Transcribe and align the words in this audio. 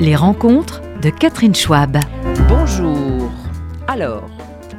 Les 0.00 0.16
rencontres 0.16 0.80
de 1.00 1.10
Catherine 1.10 1.54
Schwab. 1.54 1.98
Bonjour. 2.48 3.30
Alors, 3.88 4.28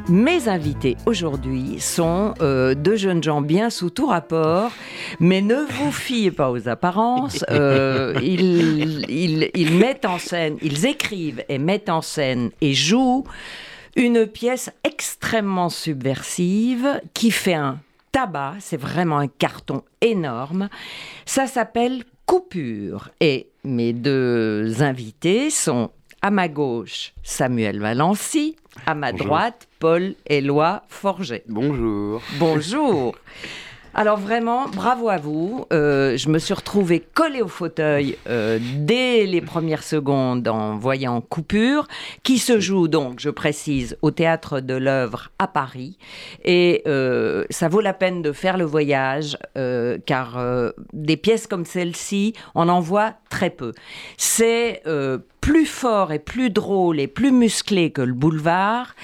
mes 0.07 0.47
invités 0.49 0.97
aujourd'hui 1.05 1.79
sont 1.79 2.33
euh, 2.41 2.75
deux 2.75 2.95
jeunes 2.95 3.23
gens 3.23 3.41
bien 3.41 3.69
sous 3.69 3.89
tout 3.89 4.05
rapport, 4.07 4.71
mais 5.19 5.41
ne 5.41 5.55
vous 5.55 5.91
fiez 5.91 6.31
pas 6.31 6.51
aux 6.51 6.67
apparences. 6.67 7.43
Euh, 7.55 8.13
ils, 8.21 9.05
ils- 9.09 9.49
ils 9.55 9.73
mettent 9.75 10.05
en 10.05 10.17
scène, 10.19 10.57
ils 10.61 10.85
écrivent 10.85 11.43
et 11.49 11.57
mettent 11.57 11.89
en 11.89 12.01
scène 12.01 12.51
et 12.61 12.73
jouent 12.73 13.23
une 13.95 14.25
pièce 14.27 14.69
extrêmement 14.83 15.69
subversive 15.69 16.99
qui 17.13 17.31
fait 17.31 17.53
un 17.53 17.79
tabac, 18.15 18.53
c'est 18.61 18.77
vraiment 18.77 19.17
un 19.17 19.27
carton 19.27 19.83
énorme. 19.99 20.69
Ça 21.25 21.47
s'appelle 21.47 22.05
Coupure. 22.25 23.09
Et 23.19 23.49
mes 23.65 23.91
deux 23.91 24.81
invités 24.81 25.49
sont 25.49 25.91
à 26.21 26.31
ma 26.31 26.47
gauche 26.47 27.11
Samuel 27.23 27.81
Valency, 27.81 28.55
à 28.85 28.95
ma 28.95 29.11
Bonjour. 29.11 29.27
droite 29.27 29.67
Paul 29.79 30.15
Éloi 30.27 30.83
Forget. 30.87 31.43
Bonjour. 31.49 32.21
Bonjour. 32.39 33.17
Alors 33.97 34.17
vraiment, 34.17 34.67
bravo 34.67 35.07
à 35.07 35.15
vous. 35.15 35.65
Euh, 35.71 36.17
je 36.17 36.27
me 36.27 36.37
suis 36.37 36.53
retrouvée 36.53 36.99
collée 36.99 37.41
au 37.41 37.47
fauteuil 37.47 38.17
euh, 38.27 38.59
dès 38.75 39.25
les 39.25 39.39
premières 39.39 39.83
secondes 39.83 40.45
en 40.49 40.75
voyant 40.75 41.21
Coupure, 41.21 41.87
qui 42.21 42.37
se 42.37 42.59
joue 42.59 42.89
donc, 42.89 43.21
je 43.21 43.29
précise, 43.29 43.97
au 44.01 44.11
théâtre 44.11 44.59
de 44.59 44.73
l'œuvre 44.73 45.29
à 45.39 45.47
Paris. 45.47 45.97
Et 46.43 46.83
euh, 46.87 47.45
ça 47.49 47.69
vaut 47.69 47.79
la 47.79 47.93
peine 47.93 48.21
de 48.21 48.33
faire 48.33 48.57
le 48.57 48.65
voyage, 48.65 49.37
car 50.05 50.37
des 50.91 51.15
pièces 51.15 51.47
comme 51.47 51.63
celle-ci, 51.63 52.33
on 52.53 52.67
en 52.67 52.81
voit 52.81 53.13
très 53.29 53.49
peu. 53.49 53.71
C'est 54.17 54.83
plus 55.45 55.67
fort 55.67 56.11
et 56.11 56.17
plus 56.17 56.49
drôle 56.49 56.99
et 56.99 57.05
plus 57.05 57.31
musclé 57.31 57.91
que 57.91 58.01
le 58.01 58.13
boulevard. 58.13 58.95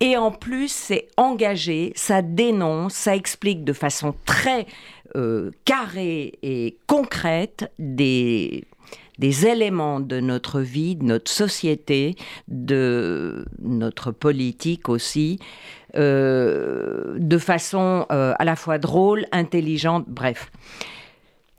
Et 0.00 0.16
en 0.16 0.32
plus, 0.32 0.72
c'est 0.72 1.06
engagé, 1.16 1.92
ça 1.94 2.20
dénonce, 2.20 2.94
ça 2.94 3.14
explique 3.14 3.62
de 3.62 3.72
façon 3.72 4.12
très 4.26 4.66
euh, 5.14 5.52
carrée 5.64 6.32
et 6.42 6.76
concrète 6.88 7.70
des, 7.78 8.64
éléments 9.20 10.00
de 10.00 10.18
notre 10.18 10.60
vie, 10.60 10.96
de 10.96 11.04
notre 11.04 11.30
société, 11.30 12.16
de 12.48 13.44
notre 13.62 14.10
politique 14.10 14.88
aussi, 14.88 15.38
euh, 15.94 17.14
de 17.18 17.38
façon 17.38 18.04
euh, 18.10 18.34
à 18.40 18.44
la 18.44 18.56
fois 18.56 18.78
drôle, 18.78 19.26
intelligente, 19.30 20.06
bref. 20.08 20.50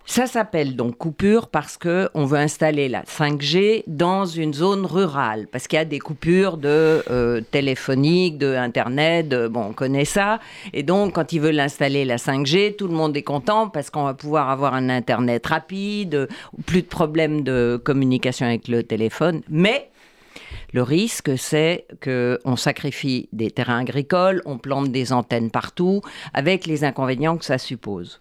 Ça 0.08 0.28
s'appelle 0.28 0.75
donc 0.75 0.98
coupure 1.00 1.48
parce 1.48 1.78
que 1.78 2.09
on 2.14 2.25
veut 2.25 2.38
installer 2.38 2.89
la 2.89 3.02
5G 3.03 3.84
dans 3.88 4.25
une 4.25 4.53
zone 4.53 4.86
rurale. 4.86 5.48
Parce 5.52 5.67
qu'il 5.67 5.78
y 5.78 5.81
a 5.81 5.86
des 5.86 5.98
coupures 6.00 6.58
de 6.58 7.03
euh, 7.09 7.42
téléphonique, 7.50 8.38
de 8.38 8.56
internet, 8.56 9.28
de- 9.28 9.48
bon 9.48 9.61
on 9.70 9.73
connaît 9.73 10.06
ça. 10.06 10.39
Et 10.73 10.83
donc 10.83 11.14
quand 11.14 11.33
ils 11.33 11.42
veulent 11.42 11.59
installer 11.59 12.06
la 12.06 12.17
5G, 12.17 12.76
tout 12.76 12.88
le 12.88 12.94
monde 12.94 13.17
est 13.17 13.23
content 13.23 13.67
parce 13.67 13.89
qu'on 13.89 14.03
va 14.03 14.14
pouvoir 14.14 14.52
avoir 14.52 14.76
un 14.76 14.89
internet 14.89 15.48
rapide, 15.48 16.30
plus 16.67 16.83
de 16.83 16.88
problèmes 16.88 17.42
de 17.44 17.81
communication 17.83 18.45
avec 18.45 18.67
le 18.67 18.83
téléphone, 18.83 19.42
mais 19.50 19.89
le 20.72 20.83
risque, 20.83 21.38
c'est 21.38 21.86
qu'on 22.03 22.56
sacrifie 22.58 23.28
des 23.33 23.50
terrains 23.50 23.80
agricoles, 23.80 24.42
on 24.45 24.58
plante 24.59 24.92
des 24.92 25.14
antennes 25.14 25.50
partout, 25.50 26.02
avec 26.33 26.67
les 26.67 26.83
inconvénients 26.83 27.38
que 27.38 27.45
ça 27.45 27.58
suppose. 27.58 28.20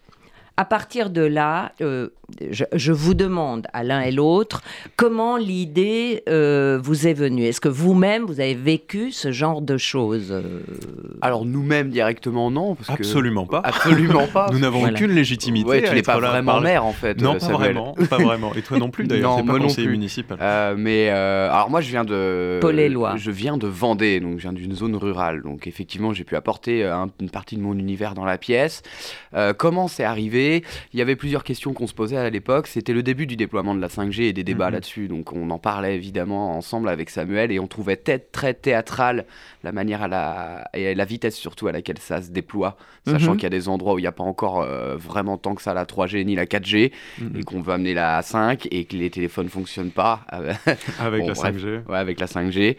À 0.57 0.65
partir 0.65 1.11
de 1.11 1.21
là, 1.23 1.73
euh, 1.81 2.11
je, 2.53 2.63
je 2.73 2.93
vous 2.93 3.15
demande 3.15 3.67
à 3.73 3.83
l'un 3.83 4.03
et 4.03 4.13
l'autre 4.13 4.63
comment 4.97 5.37
l'idée 5.37 6.23
euh, 6.29 6.79
vous 6.81 7.09
est 7.09 7.13
venue. 7.13 7.43
Est-ce 7.43 7.61
que 7.61 7.69
vous-même, 7.69 8.23
vous 8.25 8.39
avez 8.39 8.55
vécu 8.55 9.11
ce 9.11 9.33
genre 9.33 9.61
de 9.63 9.77
choses 9.77 10.29
euh, 10.31 10.61
Alors 11.23 11.45
nous-mêmes 11.45 11.91
directement 11.91 12.53
non, 12.53 12.77
parce 12.77 12.89
Absolument 12.91 13.47
pas. 13.47 13.63
absolument 13.65 14.29
pas. 14.29 14.49
Nous 14.53 14.61
n'avons 14.61 14.79
Voilà. 14.79 14.95
aucune 14.95 15.11
légitimité. 15.11 15.69
Ouais, 15.69 15.83
tu 15.83 15.93
n'es 15.93 16.03
pas 16.03 16.19
vraiment 16.21 16.53
parler. 16.53 16.69
maire 16.69 16.85
en 16.85 16.93
fait. 16.93 17.21
Non, 17.21 17.37
pas 17.37 17.49
vraiment, 17.49 17.95
pas 18.09 18.19
vraiment. 18.19 18.55
Et 18.55 18.63
toi 18.63 18.79
non 18.79 18.91
plus 18.91 19.09
d'ailleurs, 19.09 19.39
Non, 19.39 19.45
pas 19.45 19.55
non 19.55 19.65
conseiller 19.65 19.89
plus. 19.89 19.97
municipal. 19.97 20.39
Euh, 20.41 20.77
mais 20.79 21.09
euh, 21.11 21.51
alors 21.51 21.69
moi 21.69 21.81
je 21.81 21.91
viens 21.91 22.05
de 22.05 22.59
Paul 22.61 22.79
Éloi. 22.79 23.17
je 23.17 23.33
viens 23.33 23.57
de 23.57 23.67
Vendée 23.67 24.21
donc 24.21 24.37
je 24.37 24.43
viens 24.43 24.53
d'une 24.53 24.77
zone 24.77 24.95
rurale 24.95 25.43
donc 25.43 25.67
effectivement 25.67 26.13
j'ai 26.13 26.23
pu 26.23 26.37
apporter 26.37 26.85
euh, 26.85 26.95
un- 26.95 27.11
une 27.21 27.31
partie 27.31 27.57
de 27.57 27.61
mon 27.61 27.77
univers 27.77 28.15
dans 28.15 28.25
la 28.25 28.39
pièce. 28.39 28.83
Euh, 29.35 29.53
comment 29.53 29.89
c'est 29.89 30.05
arrivé 30.05 30.44
Il 30.93 30.99
y 30.99 31.03
avait 31.03 31.17
plusieurs 31.17 31.45
questions 31.45 31.73
qu'on 31.73 31.87
se 31.87 31.95
posait 31.95 32.17
à 32.17 32.29
l'époque. 32.31 32.67
C'était 32.67 32.93
le 32.93 33.03
début 33.03 33.27
du 33.27 33.37
déploiement 33.37 33.75
de 33.75 33.81
la 33.81 33.89
5G 33.89 34.23
et 34.29 34.33
des 34.33 34.45
débats 34.45 34.67
Mhm. 34.69 34.73
là-dessus 34.75 35.09
donc 35.09 35.33
on 35.33 35.51
en 35.51 35.59
parlait 35.59 35.95
évidemment 35.95 36.57
ensemble 36.57 36.89
avec 36.89 37.11
Samuel 37.11 37.51
et 37.53 37.59
on 37.61 37.67
trouvait 37.67 37.97
très 37.97 38.55
théâtral 38.55 39.25
la 39.63 39.73
manière 39.73 40.03
à 40.03 40.09
la 40.09 40.65
et 40.75 40.95
la 40.95 41.05
vitesse 41.05 41.37
surtout 41.37 41.67
à 41.69 41.73
laquelle 41.73 41.99
ça 41.99 42.21
se 42.23 42.31
déploie, 42.31 42.77
sachant 43.07 43.33
Mhm. 43.33 43.37
qu'il 43.37 43.43
y 43.45 43.47
a 43.47 43.51
des 43.51 43.69
endroits 43.69 43.95
où 43.95 43.99
il 43.99 44.03
n'y 44.03 44.09
a 44.09 44.13
pas 44.13 44.25
encore 44.25 44.61
euh, 44.63 44.97
vraiment 44.97 45.37
tant 45.39 45.55
que 45.55 45.63
ça 45.63 45.75
la 45.75 45.85
3G 45.87 46.25
ni 46.25 46.35
la 46.35 46.47
4G 46.47 46.93
Mhm. 47.21 47.37
et 47.39 47.43
qu'on 47.43 47.61
veut 47.63 47.73
amener 47.73 47.95
la 47.95 48.21
5 48.23 48.69
et 48.71 48.85
que 48.85 48.97
les 48.97 49.11
téléphones 49.11 49.49
fonctionnent 49.49 49.91
pas. 49.91 50.21
euh, 50.33 50.53
Avec 51.01 51.21
Bon, 51.23 51.29
la 51.29 51.35
bref. 51.35 51.57
5G. 51.57 51.81
Ouais, 51.89 51.97
avec 51.99 52.21
la 52.21 52.27
5G. 52.27 52.77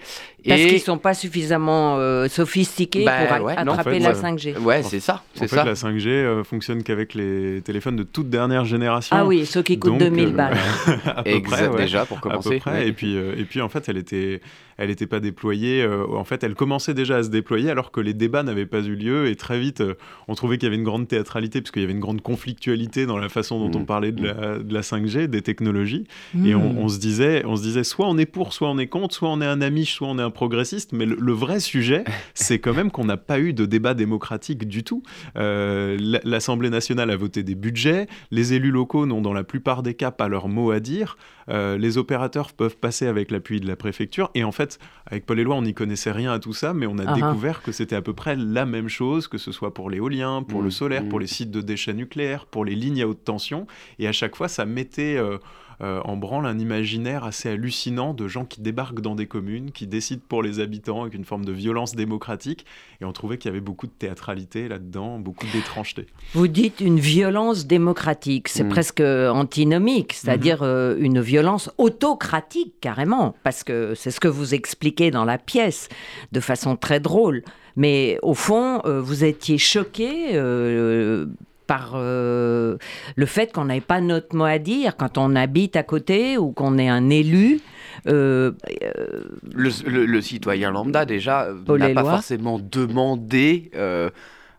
Parce 0.47 0.61
et 0.61 0.65
qu'ils 0.67 0.73
ne 0.75 0.79
sont 0.79 0.97
pas 0.99 1.13
suffisamment 1.15 1.97
euh, 1.97 2.27
sophistiqués 2.27 3.03
Bah, 3.05 3.25
pour 3.37 3.39
non, 3.39 3.45
en 3.45 3.57
attraper 3.57 3.91
fait, 3.93 3.99
la 3.99 4.09
ouais. 4.09 4.15
5G. 4.15 4.57
ouais, 4.59 4.83
c'est 4.83 4.99
ça, 4.99 5.15
En 5.15 5.39
c'est 5.39 5.47
fait, 5.47 5.55
ça. 5.55 5.63
la 5.65 5.73
5G 5.75 6.07
euh, 6.09 6.43
fonctionne 6.43 6.83
qu'avec 6.83 7.13
les 7.15 7.54
téléphones 7.61 7.95
de 7.95 8.03
toute 8.03 8.29
dernière 8.29 8.65
génération. 8.65 9.15
Ah 9.17 9.25
oui, 9.25 9.45
ceux 9.45 9.61
qui 9.63 9.77
coûtent 9.79 9.91
Donc, 9.93 9.99
2000 9.99 10.27
euh, 10.27 10.31
balles. 10.31 10.57
à 11.05 11.23
peu 11.23 11.29
Exact, 11.29 11.57
près, 11.57 11.67
ouais. 11.69 11.77
déjà 11.81 12.05
pour 12.05 12.17
à 12.17 12.21
commencer. 12.21 12.49
peu 12.49 12.59
près. 12.59 12.71
ouais. 12.71 12.87
Et 12.87 12.93
puis, 12.93 13.15
euh, 13.17 13.35
et 13.37 13.45
puis 13.45 13.61
en 13.61 13.69
fait, 13.69 13.87
elle 13.89 13.97
était, 13.97 14.41
elle 14.77 14.89
était 14.89 15.07
pas 15.07 15.19
déployée. 15.19 15.81
euh, 15.81 16.05
en 16.07 16.23
fait, 16.23 16.43
elle 16.43 16.55
commençait 16.55 16.93
déjà 16.93 17.17
à 17.17 17.23
se 17.23 17.29
déployer 17.29 17.69
alors 17.69 17.91
que 17.91 17.99
les 18.01 18.13
débats 18.13 18.43
n'avaient 18.43 18.65
pas 18.65 18.81
eu 18.81 18.95
lieu. 18.95 19.27
Et 19.27 19.35
très 19.35 19.59
vite, 19.59 19.81
euh, 19.81 19.93
on 20.27 20.35
trouvait 20.35 20.57
qu'il 20.57 20.65
y 20.65 20.67
avait 20.67 20.75
une 20.77 20.83
grande 20.83 21.07
théâtralité 21.07 21.61
puisqu'il 21.61 21.81
y 21.81 21.85
avait 21.85 21.93
une 21.93 21.99
grande 21.99 22.21
conflictualité 22.21 23.05
dans 23.05 23.17
la 23.17 23.29
façon 23.29 23.59
dont 23.59 23.69
Mhm. 23.69 23.81
on 23.81 23.85
parlait 23.85 24.11
de 24.11 24.23
la, 24.27 24.57
de 24.59 24.73
la 24.73 24.81
5G, 24.81 25.27
des 25.27 25.41
technologies. 25.41 26.05
Et 26.45 26.55
on, 26.55 26.77
on 26.79 26.87
se 26.89 26.99
disait, 26.99 27.43
on 27.45 27.55
se 27.55 27.61
disait, 27.61 27.83
soit 27.83 28.07
on 28.07 28.17
est 28.17 28.25
pour, 28.25 28.53
soit 28.53 28.69
on 28.69 28.77
est 28.77 28.87
contre, 28.87 29.13
soit 29.15 29.29
on 29.29 29.41
est 29.41 29.45
un 29.45 29.61
ami, 29.61 29.85
soit 29.85 30.07
on 30.07 30.19
est 30.19 30.21
un 30.21 30.29
progressiste. 30.29 30.91
Mais 30.93 31.05
le, 31.05 31.15
le 31.19 31.31
vrai 31.33 31.59
sujet, 31.59 32.03
c'est 32.33 32.59
quand 32.59 32.73
même 32.73 32.91
qu'on 32.91 33.05
n'a 33.05 33.17
pas 33.17 33.39
eu 33.39 33.53
de 33.53 33.65
débat 33.65 33.93
démocratique 33.93 34.67
du 34.67 34.83
tout. 34.83 35.03
Euh, 35.37 35.97
L'Assemblée 36.23 36.69
nationale 36.69 37.09
a 37.09 37.15
voté 37.15 37.43
des 37.43 37.55
budgets. 37.55 38.07
Les 38.31 38.53
élus 38.53 38.71
locaux 38.71 39.05
n'ont 39.05 39.21
dans 39.21 39.33
la 39.33 39.43
plupart 39.43 39.83
des 39.83 39.93
cas 39.93 40.11
pas 40.11 40.27
leur 40.27 40.47
mot 40.47 40.71
à 40.71 40.79
dire. 40.79 41.17
Euh, 41.49 41.77
les 41.77 41.97
opérateurs 41.97 42.53
peuvent 42.53 42.77
passer 42.77 43.05
avec 43.07 43.29
l'appui 43.31 43.59
de 43.59 43.67
la 43.67 43.75
préfecture. 43.75 44.31
Et 44.33 44.43
en 44.43 44.51
fait, 44.51 44.64
avec 45.05 45.25
Paul 45.25 45.39
Éloi, 45.39 45.55
on 45.55 45.61
n'y 45.61 45.73
connaissait 45.73 46.11
rien 46.11 46.31
à 46.31 46.39
tout 46.39 46.53
ça, 46.53 46.73
mais 46.73 46.87
on 46.87 46.97
a 46.97 47.03
Ah 47.05 47.11
ah. 47.11 47.13
découvert 47.15 47.61
que 47.61 47.71
c'était 47.71 47.95
à 47.95 48.01
peu 48.01 48.13
près 48.13 48.35
la 48.35 48.65
même 48.65 48.89
chose, 48.89 49.27
que 49.27 49.37
ce 49.37 49.51
soit 49.51 49.73
pour 49.73 49.89
l'éolien, 49.89 50.43
pour 50.43 50.61
Mm, 50.61 50.65
le 50.65 50.71
solaire, 50.71 51.09
pour 51.09 51.19
les 51.19 51.27
sites 51.27 51.51
de 51.51 51.61
déchets 51.61 51.93
nucléaires, 51.93 52.45
pour 52.45 52.65
les 52.65 52.75
lignes 52.75 53.01
à 53.01 53.07
haute 53.07 53.23
tension. 53.23 53.67
Et 53.99 54.07
à 54.07 54.11
chaque 54.11 54.35
fois, 54.35 54.47
ça 54.47 54.65
mettait 54.65 55.15
euh, 55.17 55.37
euh, 55.81 55.99
en 56.05 56.15
branle 56.17 56.45
un 56.45 56.57
imaginaire 56.59 57.23
assez 57.23 57.49
hallucinant 57.49 58.13
de 58.13 58.27
gens 58.27 58.45
qui 58.45 58.61
débarquent 58.61 59.01
dans 59.01 59.15
des 59.15 59.27
communes, 59.27 59.71
qui 59.71 59.87
décident 59.87 60.21
pour 60.27 60.41
les 60.43 60.59
habitants 60.59 61.01
avec 61.01 61.13
une 61.13 61.25
forme 61.25 61.45
de 61.45 61.51
violence 61.51 61.95
démocratique. 61.95 62.65
Et 63.01 63.05
on 63.05 63.11
trouvait 63.11 63.37
qu'il 63.37 63.49
y 63.49 63.53
avait 63.53 63.61
beaucoup 63.61 63.87
de 63.87 63.91
théâtralité 63.91 64.67
là-dedans, 64.67 65.19
beaucoup 65.19 65.45
d'étrangeté. 65.53 66.07
Vous 66.33 66.47
dites 66.47 66.79
une 66.81 66.99
violence 66.99 67.67
démocratique, 67.67 68.47
c'est 68.47 68.63
Mm. 68.63 68.69
presque 68.69 69.01
antinomique, 69.01 70.13
c'est-à-dire 70.13 70.57
Mhm. 70.63 70.67
euh, 70.69 70.95
une 70.99 71.21
violence 71.21 71.69
autocratique 71.77 72.75
carrément, 72.81 73.35
parce 73.43 73.63
que 73.63 73.93
c'est 73.95 74.11
ce 74.11 74.19
que 74.19 74.27
vous 74.27 74.53
expliquez 74.53 75.11
dans 75.11 75.25
la 75.25 75.37
pièce 75.37 75.89
de 76.31 76.39
façon 76.39 76.75
très 76.75 76.99
drôle. 76.99 77.43
Mais 77.75 78.17
au 78.21 78.33
fond, 78.33 78.81
euh, 78.85 79.01
vous 79.01 79.25
étiez 79.25 79.57
choqué 79.57 80.29
euh, 80.33 81.25
par 81.67 81.93
euh, 81.95 82.77
le 83.15 83.25
fait 83.25 83.51
qu'on 83.51 83.65
n'avait 83.65 83.81
pas 83.81 84.01
notre 84.01 84.35
mot 84.35 84.45
à 84.45 84.59
dire 84.59 84.95
quand 84.97 85.17
on 85.17 85.35
habite 85.35 85.75
à 85.75 85.83
côté 85.83 86.37
ou 86.37 86.51
qu'on 86.51 86.77
est 86.77 86.89
un 86.89 87.09
élu. 87.09 87.59
Euh, 88.07 88.51
euh, 88.83 89.23
Le, 89.53 89.69
le- 89.89 90.05
le 90.05 90.21
citoyen 90.21 90.71
lambda, 90.71 91.05
déjà, 91.05 91.45
euh, 91.45 91.77
n'a 91.77 91.89
pas 91.89 92.03
forcément 92.03 92.59
demandé. 92.59 93.71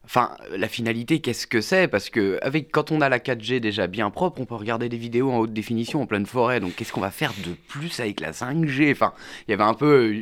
Enfin, 0.09 0.31
la 0.57 0.69
finalité, 0.69 1.19
qu'est-ce 1.19 1.49
que 1.49 1.61
c'est? 1.61 1.89
Parce 1.89 2.11
que 2.11 2.39
avec, 2.41 2.71
quand 2.71 2.93
on 2.93 3.01
a 3.01 3.09
la 3.09 3.19
4G 3.19 3.59
déjà 3.59 3.89
bien 3.89 4.09
propre, 4.11 4.41
on 4.41 4.45
peut 4.45 4.55
regarder 4.55 4.89
des 4.89 4.97
vidéos 4.99 5.33
en 5.33 5.39
haute 5.39 5.53
définition 5.53 6.01
en 6.01 6.07
pleine 6.07 6.27
forêt. 6.27 6.61
Donc, 6.61 6.77
qu'est-ce 6.77 6.93
qu'on 6.93 7.01
va 7.01 7.11
faire 7.11 7.33
de 7.45 7.55
plus 7.69 7.99
avec 7.99 8.21
la 8.21 8.31
5G 8.31 8.93
Enfin, 8.93 9.13
il 9.49 9.51
y 9.51 9.55
avait 9.55 9.65
un 9.65 9.75
peu. 9.75 10.15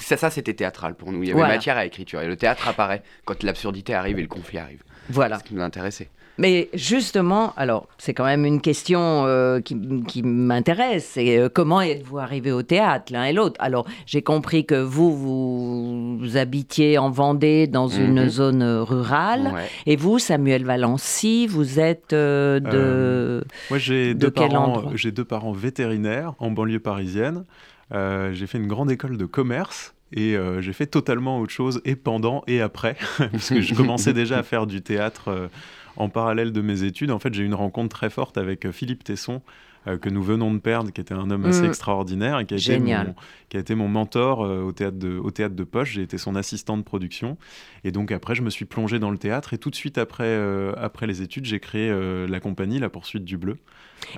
ça, 0.00 0.18
ça 0.18 0.28
c'était 0.28 0.52
théâtral 0.52 0.94
pour 0.96 1.12
nous. 1.12 1.22
Il 1.22 1.28
y 1.28 1.32
avait 1.32 1.38
Voilà. 1.40 1.54
matière 1.54 1.78
à 1.78 1.86
écriture. 1.86 2.20
Et 2.20 2.26
le 2.26 2.36
théâtre 2.36 2.68
apparaît 2.68 3.02
quand 3.24 3.42
l'absurdité 3.42 3.94
arrive 3.94 4.18
et 4.18 4.22
le 4.22 4.28
conflit 4.28 4.58
arrive. 4.58 4.82
voilà. 5.08 5.38
Ce 5.38 5.44
qui 5.44 5.54
nous 5.54 5.62
intéressait. 5.62 6.10
Mais 6.38 6.70
justement, 6.72 7.52
alors 7.56 7.86
c'est 7.98 8.14
quand 8.14 8.24
même 8.24 8.44
une 8.46 8.60
question 8.62 9.24
euh, 9.26 9.60
qui, 9.60 9.76
qui 10.08 10.22
m'intéresse, 10.22 11.06
c'est 11.12 11.38
euh, 11.38 11.48
comment 11.52 11.80
êtes-vous 11.82 12.18
arrivé 12.18 12.50
au 12.52 12.62
théâtre 12.62 13.12
l'un 13.12 13.24
et 13.24 13.32
l'autre? 13.34 13.56
Alors 13.58 13.86
j'ai 14.06 14.22
compris 14.22 14.64
que 14.64 14.74
vous, 14.74 15.14
vous, 15.14 16.18
vous 16.18 16.36
habitiez 16.38 16.96
en 16.98 17.10
Vendée 17.10 17.66
dans 17.66 17.88
une 17.88 18.22
Mhm. 18.22 18.28
zone 18.28 18.62
euh, 18.62 18.82
rurale, 18.82 19.50
Ouais. 19.52 19.66
et 19.86 19.96
vous, 19.96 20.18
Samuel 20.18 20.64
Valency, 20.64 21.46
vous 21.46 21.78
êtes 21.78 22.12
euh, 22.14 22.60
de... 22.60 23.44
Moi, 23.68 23.78
j'ai 23.78 24.14
De 24.14 24.20
deux, 24.20 24.30
parents, 24.30 24.82
deux 25.04 25.24
parents 25.24 25.52
vétérinaires 25.52 26.32
en 26.38 26.50
banlieue 26.50 26.80
parisienne. 26.80 27.44
J'ai 27.92 28.46
fait 28.46 28.56
une 28.58 28.68
grande 28.68 28.90
école 28.90 29.18
de 29.18 29.26
commerce 29.26 29.94
et 30.14 30.34
euh, 30.36 30.62
j'ai 30.62 30.72
fait 30.72 30.86
totalement 30.86 31.38
autre 31.40 31.52
chose 31.52 31.82
et 31.84 31.94
pendant 31.94 32.42
et 32.46 32.60
après, 32.62 32.96
puisque 33.32 33.60
je 33.60 33.74
commençais 33.74 34.12
déjà 34.14 34.38
à 34.38 34.42
faire 34.42 34.66
du 34.66 34.80
théâtre 34.82 35.28
euh, 35.28 35.48
en 35.96 36.08
parallèle 36.08 36.52
de 36.52 36.60
mes 36.60 36.82
études. 36.84 37.10
En 37.10 37.18
fait, 37.18 37.34
j'ai 37.34 37.42
eu 37.42 37.46
une 37.46 37.54
rencontre 37.54 37.96
très 37.96 38.10
forte 38.10 38.38
avec 38.38 38.66
euh, 38.66 38.72
Philippe 38.72 39.04
Tesson. 39.04 39.42
Euh, 39.86 39.98
que 39.98 40.08
nous 40.08 40.22
venons 40.22 40.52
de 40.52 40.58
perdre, 40.58 40.92
qui 40.92 41.00
était 41.00 41.14
un 41.14 41.30
homme 41.30 41.44
assez 41.44 41.62
Mm. 41.62 41.66
extraordinaire 41.66 42.38
et 42.38 42.46
qui 42.46 42.54
a, 42.54 42.56
été 42.56 42.78
mon, 42.78 43.14
qui 43.48 43.56
a 43.56 43.60
été 43.60 43.74
mon 43.74 43.88
mentor 43.88 44.44
euh, 44.44 44.62
au, 44.62 44.72
théâtre 44.72 44.98
de, 44.98 45.18
au 45.18 45.30
théâtre 45.30 45.54
de 45.54 45.64
Poche. 45.64 45.92
J'ai 45.92 46.02
été 46.02 46.18
son 46.18 46.36
assistant 46.36 46.76
de 46.76 46.82
production. 46.82 47.36
Et 47.84 47.90
donc 47.92 48.12
après, 48.12 48.34
je 48.34 48.42
me 48.42 48.50
suis 48.50 48.64
plongé 48.64 48.98
dans 48.98 49.10
le 49.10 49.18
théâtre. 49.18 49.54
Et 49.54 49.58
tout 49.58 49.70
de 49.70 49.74
suite 49.76 49.98
après, 49.98 50.24
euh, 50.24 50.72
après 50.76 51.06
les 51.06 51.22
études, 51.22 51.44
j'ai 51.44 51.60
créé 51.60 51.92
la 52.28 52.40
compagnie 52.40 52.78
La 52.78 52.88
Poursuite 52.88 53.24
du 53.24 53.36
Bleu. 53.36 53.56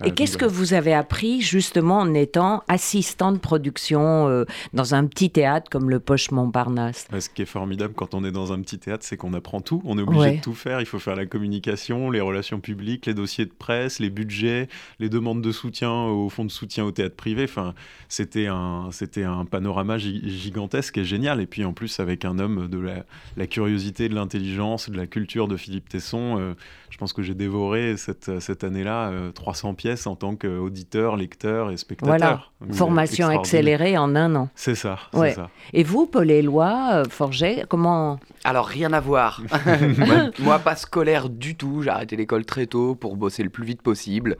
Et 0.02 0.12
qu'est-ce 0.12 0.38
que 0.38 0.46
vous 0.46 0.72
avez 0.72 0.94
appris 0.94 1.42
justement 1.42 1.98
en 1.98 2.14
étant 2.14 2.62
assistant 2.68 3.32
de 3.32 3.38
production 3.38 4.44
dans 4.72 4.94
un 4.94 5.06
petit 5.06 5.28
théâtre 5.30 5.70
comme 5.70 5.90
le 5.90 6.00
Poche 6.00 6.30
Montparnasse? 6.30 7.06
Euh, 7.12 7.20
Ce 7.20 7.28
qui 7.28 7.42
est 7.42 7.46
formidable 7.46 7.92
quand 7.94 8.14
on 8.14 8.24
est 8.24 8.32
dans 8.32 8.52
un 8.52 8.60
petit 8.62 8.78
théâtre, 8.78 9.04
c'est 9.06 9.16
qu'on 9.18 9.34
apprend 9.34 9.60
tout. 9.60 9.82
On 9.84 9.98
est 9.98 10.02
obligé 10.02 10.20
Ouais. 10.20 10.36
de 10.36 10.40
tout 10.42 10.54
faire. 10.54 10.80
Il 10.80 10.86
faut 10.86 10.98
faire 10.98 11.16
la 11.16 11.26
communication, 11.26 12.10
les 12.10 12.20
relations 12.22 12.60
publiques, 12.60 13.04
les 13.06 13.12
dossiers 13.14 13.44
de 13.44 13.52
presse, 13.52 13.98
les 13.98 14.08
budgets, 14.10 14.68
les 15.00 15.08
demandes 15.10 15.42
de 15.42 15.52
soutien 15.54 15.90
au 15.90 16.28
fonds 16.28 16.44
de 16.44 16.50
soutien 16.50 16.84
au 16.84 16.90
théâtre 16.90 17.16
privé. 17.16 17.44
Enfin, 17.44 17.72
c'était 18.08 18.46
un, 18.48 18.88
c'était 18.90 19.24
un 19.24 19.46
panorama 19.46 19.96
gi- 19.96 20.28
gigantesque 20.28 20.98
et 20.98 21.04
génial. 21.04 21.40
Et 21.40 21.46
puis 21.46 21.64
en 21.64 21.72
plus, 21.72 21.98
avec 22.00 22.24
un 22.26 22.38
homme 22.38 22.68
de 22.68 22.78
la, 22.78 23.04
la 23.38 23.46
curiosité, 23.46 24.08
de 24.10 24.14
l'intelligence, 24.14 24.90
de 24.90 24.96
la 24.96 25.06
culture 25.06 25.48
de 25.48 25.56
Philippe 25.56 25.88
Tesson, 25.88 26.36
euh, 26.38 26.54
je 26.90 26.98
pense 26.98 27.12
que 27.12 27.22
j'ai 27.22 27.34
dévoré 27.34 27.96
cette, 27.96 28.40
cette 28.40 28.62
année-là 28.64 29.08
euh, 29.08 29.32
300 29.32 29.74
pièces 29.74 30.06
en 30.06 30.14
tant 30.16 30.36
qu'auditeur, 30.36 31.16
lecteur 31.16 31.70
et 31.70 31.76
spectateur. 31.76 32.16
Voilà, 32.18 32.42
Donc, 32.60 32.68
c'est 32.72 32.76
formation 32.78 33.28
accélérée 33.28 33.96
en 33.98 34.14
un 34.14 34.34
an. 34.36 34.48
C'est 34.54 34.74
ça, 34.74 34.98
Ouais. 35.14 35.32
ça. 35.32 35.50
Et 35.72 35.82
vous, 35.82 36.06
Paul 36.06 36.30
Éloi, 36.30 36.90
euh, 36.92 37.04
Forget, 37.08 37.64
comment 37.68 38.20
Alors 38.44 38.66
rien 38.66 38.92
à 38.92 39.00
voir. 39.00 39.40
moi, 40.40 40.58
pas 40.58 40.76
scolaire 40.76 41.28
du 41.28 41.56
tout. 41.56 41.82
J'ai 41.82 41.90
arrêté 41.90 42.16
l'école 42.16 42.44
très 42.44 42.66
tôt 42.66 42.94
pour 42.94 43.16
bosser 43.16 43.42
le 43.42 43.50
plus 43.50 43.64
vite 43.64 43.82
possible. 43.82 44.36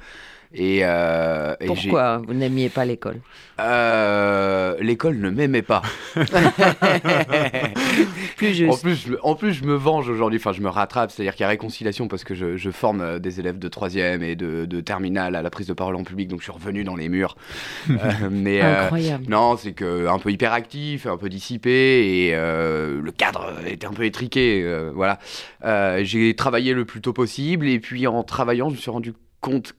Et, 0.56 0.80
euh, 0.84 1.56
et 1.60 1.66
Pourquoi 1.66 2.18
vous 2.26 2.32
n'aimiez 2.34 2.68
pas 2.68 2.84
l'école? 2.84 3.20
Euh, 3.60 4.76
l'école 4.80 5.18
ne 5.18 5.30
m'aimait 5.30 5.62
pas. 5.62 5.82
Plus 8.36 8.48
en, 8.48 8.52
juste. 8.52 8.82
plus, 8.82 8.94
je, 9.06 9.10
me- 9.12 9.24
en 9.26 9.34
plus, 9.34 9.52
je 9.52 9.64
me 9.64 9.74
venge 9.74 10.08
aujourd'hui. 10.08 10.38
Enfin, 10.38 10.52
je 10.52 10.60
me 10.60 10.68
rattrape. 10.68 11.10
C'est-à-dire 11.10 11.34
qu'il 11.34 11.42
y 11.42 11.46
a 11.46 11.48
réconciliation 11.48 12.08
parce 12.08 12.24
que 12.24 12.34
je, 12.34 12.56
je 12.56 12.70
forme 12.70 13.00
euh, 13.00 13.18
des 13.18 13.40
élèves 13.40 13.58
de 13.58 13.68
troisième 13.68 14.22
et 14.22 14.34
de, 14.36 14.64
de 14.64 14.80
terminale 14.80 15.36
à 15.36 15.42
la 15.42 15.50
prise 15.50 15.66
de 15.66 15.72
parole 15.72 15.94
en 15.96 16.04
public. 16.04 16.28
Donc, 16.28 16.40
je 16.40 16.44
suis 16.44 16.52
revenu 16.52 16.84
dans 16.84 16.96
les 16.96 17.08
murs. 17.08 17.36
Euh, 17.90 18.28
mais 18.30 18.60
Incroyable. 18.60 19.24
non, 19.28 19.56
c'est 19.56 19.72
que 19.72 20.08
un 20.08 20.18
peu 20.18 20.30
hyperactif, 20.30 21.06
un 21.06 21.16
peu 21.16 21.28
dissipé 21.28 22.26
et 22.28 22.32
le 22.32 23.10
cadre 23.16 23.52
était 23.66 23.86
un 23.86 23.92
peu 23.92 24.04
étriqué. 24.04 24.64
voilà. 24.94 25.18
J'ai 26.02 26.34
travaillé 26.34 26.72
le 26.74 26.84
plus 26.84 27.00
tôt 27.00 27.12
possible 27.12 27.66
et 27.68 27.78
puis 27.78 28.06
en 28.06 28.22
travaillant, 28.24 28.68
je 28.70 28.74
me 28.74 28.80
suis 28.80 28.90
rendu 28.90 29.12
compte 29.12 29.20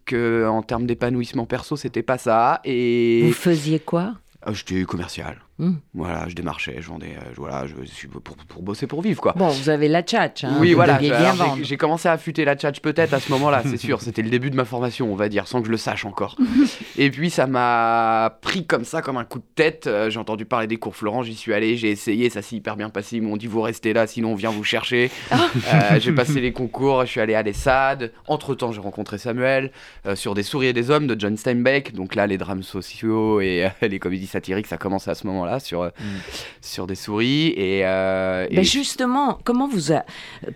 que 0.05 0.45
en 0.47 0.61
termes 0.61 0.85
d'épanouissement 0.85 1.45
perso, 1.45 1.75
c'était 1.75 2.03
pas 2.03 2.17
ça. 2.17 2.61
Et 2.63 3.21
Vous 3.25 3.33
faisiez 3.33 3.79
quoi? 3.79 4.15
Ah, 4.41 4.53
j'étais 4.53 4.83
commercial. 4.83 5.39
Hmm. 5.57 5.75
Voilà, 5.93 6.27
je 6.27 6.35
démarchais, 6.35 6.75
je 6.81 6.87
vendais, 6.89 7.15
euh, 7.17 7.29
je- 7.33 7.37
voilà, 7.39 7.65
je 7.65 7.85
suis 7.85 8.09
pour, 8.09 8.21
pour 8.21 8.61
bosser 8.61 8.87
pour 8.87 9.01
vivre 9.01 9.21
quoi. 9.21 9.33
Bon, 9.37 9.47
vous 9.47 9.69
avez 9.69 9.87
la 9.87 10.01
tchatch. 10.03 10.43
Hein, 10.43 10.57
oui, 10.59 10.73
voilà. 10.73 10.99
j'ai- 11.63 11.77
commencé 11.77 12.09
à 12.09 12.13
affûter 12.13 12.43
la 12.43 12.55
tchatch 12.55 12.81
peut-être 12.81 13.13
à 13.13 13.19
ce 13.21 13.31
moment-là, 13.31 13.61
c'est 13.65 13.77
sûr. 13.77 14.01
C'était 14.01 14.21
le 14.21 14.29
début 14.29 14.49
de 14.49 14.55
ma 14.57 14.65
formation, 14.65 15.09
on 15.11 15.15
va 15.15 15.29
dire, 15.29 15.47
sans 15.47 15.61
que 15.61 15.67
je 15.67 15.71
le 15.71 15.77
sache 15.77 16.03
encore. 16.05 16.35
Et 16.97 17.09
puis 17.09 17.29
ça 17.29 17.47
m'a 17.47 18.37
pris 18.41 18.65
comme 18.65 18.83
ça, 18.83 19.01
comme 19.01 19.15
un 19.17 19.23
coup 19.23 19.39
de 19.39 19.45
tête. 19.55 19.87
Euh, 19.87 20.09
j'ai 20.09 20.19
entendu 20.19 20.45
parler 20.45 20.67
des 20.67 20.75
cours 20.77 20.95
Florent, 20.95 21.23
j'y 21.23 21.35
suis 21.35 21.53
allé, 21.53 21.77
j'ai 21.77 21.89
essayé, 21.89 22.29
ça 22.29 22.41
s'est 22.41 22.57
hyper 22.57 22.75
bien 22.75 22.89
passé. 22.89 23.15
Ils 23.17 23.21
m'ont 23.21 23.37
dit 23.37 23.47
vous 23.47 23.61
restez 23.61 23.93
là, 23.93 24.07
sinon 24.07 24.33
on 24.33 24.35
vient 24.35 24.51
vous 24.51 24.63
chercher. 24.63 25.09
Euh, 25.73 25.99
j'ai 25.99 26.11
passé 26.11 26.41
les 26.41 26.51
concours, 26.53 27.01
je 27.05 27.11
suis 27.11 27.19
allé 27.21 27.33
à 27.33 27.41
l'ESSAD. 27.41 28.11
Entre 28.27 28.55
temps, 28.55 28.71
j'ai 28.71 28.81
rencontré 28.81 29.17
Samuel 29.17 29.71
euh, 30.05 30.15
sur 30.15 30.33
Des 30.33 30.43
souris 30.43 30.67
et 30.67 30.73
des 30.73 30.91
hommes 30.91 31.07
de 31.07 31.19
John 31.19 31.37
Steinbeck. 31.37 31.93
Donc 31.93 32.13
là, 32.15 32.27
les 32.27 32.37
drames 32.37 32.61
sociaux 32.63 33.41
et 33.41 33.65
euh, 33.65 33.87
les 33.87 33.99
comédies 33.99 34.27
satiriques, 34.27 34.67
ça 34.67 34.77
commençait 34.77 35.11
à 35.11 35.15
ce 35.15 35.25
moment-là 35.45 35.59
sur, 35.59 35.81
euh, 35.83 35.89
sur 36.61 36.87
des 36.87 36.95
souris. 36.95 37.47
Et, 37.55 37.85
euh, 37.85 38.47
et 38.49 38.55
Ben 38.55 38.63
justement, 38.65 39.37
comment 39.43 39.67
vous 39.67 39.91
a- 39.93 40.03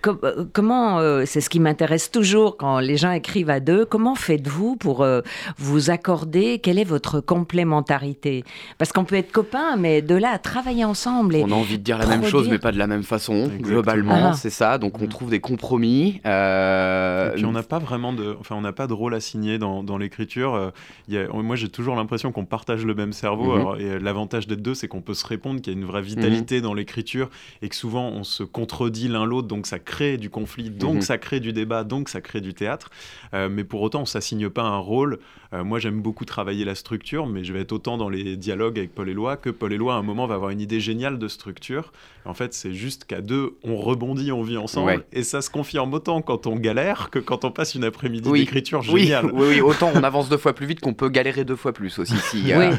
euh, 0.07 0.45
comment 0.53 0.99
euh, 0.99 1.23
c'est 1.25 1.41
ce 1.41 1.49
qui 1.49 1.59
m'intéresse 1.59 2.11
toujours 2.11 2.57
quand 2.57 2.79
les 2.79 2.97
gens 2.97 3.11
écrivent 3.11 3.49
à 3.49 3.59
deux. 3.59 3.85
Comment 3.85 4.15
faites-vous 4.15 4.75
pour 4.75 5.01
euh, 5.03 5.21
vous 5.57 5.89
accorder? 5.89 6.59
Quelle 6.59 6.79
est 6.79 6.83
votre 6.83 7.19
complémentarité? 7.19 8.43
Parce 8.77 8.91
qu'on 8.91 9.05
peut 9.05 9.15
être 9.15 9.31
copains, 9.31 9.75
mais 9.77 10.01
de 10.01 10.15
là 10.15 10.31
à 10.31 10.39
travailler 10.39 10.85
ensemble 10.85 11.35
et 11.35 11.43
On 11.43 11.51
a 11.51 11.55
envie 11.55 11.77
de 11.77 11.83
dire 11.83 11.97
la 11.97 12.05
même 12.07 12.25
chose, 12.25 12.49
mais 12.49 12.59
pas 12.59 12.71
de 12.71 12.77
la 12.77 12.87
même 12.87 13.03
façon. 13.03 13.33
Exactement. 13.45 13.67
Globalement, 13.69 14.29
Ah. 14.31 14.33
c'est 14.33 14.49
ça. 14.49 14.77
Donc 14.77 14.99
on 14.99 15.03
Mhm. 15.03 15.09
trouve 15.09 15.29
des 15.29 15.39
compromis. 15.39 16.21
euh, 16.25 17.31
Et 17.31 17.35
puis 17.35 17.45
on 17.45 17.51
n'a 17.51 17.63
pas 17.63 17.79
vraiment 17.79 18.13
de, 18.13 18.35
enfin 18.39 18.55
on 18.55 18.61
n'a 18.61 18.73
pas 18.73 18.87
de 18.87 18.93
rôle 18.93 19.13
à 19.13 19.19
signer 19.19 19.57
dans, 19.57 19.83
dans 19.83 19.97
l'écriture. 19.97 20.55
Euh, 20.55 21.27
moi 21.33 21.55
j'ai 21.55 21.69
toujours 21.69 21.95
l'impression 21.95 22.31
qu'on 22.31 22.45
partage 22.45 22.85
le 22.85 22.93
même 22.95 23.13
cerveau. 23.13 23.53
Mhm. 23.53 23.59
Alors, 23.59 23.77
et 23.77 23.99
l'avantage 23.99 24.47
d'être 24.47 24.61
deux, 24.61 24.73
c'est 24.79 24.87
qu'on 24.87 25.01
peut 25.01 25.13
se 25.13 25.25
répondre, 25.25 25.61
qu'il 25.61 25.73
y 25.73 25.75
a 25.75 25.79
une 25.79 25.85
vraie 25.85 26.01
vitalité 26.01 26.57
Mhm. 26.57 26.61
dans 26.63 26.73
l'écriture 26.73 27.29
et 27.61 27.69
que 27.69 27.75
souvent 27.75 28.09
on 28.09 28.23
se 28.23 28.43
contredit 28.43 29.07
l'un 29.07 29.25
l'autre, 29.25 29.47
donc 29.47 29.67
ça 29.67 29.79
crée 29.79 30.17
du 30.17 30.29
conflit, 30.29 30.69
donc 30.69 30.95
Mhm. 30.95 31.01
ça 31.01 31.17
crée 31.17 31.39
du 31.39 31.53
débat, 31.53 31.83
donc 31.83 32.09
ça 32.09 32.21
crée 32.21 32.41
du 32.41 32.53
théâtre. 32.53 32.89
Euh, 33.33 33.49
mais 33.49 33.63
pour 33.63 33.81
autant 33.81 34.01
on 34.01 34.05
s'assigne 34.05 34.49
pas 34.49 34.63
un 34.63 34.77
rôle. 34.77 35.19
Euh, 35.51 35.63
moi 35.63 35.79
j'aime 35.79 35.99
beaucoup 36.01 36.25
travailler 36.25 36.63
la 36.63 36.75
structure, 36.75 37.25
mais 37.25 37.43
je 37.43 37.51
vais 37.53 37.61
être 37.61 37.71
autant 37.71 37.97
dans 37.97 38.07
les 38.09 38.37
dialogues 38.37 38.77
avec 38.77 38.93
Paul 38.93 39.09
Éloi 39.09 39.35
que 39.35 39.49
Paul 39.49 39.73
Éloi 39.73 39.95
à 39.95 39.97
un 39.97 40.03
moment 40.03 40.27
va 40.27 40.35
avoir 40.35 40.51
une 40.51 40.61
idée 40.61 40.79
géniale 40.79 41.17
de 41.17 41.27
structure. 41.27 41.91
En 42.25 42.33
fait 42.35 42.53
c'est 42.53 42.73
juste 42.73 43.05
qu'à 43.05 43.21
deux 43.21 43.55
on 43.63 43.75
rebondit, 43.77 44.31
on 44.31 44.43
vit 44.43 44.57
ensemble 44.57 44.87
Ouais. 44.91 44.99
et 45.11 45.23
ça 45.23 45.41
se 45.41 45.49
confirme 45.49 45.93
autant 45.93 46.21
quand 46.21 46.45
on 46.47 46.55
galère 46.55 47.09
que 47.09 47.17
quand 47.19 47.45
on 47.45 47.51
passe 47.51 47.73
une 47.75 47.83
après-midi 47.83 48.29
Oui. 48.29 48.41
d'écriture 48.41 48.81
géniale. 48.83 49.25
oui, 49.33 49.47
oui, 49.49 49.61
autant 49.61 49.91
on 49.95 50.03
avance 50.03 50.29
deux 50.29 50.37
fois 50.37 50.53
plus 50.53 50.67
vite 50.67 50.79
qu'on 50.81 50.93
peut 50.93 51.09
galérer 51.09 51.43
deux 51.43 51.55
fois 51.55 51.73
plus 51.73 51.97
aussi. 51.97 52.15
Si, 52.17 52.53
euh, 52.53 52.69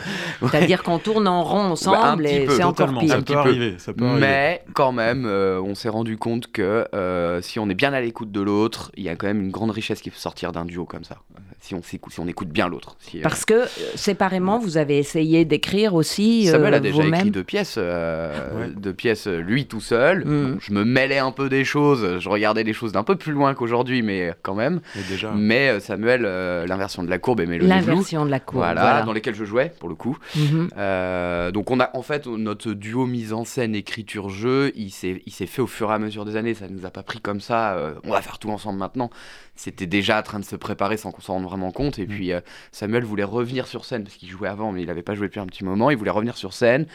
Oui, 0.43 0.49
c'est-à-dire 0.52 0.82
qu'on 0.85 0.99
tourne 1.00 1.26
en 1.26 1.43
rond 1.43 1.75
ensemble 1.96 2.25
petit 2.25 2.34
et 2.34 2.46
peu, 2.46 2.56
c'est 2.56 2.62
encore 2.64 2.98
pire. 2.98 3.25
peut 3.25 3.34
arriver, 3.34 3.75
ça 3.78 3.92
peut 3.92 4.04
arriver. 4.04 4.20
Mais 4.20 4.64
quand 4.75 4.92
même, 4.92 5.25
euh, 5.26 5.60
on 5.60 5.75
s'est 5.75 5.88
rendu 5.88 6.16
compte 6.16 6.50
que 6.50 6.87
euh, 6.94 7.40
si 7.42 7.58
on 7.58 7.69
est 7.69 7.75
bien 7.75 7.92
à 7.92 8.00
l'écoute 8.00 8.32
de 8.32 8.40
l'autre, 8.40 8.90
il 8.96 9.04
y 9.04 9.08
a 9.08 9.16
quand 9.16 9.26
même 9.26 9.40
une 9.40 9.50
grande 9.50 9.70
richesse 9.70 10.00
qui 10.00 10.10
peut 10.10 10.19
sortir 10.19 10.52
d'un 10.52 10.64
duo 10.64 10.84
comme 10.84 11.04
ça. 11.04 11.16
Si 11.62 11.75
on, 11.75 11.83
s'écoute- 11.83 12.12
si 12.14 12.21
on 12.21 12.26
écoute 12.26 12.49
bien 12.49 12.69
l'autre. 12.69 12.97
Si, 13.00 13.19
euh, 13.19 13.23
Parce 13.23 13.45
que 13.45 13.52
euh, 13.55 13.67
séparément, 13.95 14.59
vous 14.59 14.79
avez 14.79 14.97
essayé 14.99 15.45
d'écrire 15.45 15.93
aussi 15.95 16.49
euh, 16.49 16.52
Samuel 16.52 16.75
a 16.75 16.81
déjà 16.81 17.05
écrit 17.05 17.31
deux 17.31 17.45
pièces, 17.45 17.75
euh, 17.76 18.31
Ouais. 18.59 18.69
deux 18.75 18.95
pièces 18.95 19.26
lui 19.26 19.67
tout 19.67 19.81
seul. 19.81 20.25
Bon, 20.25 20.57
je 20.59 20.73
me 20.73 20.85
mêlais 20.85 21.19
un 21.19 21.33
peu 21.33 21.49
des 21.50 21.64
choses, 21.64 22.19
je 22.19 22.29
regardais 22.31 22.62
les 22.62 22.73
choses 22.73 22.93
d'un 22.93 23.02
peu 23.05 23.17
plus 23.17 23.33
loin 23.33 23.52
qu'aujourd'hui, 23.55 24.00
mais 24.02 24.33
quand 24.43 24.55
même. 24.55 24.81
Et 24.99 25.02
déjà, 25.09 25.33
Mais 25.37 25.69
euh, 25.69 25.81
Samuel, 25.81 26.23
euh, 26.25 26.67
l'inversion 26.67 27.02
de 27.02 27.11
la 27.11 27.19
courbe 27.19 27.40
et 27.40 27.47
Mélodie 27.47 27.69
L'inversion 27.69 28.25
de 28.25 28.31
la 28.31 28.40
cour. 28.40 28.59
voilà, 28.61 28.81
voilà. 28.81 29.02
dans 29.02 29.12
lesquels 29.12 29.35
je 29.35 29.45
jouais 29.45 29.71
pour 29.79 29.88
le 29.90 29.95
coup. 29.95 30.17
Mhm. 30.37 30.69
Euh, 30.79 31.50
donc 31.50 31.71
on 31.71 31.79
a 31.79 31.90
en 31.95 32.02
fait 32.02 32.26
notre 32.26 32.73
duo 32.73 33.07
mise 33.07 33.33
en 33.33 33.45
scène 33.45 33.75
écriture 33.75 34.31
jeu, 34.31 34.73
il 34.76 34.90
s'est 34.90 35.23
il 35.26 35.33
s'est 35.33 35.47
fait 35.47 35.61
au 35.62 35.67
fur 35.67 35.90
et 35.90 35.95
à 35.95 35.99
mesure 35.99 36.25
des 36.25 36.37
années. 36.37 36.55
Ça 36.55 36.67
nous 36.69 36.87
a 36.87 36.90
pas 36.90 37.02
pris 37.02 37.21
comme 37.21 37.40
ça. 37.40 37.75
euh, 37.75 37.93
on 38.05 38.11
va 38.12 38.23
faire 38.23 38.38
tout 38.38 38.50
ensemble 38.50 38.79
maintenant. 38.79 39.11
C'était 39.57 39.87
déjà 39.87 40.19
en 40.19 40.23
train 40.23 40.40
de 40.40 40.45
se 40.45 40.57
préparer 40.57 40.97
sans 40.97 41.11
qu'on 41.11 41.21
s'en 41.21 41.35
rende 41.35 41.45
vraiment 41.50 41.71
compte. 41.73 41.99
Et 41.99 42.04
Mm. 42.07 42.09
puis 42.09 42.33
euh, 42.33 42.40
Samuel 42.73 43.04
voulait 43.04 43.25
revenir 43.25 43.66
sur 43.66 43.85
scène 43.85 44.04
parce 44.04 44.14
qu'il 44.16 44.28
jouait 44.30 44.49
avant, 44.49 44.73
mais 44.73 44.83
il 44.83 44.90
avait 44.90 45.02
pas 45.02 45.14
joué 45.14 45.26
depuis 45.26 45.40
un 45.40 45.47
petit 45.47 45.64
moment. 45.64 45.90
Il 45.90 45.97
voulait 45.97 46.11
revenir 46.11 46.37
sur 46.37 46.52
scène. 46.52 46.87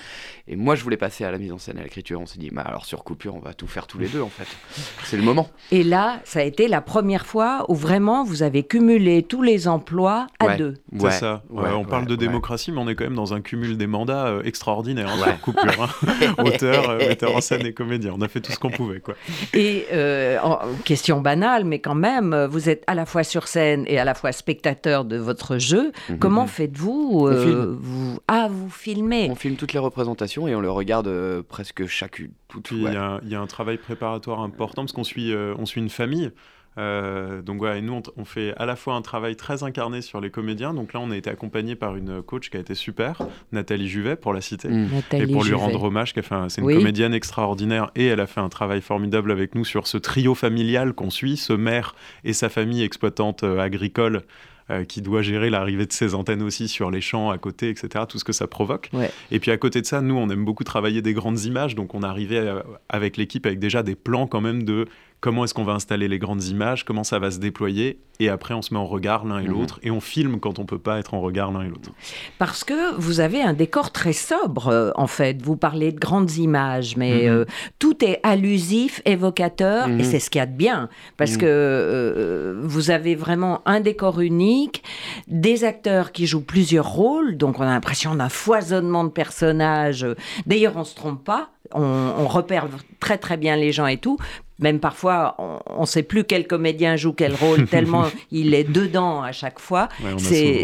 Et 0.48 0.56
moi 0.56 0.76
je 0.76 0.84
voulais 0.84 0.98
passer 0.98 1.24
à 1.26 1.32
la 1.32 1.38
mise 1.38 1.52
en 1.52 1.58
scène, 1.58 1.78
à 1.78 1.84
l'écriture. 1.84 2.20
On 2.22 2.26
s'est 2.26 2.40
dit, 2.40 2.50
bah 2.52 2.64
alors 2.66 2.86
sur 2.86 3.04
coupure, 3.04 3.36
on 3.36 3.40
va 3.40 3.54
tout 3.54 3.68
faire 3.68 3.86
tous 3.88 4.00
les 4.00 4.08
deux 4.08 4.22
en 4.22 4.30
fait. 4.30 4.48
C'est 5.04 5.18
le 5.18 5.24
moment. 5.24 5.50
Et 5.72 5.84
là, 5.84 6.20
ça 6.24 6.40
a 6.40 6.44
été 6.44 6.68
la 6.68 6.82
première 6.82 7.26
fois 7.26 7.66
où 7.70 7.76
vraiment 7.76 8.24
vous 8.24 8.42
avez 8.44 8.64
cumulé 8.64 9.22
tous 9.24 9.42
les 9.44 9.68
emplois 9.68 10.28
à 10.40 10.46
Ouais. 10.48 10.58
deux. 10.58 10.74
c'est 11.00 11.12
ça. 11.12 11.44
Ouais, 11.50 11.70
on 11.72 11.84
parle 11.86 12.06
de 12.06 12.12
ouais. 12.12 12.18
démocratie, 12.18 12.72
mais 12.72 12.80
on 12.80 12.88
est 12.88 12.96
quand 12.96 13.04
même 13.04 13.16
dans 13.16 13.34
un 13.34 13.42
cumul 13.42 13.78
des 13.78 13.88
mandats 13.88 14.28
euh, 14.28 14.44
extraordinaire 14.44 15.10
hein, 15.10 15.18
Ouais. 15.20 15.32
sur 15.32 15.42
coupure. 15.42 15.84
hein. 15.84 16.34
Auteur, 16.38 16.90
euh, 16.90 16.98
metteur 17.00 17.36
en 17.36 17.42
scène 17.42 17.66
et 17.66 17.74
comédien. 17.74 18.14
On 18.18 18.22
a 18.22 18.28
fait 18.28 18.40
tout 18.42 18.52
ce 18.52 18.60
qu'on 18.60 18.70
pouvait. 18.70 19.00
Quoi. 19.00 19.16
Et 19.54 19.86
euh, 19.92 20.38
en- 20.44 20.60
question 20.84 21.20
banale, 21.22 21.66
mais 21.66 21.80
quand 21.80 21.96
même, 21.96 22.34
euh, 22.34 22.48
vous 22.48 22.70
êtes 22.70 22.84
à 22.88 22.94
la 22.96 23.06
fois 23.06 23.24
sur 23.24 23.48
scène 23.48 23.84
et 23.88 23.98
à 24.00 24.06
la 24.06 24.14
fois 24.14 24.32
spectateur 24.46 25.06
de 25.06 25.18
votre 25.18 25.58
jeu. 25.58 25.92
Mhm. 26.08 26.20
Comment 26.20 26.46
faites-vous 26.46 27.28
euh, 27.28 27.76
vous... 27.80 28.20
Ah, 28.28 28.48
vous 28.48 28.70
filmez? 28.70 29.28
On 29.32 29.36
filme 29.36 29.56
toutes 29.56 29.74
les 29.74 29.80
représentations 29.80 30.48
et 30.48 30.54
on 30.54 30.62
le 30.62 30.70
regarde 30.70 31.08
euh, 31.08 31.42
presque 31.42 31.88
chacune. 31.88 32.32
Tout, 32.48 32.62
il 32.72 32.84
ouais. 32.84 32.94
y, 32.94 32.96
a- 32.96 33.20
il 33.24 33.30
y 33.30 33.34
a 33.36 33.42
un 33.42 33.48
travail 33.48 33.78
préparatoire 33.80 34.42
important 34.42 34.84
parce 34.84 34.92
qu'on 34.92 35.04
suit, 35.04 35.34
euh, 35.34 35.56
on 35.58 35.66
suit 35.66 35.82
une 35.82 35.90
famille. 35.90 36.30
Euh, 36.78 37.42
donc 37.42 37.58
voilà, 37.60 37.78
et 37.78 37.82
nous 37.82 38.02
on, 38.18 38.26
fait 38.26 38.54
à 38.58 38.66
la 38.66 38.76
fois 38.76 38.96
un 38.96 39.02
travail 39.02 39.36
très 39.36 39.64
incarné 39.64 40.02
sur 40.02 40.20
les 40.20 40.30
comédiens. 40.30 40.74
Donc 40.74 40.94
là, 40.94 41.00
on 41.00 41.12
a 41.12 41.18
été 41.18 41.30
accompagné 41.30 41.76
par 41.76 41.96
une 41.96 42.22
coach 42.22 42.50
qui 42.50 42.58
a 42.58 42.60
été 42.60 42.76
super, 42.76 43.20
Nathalie 43.52 43.88
Juvet, 43.88 44.16
pour 44.16 44.34
la 44.34 44.42
citer. 44.42 44.68
Mm. 44.68 44.90
Et 45.14 45.28
pour 45.28 45.44
lui 45.44 45.50
Juvet. 45.50 45.56
rendre 45.56 45.84
hommage, 45.84 46.14
c'est 46.16 46.62
une 46.62 46.68
Oui. 46.68 46.76
comédienne 46.76 47.14
extraordinaire 47.14 47.92
et 47.96 48.06
elle 48.06 48.20
a 48.20 48.28
fait 48.28 48.42
un 48.42 48.50
travail 48.50 48.82
formidable 48.82 49.32
avec 49.32 49.56
nous 49.56 49.66
sur 49.66 49.88
ce 49.88 49.98
trio 49.98 50.36
familial 50.36 50.94
qu'on 50.94 51.10
suit, 51.10 51.38
ce 51.38 51.54
maire 51.54 51.96
et 52.24 52.34
sa 52.34 52.50
famille 52.50 52.84
exploitante 52.84 53.44
euh, 53.44 53.60
agricole 53.60 54.24
euh, 54.72 54.84
qui 54.84 55.04
doit 55.04 55.22
gérer 55.22 55.52
l'arrivée 55.52 55.86
de 55.86 55.94
ses 55.94 56.16
antennes 56.16 56.42
aussi 56.42 56.68
sur 56.68 56.90
les 56.90 57.02
champs 57.02 57.30
à 57.30 57.38
côté, 57.38 57.70
etc., 57.70 58.06
tout 58.10 58.18
ce 58.18 58.24
que 58.24 58.34
ça 58.34 58.48
provoque. 58.48 58.90
Ouais. 58.94 59.12
Et 59.30 59.40
puis 59.40 59.52
à 59.52 59.58
côté 59.58 59.80
de 59.80 59.86
ça, 59.86 60.02
nous, 60.02 60.16
on 60.16 60.28
aime 60.30 60.44
beaucoup 60.44 60.64
travailler 60.64 61.04
des 61.04 61.14
grandes 61.14 61.40
images, 61.44 61.76
donc 61.76 61.94
on 61.94 62.02
arrivait 62.02 62.52
avec 62.90 63.16
l'équipe 63.16 63.46
avec 63.46 63.60
déjà 63.60 63.84
des 63.84 63.94
plans 63.94 64.26
quand 64.26 64.42
même 64.42 64.64
de 64.64 64.88
comment 65.26 65.44
est-ce 65.44 65.56
qu'on 65.56 65.64
va 65.64 65.74
installer 65.74 66.08
les 66.08 66.20
grandes 66.20 66.44
images, 66.44 66.86
comment 66.86 67.04
ça 67.04 67.18
va 67.18 67.32
se 67.32 67.40
déployer, 67.40 67.98
et 68.20 68.30
après 68.30 68.54
on 68.54 68.62
se 68.62 68.72
met 68.76 68.80
en 68.80 68.86
regard 68.86 69.26
l'un 69.26 69.40
et 69.40 69.46
Mhm. 69.46 69.50
l'autre, 69.54 69.80
et 69.82 69.90
on 69.90 70.00
filme 70.00 70.40
quand 70.40 70.60
on 70.60 70.66
peut 70.66 70.78
pas 70.78 71.00
être 71.00 71.16
en 71.16 71.20
regard 71.20 71.52
l'un 71.52 71.64
et 71.64 71.68
l'autre. 71.68 71.90
Parce 72.38 72.64
que 72.64 72.94
vous 73.00 73.22
avez 73.22 73.42
un 73.42 73.54
décor 73.54 73.92
très 73.92 74.14
sobre, 74.14 74.68
euh, 74.68 74.92
en 74.94 75.08
fait. 75.08 75.42
Vous 75.42 75.58
parlez 75.58 75.92
de 75.92 76.00
grandes 76.00 76.32
images, 76.38 76.96
mais 76.96 77.24
Mhm. 77.24 77.30
euh, 77.34 77.46
tout 77.80 78.06
est 78.06 78.20
allusif, 78.22 79.02
évocateur, 79.06 79.88
Mhm. 79.88 80.00
et 80.00 80.04
c'est 80.04 80.20
ce 80.20 80.30
qu'il 80.30 80.38
y 80.38 80.44
a 80.44 80.46
de 80.46 80.56
bien. 80.56 80.90
Parce 81.18 81.34
Mhm. 81.34 81.38
que 81.40 81.46
euh, 81.48 82.60
vous 82.62 82.92
avez 82.92 83.16
vraiment 83.16 83.62
un 83.66 83.80
décor 83.80 84.20
unique, 84.22 84.84
des 85.28 85.64
acteurs 85.64 86.12
qui 86.12 86.28
jouent 86.28 86.46
plusieurs 86.46 86.88
rôles, 86.88 87.36
donc 87.36 87.60
on 87.60 87.64
a 87.64 87.66
l'impression 87.74 88.14
d'un 88.14 88.30
foisonnement 88.30 89.04
de 89.04 89.10
personnages. 89.10 90.06
D'ailleurs, 90.46 90.74
on 90.78 90.84
se 90.84 90.94
trompe 90.94 91.24
pas, 91.24 91.50
on, 91.74 91.82
on 91.82 92.28
repère 92.28 92.68
très 93.00 93.18
très 93.18 93.38
bien 93.38 93.56
les 93.56 93.72
gens 93.72 93.88
et 93.88 93.98
tout. 93.98 94.18
Même 94.60 94.80
parfois, 94.80 95.36
on 95.68 95.82
ne 95.82 95.86
sait 95.86 96.04
plus 96.04 96.24
quel 96.24 96.48
comédien 96.48 96.96
joue 96.96 97.12
quel 97.12 97.34
rôle, 97.36 97.66
tellement 97.70 98.06
il 98.32 98.54
est 98.54 98.64
dedans 98.64 99.22
à 99.22 99.34
chaque 99.34 99.60
fois. 99.60 99.90
Ouais, 100.02 100.12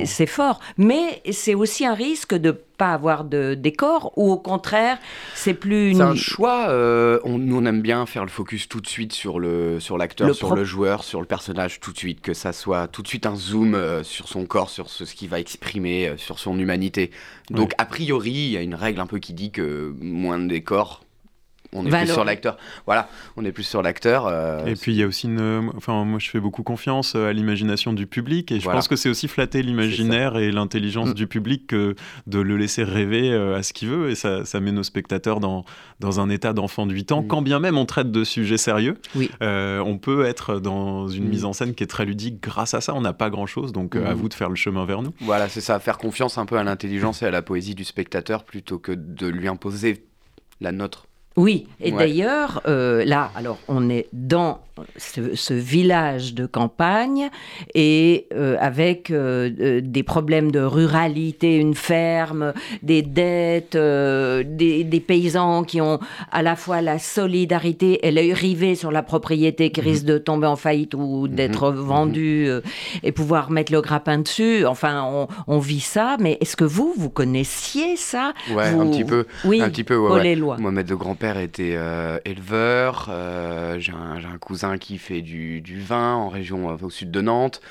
C'est 0.06 0.26
fort. 0.28 0.62
Mais 0.78 1.22
c'est 1.32 1.56
aussi 1.56 1.86
un 1.86 1.94
risque 1.94 2.34
de 2.34 2.52
pas 2.52 2.94
avoir 2.94 3.26
de 3.26 3.54
décor, 3.54 4.12
ou 4.16 4.32
au 4.32 4.38
contraire, 4.38 4.98
c'est 5.36 5.54
plus 5.54 5.90
une... 5.92 5.98
C'est 5.98 6.04
un 6.04 6.16
choix. 6.16 6.70
euh, 6.70 7.20
on, 7.26 7.38
nous, 7.38 7.58
on 7.58 7.66
aime 7.66 7.82
bien 7.82 8.06
faire 8.06 8.24
le 8.24 8.32
focus 8.32 8.68
tout 8.70 8.80
de 8.82 8.88
suite 8.88 9.14
sur 9.14 9.40
le 9.40 9.80
sur 9.80 9.98
l'acteur, 10.00 10.26
Le 10.28 10.34
sur 10.34 10.48
pro- 10.48 10.56
le 10.56 10.64
joueur, 10.64 11.04
sur 11.04 11.20
le 11.20 11.28
personnage 11.28 11.80
tout 11.80 11.92
de 11.92 11.98
suite, 11.98 12.22
que 12.22 12.34
ça 12.34 12.54
soit 12.54 12.88
tout 12.88 13.02
de 13.04 13.08
suite 13.08 13.26
un 13.28 13.36
zoom 13.36 13.76
euh, 13.76 14.04
sur 14.04 14.28
son 14.30 14.46
corps, 14.46 14.70
sur 14.72 14.90
ce, 14.90 15.04
ce 15.06 15.14
qu'il 15.14 15.28
va 15.30 15.40
exprimer, 15.40 16.08
euh, 16.08 16.18
sur 16.18 16.40
son 16.40 16.58
humanité. 16.58 17.12
Donc 17.52 17.74
a 17.78 17.86
priori, 17.86 18.32
il 18.32 18.52
y 18.52 18.58
a 18.58 18.62
une 18.62 18.74
règle 18.76 19.00
un 19.02 19.06
peu 19.06 19.20
qui 19.20 19.34
dit 19.34 19.52
que 19.52 19.94
moins 20.00 20.40
de 20.40 20.48
décor. 20.48 21.04
On 21.74 21.86
est 21.86 21.90
Valor- 21.90 22.06
plus 22.06 22.14
sur 22.14 22.26
l'acteur. 22.26 22.58
Voilà, 22.86 23.08
on 23.38 23.46
est 23.46 23.52
plus 23.54 23.64
sur 23.64 23.82
l'acteur. 23.82 24.28
euh, 24.28 24.66
Et 24.66 24.76
puis 24.76 24.92
il 24.92 24.98
y 24.98 25.04
a 25.04 25.08
aussi 25.08 25.28
une. 25.28 25.72
Enfin, 25.78 26.04
moi 26.04 26.20
je 26.20 26.30
fais 26.30 26.40
beaucoup 26.42 26.64
confiance 26.64 27.14
euh, 27.16 27.30
à 27.30 27.34
l'imagination 27.34 27.94
du 27.94 28.08
public 28.08 28.52
et 28.52 28.60
je 28.60 28.64
Voilà. 28.66 28.78
pense 28.80 28.88
que 28.90 28.96
c'est 28.98 29.08
aussi 29.10 29.28
flatter 29.28 29.64
l'imaginaire 29.64 30.38
et 30.38 30.52
l'intelligence 30.52 31.10
Mm. 31.10 31.14
du 31.14 31.28
public 31.28 31.68
que 31.68 31.96
de 32.28 32.40
le 32.40 32.58
laisser 32.58 32.84
rêver 32.84 33.32
euh, 33.32 33.56
à 33.58 33.64
ce 33.64 33.72
qu'il 33.74 33.88
veut 33.90 34.10
et 34.10 34.16
ça, 34.16 34.44
ça 34.46 34.60
met 34.60 34.72
nos 34.74 34.84
spectateurs 34.84 35.40
dans, 35.40 35.64
dans 36.00 36.20
un 36.20 36.30
état 36.30 36.52
d'enfant 36.54 36.86
de 36.86 36.94
8 36.94 37.12
ans. 37.14 37.22
Mm. 37.24 37.28
Quand 37.28 37.42
bien 37.42 37.60
même 37.60 37.78
on 37.78 37.86
traite 37.86 38.12
de 38.12 38.24
sujets 38.24 38.58
sérieux, 38.58 38.98
Oui. 39.16 39.32
euh, 39.42 39.80
on 39.80 39.98
peut 39.98 40.26
être 40.26 40.60
dans 40.60 41.08
une 41.08 41.26
Mm. 41.26 41.30
mise 41.30 41.46
en 41.46 41.54
scène 41.54 41.74
qui 41.74 41.84
est 41.84 41.88
très 41.88 42.06
ludique 42.06 42.42
grâce 42.44 42.74
à 42.74 42.82
ça. 42.82 42.94
On 42.96 43.02
n'a 43.02 43.14
pas 43.14 43.30
grand 43.30 43.46
chose 43.46 43.72
donc 43.72 43.96
à 43.96 44.14
vous 44.14 44.28
de 44.28 44.34
faire 44.34 44.50
le 44.50 44.56
chemin 44.56 44.86
vers 44.86 45.02
nous. 45.02 45.14
Voilà, 45.22 45.48
c'est 45.48 45.62
ça, 45.62 45.80
faire 45.80 45.98
confiance 45.98 46.38
un 46.38 46.46
peu 46.46 46.58
à 46.58 46.64
l'intelligence 46.64 47.22
et 47.22 47.26
à 47.28 47.32
la 47.32 47.42
poésie 47.42 47.76
du 47.76 47.84
spectateur 47.86 48.44
plutôt 48.44 48.78
que 48.78 48.92
de 48.92 49.28
lui 49.28 49.48
imposer 49.48 50.04
la 50.60 50.72
nôtre. 50.72 51.06
Oui, 51.38 51.68
et 51.80 51.92
Ouais. 51.94 51.98
d'ailleurs, 51.98 52.62
euh, 52.68 53.06
là, 53.06 53.32
alors, 53.36 53.58
on 53.70 53.90
est 53.90 54.08
dans 54.12 54.60
ce, 54.98 55.36
ce 55.36 55.54
village 55.54 56.34
de 56.34 56.46
campagne 56.46 57.30
et 57.76 58.26
euh, 58.34 58.58
avec 58.60 59.12
euh, 59.12 59.80
des 59.82 60.04
problèmes 60.04 60.52
de 60.52 60.60
ruralité, 60.60 61.56
une 61.56 61.76
ferme, 61.76 62.54
des 62.82 63.02
dettes, 63.02 63.78
des, 63.78 64.84
des 64.84 65.00
paysans 65.00 65.64
qui 65.64 65.80
ont 65.82 66.00
à 66.32 66.42
la 66.42 66.56
fois 66.56 66.82
la 66.82 67.00
solidarité 67.00 68.06
et 68.08 68.12
l'œil 68.12 68.34
rivé 68.34 68.76
sur 68.76 68.92
la 68.92 69.04
propriété 69.04 69.72
qui 69.72 69.82
risque 69.82 70.06
de 70.06 70.18
tomber 70.18 70.48
en 70.48 70.56
faillite 70.56 70.94
ou 70.96 71.28
d'être 71.28 71.72
vendue 71.72 72.46
euh, 72.50 72.62
et 73.04 73.12
pouvoir 73.12 73.52
mettre 73.52 73.72
le 73.72 73.82
grappin 73.82 74.18
dessus. 74.20 74.66
Enfin, 74.66 75.04
on, 75.06 75.28
on 75.48 75.60
vit 75.60 75.80
ça, 75.80 76.18
mais 76.20 76.38
est-ce 76.42 76.56
que 76.58 76.66
vous, 76.66 76.94
vous 76.98 77.10
connaissiez 77.10 77.96
ça? 77.96 78.34
Ouais, 78.54 78.64
un 78.66 78.84
Vous- 78.84 78.92
petit 78.92 79.04
peu. 79.06 79.26
Oui, 79.46 79.62
un 79.62 79.70
petit 79.70 79.84
peu, 79.84 79.96
ouais. 79.98 80.36
Moi, 80.36 80.72
maître 80.72 80.90
de 80.90 80.96
grand-père 81.22 81.42
était 81.42 81.76
euh, 81.76 82.18
éleveur. 82.26 83.08
euh, 83.10 83.78
j'ai 83.80 83.92
un, 83.92 84.38
cousin 84.40 84.80
qui 84.80 84.98
fait 84.98 85.22
du, 85.22 85.62
du 85.62 85.80
vin 85.80 86.16
en 86.16 86.30
région 86.30 86.72
euh, 86.72 86.78
au 86.82 86.90
sud 86.90 87.12
de 87.12 87.22
Nantes. 87.22 87.62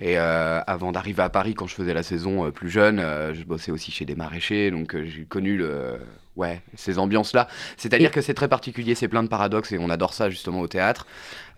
Et 0.00 0.16
avant 0.18 0.90
d'arriver 0.90 1.22
à 1.22 1.28
Paris, 1.28 1.54
quand 1.54 1.66
je 1.66 1.74
faisais 1.74 1.94
la 1.94 2.02
saison 2.02 2.50
plus 2.50 2.68
jeune, 2.68 2.98
je 3.32 3.44
bossais 3.44 3.70
aussi 3.70 3.92
chez 3.92 4.04
des 4.04 4.16
maraîchers, 4.16 4.72
donc 4.72 4.96
j'ai 5.04 5.24
connu 5.24 5.56
le, 5.56 5.98
ouais, 6.36 6.60
ces 6.74 6.98
ambiances-là. 6.98 7.48
C'est-à-dire 7.76 8.08
Et- 8.10 8.12
que 8.12 8.20
c'est 8.20 8.34
très 8.34 8.48
particulier, 8.48 8.94
c'est 8.94 9.08
plein 9.08 9.22
de 9.22 9.28
paradoxes 9.28 9.72
et 9.72 9.78
on 9.78 9.90
adore 9.90 10.14
ça 10.14 10.30
justement 10.30 10.60
au 10.60 10.66
théâtre. 10.68 11.06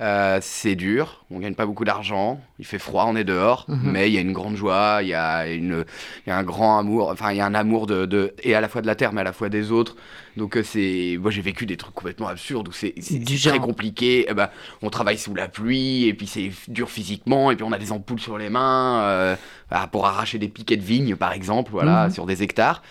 Euh, 0.02 0.38
c'est 0.42 0.75
dur, 0.75 1.25
on 1.30 1.38
gagne 1.38 1.54
pas 1.54 1.64
beaucoup 1.64 1.87
d'argent, 1.87 2.38
il 2.59 2.66
fait 2.66 2.78
froid, 2.78 3.06
on 3.09 3.16
est 3.16 3.25
dehors, 3.25 3.64
Mhm. 3.68 3.90
mais 3.90 4.11
il 4.11 4.14
y 4.14 4.18
a 4.18 4.21
une 4.21 4.35
grande 4.35 4.54
joie, 4.56 4.99
il 5.00 5.09
y 5.09 5.14
a, 5.14 5.49
une, 5.49 5.87
y 6.26 6.30
a 6.30 6.37
un 6.37 6.42
grand 6.42 6.78
amour, 6.78 7.09
enfin 7.11 7.30
il 7.33 7.38
y 7.38 7.40
a 7.40 7.47
un 7.47 7.54
amour 7.54 7.87
de, 7.87 8.04
de, 8.04 8.35
et 8.42 8.54
à 8.54 8.61
la 8.61 8.68
fois 8.68 8.83
de 8.83 8.87
la 8.87 8.95
terre, 8.95 9.14
mais 9.14 9.23
à 9.23 9.25
la 9.25 9.33
fois 9.33 9.49
des 9.49 9.73
autres. 9.73 9.97
Donc 10.37 10.59
euh, 10.59 10.62
c'est, 10.62 11.16
moi 11.18 11.30
j'ai 11.30 11.40
vécu 11.40 11.64
des 11.64 11.78
trucs 11.78 11.95
complètement 11.95 12.28
absurdes 12.28 12.68
où 12.68 12.73
c'est 12.73 12.92
très 13.42 13.59
compliqué. 13.59 14.26
Eh 14.28 14.35
ben, 14.35 14.50
on 14.83 14.90
travaille 14.90 15.16
sous 15.16 15.35
la 15.35 15.49
pluie 15.49 16.04
et 16.04 16.12
puis 16.12 16.26
c'est 16.26 16.50
dur 16.68 16.90
physiquement 16.90 17.50
et 17.50 17.56
puis 17.56 17.64
on 17.64 17.73
a 17.73 17.78
des 17.78 17.90
ampoules 17.92 18.21
sur 18.21 18.37
les 18.37 18.50
mains 18.50 19.00
euh, 19.00 19.37
ah, 19.71 19.87
pour 19.87 20.04
arracher 20.06 20.38
des 20.38 20.49
piquets 20.49 20.76
de 20.76 20.83
vigne 20.85 21.16
par 21.16 21.33
exemple, 21.33 21.71
voilà, 21.73 22.09
Mhm. 22.09 22.11
sur 22.12 22.26
des 22.26 22.42
hectares. 22.42 22.83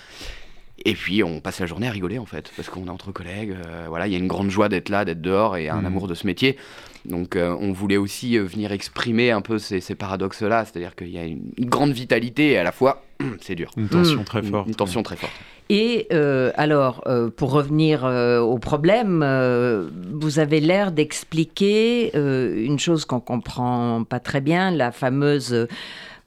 Et 0.84 0.94
puis 0.94 1.24
on 1.24 1.40
passe 1.40 1.62
la 1.62 1.66
journée 1.68 1.88
à 1.88 1.92
rigoler 1.92 2.20
en 2.20 2.26
fait, 2.26 2.52
parce 2.56 2.70
qu'on 2.70 2.88
est 2.88 2.90
entre 2.90 3.12
collègues. 3.14 3.52
euh, 3.66 3.86
voilà, 3.88 4.08
il 4.08 4.14
y 4.14 4.16
a 4.16 4.20
une 4.20 4.28
grande 4.28 4.50
joie 4.50 4.68
d'être 4.68 4.90
là, 4.90 5.06
d'être 5.06 5.22
dehors 5.22 5.56
et 5.56 5.70
un 5.70 5.78
Mhm. 5.80 5.86
amour 5.86 6.08
de 6.08 6.14
ce 6.16 6.28
métier. 6.28 6.58
Donc 7.06 7.36
euh, 7.36 7.56
on 7.62 7.72
voulait 7.72 7.98
aussi 7.98 8.38
euh, 8.38 8.44
venir 8.44 8.72
exprimer 8.72 9.32
un 9.32 9.42
peu 9.42 9.58
ces, 9.58 9.80
ces 9.80 9.96
paradoxes-là, 9.96 10.66
c'est-à-dire 10.66 10.96
qu'il 10.96 11.10
y 11.10 11.18
a 11.18 11.24
une, 11.24 11.52
grande 11.60 11.92
vitalité 11.92 12.52
et 12.52 12.58
à 12.58 12.64
la 12.64 12.72
fois 12.74 13.04
c'est 13.42 13.56
dur. 13.56 13.72
Une 13.78 13.88
tension 13.88 14.22
Mm. 14.22 14.26
très 14.26 14.42
forte. 14.44 14.68
Une, 14.68 14.76
tension 14.76 15.02
très 15.04 15.16
forte. 15.16 15.32
Et 15.70 16.08
euh, 16.12 16.52
alors, 16.56 17.04
euh, 17.08 17.30
pour 17.30 17.52
revenir 17.52 18.04
euh, 18.06 18.40
au 18.40 18.58
problème, 18.60 19.22
euh, 19.24 19.90
vous 20.14 20.38
avez 20.40 20.60
l'air 20.60 20.92
d'expliquer 20.92 22.12
euh, 22.16 22.54
une 22.64 22.78
chose 22.80 23.06
qu'on 23.06 23.20
comprend 23.20 24.04
pas 24.04 24.20
très 24.20 24.42
bien, 24.42 24.70
la 24.72 24.92
fameuse 24.92 25.68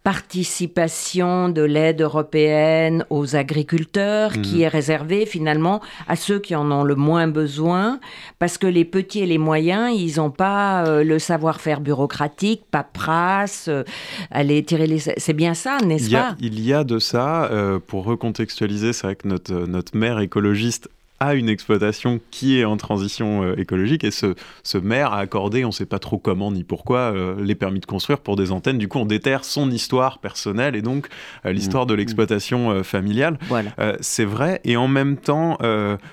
participation 0.05 1.49
de 1.49 1.63
l'aide 1.63 2.01
européenne 2.01 3.05
aux 3.11 3.37
agriculteurs 3.37 4.37
Mhm. 4.37 4.43
qui 4.43 4.63
est 4.63 4.69
réservée 4.69 5.27
finalement 5.27 5.81
à 6.07 6.17
ceux 6.17 6.39
qui 6.39 6.55
en 6.55 6.71
ont 6.71 6.85
le 6.85 6.95
moins 6.95 7.29
besoin 7.29 8.01
parce 8.39 8.59
que 8.59 8.67
les 8.67 8.85
petits 8.85 9.21
et 9.21 9.27
les 9.27 9.39
moyens 9.39 9.93
ils 9.95 10.17
n'ont 10.17 10.31
pas 10.31 10.87
euh, 10.87 11.05
le 11.05 11.19
savoir-faire 11.19 11.81
bureaucratique 11.81 12.63
paperasse 12.71 13.67
euh, 13.69 13.83
aller 14.31 14.63
tirer 14.65 14.87
les 14.87 14.99
c'est 14.99 15.33
bien 15.33 15.55
ça 15.55 15.79
n'est-ce 15.85 16.11
pas? 16.11 16.35
il 16.41 16.61
y 16.61 16.73
a 16.73 16.85
de 16.85 16.99
ça, 16.99 17.45
euh, 17.47 17.79
pour 17.85 18.05
recontextualiser, 18.05 18.93
c'est 18.93 19.07
vrai 19.07 19.17
que 19.17 19.27
notre, 19.29 19.53
notre 19.67 19.97
maire 19.97 20.21
écologiste 20.21 20.89
a 21.21 21.35
une 21.35 21.49
exploitation 21.49 22.21
qui 22.31 22.59
est 22.59 22.65
en 22.65 22.77
transition 22.77 23.43
euh, 23.43 23.61
écologique 23.61 24.05
et 24.05 24.11
ce, 24.11 24.35
ce 24.63 24.79
maire 24.79 25.13
a 25.13 25.19
accordé, 25.19 25.65
on 25.65 25.69
ne 25.69 25.73
sait 25.73 25.87
pas 25.87 25.99
trop 25.99 26.19
comment 26.19 26.53
ni 26.53 26.65
pourquoi, 26.65 26.99
euh, 26.99 27.37
les 27.41 27.55
permis 27.55 27.81
de 27.81 27.87
construire 27.87 28.21
pour 28.21 28.37
des 28.37 28.53
antennes. 28.53 28.79
Du 28.79 28.89
coup, 28.89 28.99
on 28.99 29.07
déterre 29.07 29.45
son 29.45 29.71
histoire 29.71 30.19
personnelle 30.19 30.77
et 30.77 30.83
donc 30.83 31.09
euh, 31.45 31.53
l'histoire 31.53 31.87
de 31.87 31.95
l'exploitation 31.95 32.71
euh, 32.71 32.83
familiale. 32.83 33.39
voilà 33.49 33.71
c'est 34.01 34.25
vrai, 34.25 34.61
et 34.65 34.77
en 34.77 34.89
même 34.89 35.17
temps, 35.17 35.59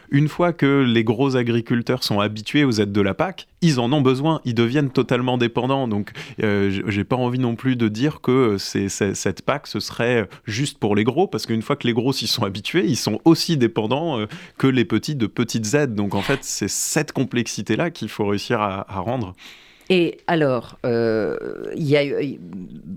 une 0.10 0.28
fois 0.28 0.54
que 0.54 0.84
les 0.84 1.04
gros 1.04 1.36
agriculteurs 1.36 2.04
sont 2.04 2.20
habitués 2.20 2.64
aux 2.64 2.72
aides 2.72 2.92
de 2.92 3.02
la 3.02 3.14
PAC, 3.14 3.48
ils 3.66 3.80
en 3.80 3.92
ont 3.92 4.02
besoin, 4.02 4.42
ils 4.46 4.54
deviennent 4.56 4.90
totalement 4.90 5.38
dépendants. 5.38 5.88
Donc, 5.88 6.12
euh, 6.44 6.82
j'ai 6.88 7.04
pas 7.04 7.16
envie 7.16 7.40
non 7.40 7.56
plus 7.56 7.76
de 7.76 7.88
dire 7.88 8.22
que 8.22 8.58
c'est, 8.58 8.90
c'est- 8.90 9.14
cette 9.16 9.42
PAC, 9.42 9.68
ce 9.68 9.80
serait 9.80 10.28
juste 10.46 10.78
pour 10.78 10.96
les 10.96 11.04
gros, 11.04 11.28
parce 11.28 11.46
qu'une 11.46 11.62
fois 11.62 11.76
que 11.76 11.88
les 11.88 11.94
gros 11.94 12.14
s'y 12.14 12.28
sont 12.28 12.44
habitués, 12.44 12.86
ils 12.86 12.96
sont 12.98 13.20
aussi 13.26 13.58
dépendants 13.58 14.20
euh, 14.20 14.26
que 14.58 14.68
les 14.68 14.86
petits 14.86 15.16
de 15.16 15.28
petites 15.28 15.74
aides. 15.74 15.96
Donc, 15.96 16.16
en 16.16 16.22
fait, 16.22 16.40
c'est 16.44 16.70
cette 16.70 17.12
complexité-là 17.12 17.92
qu'il 17.92 18.10
faut 18.10 18.26
réussir 18.26 18.62
à 18.62 18.86
rendre. 19.00 19.34
Et 19.90 20.18
alors, 20.26 20.78
euh, 20.86 21.38
il 21.76 21.84
y, 21.84 21.96
a, 21.96 22.02
il 22.04 22.40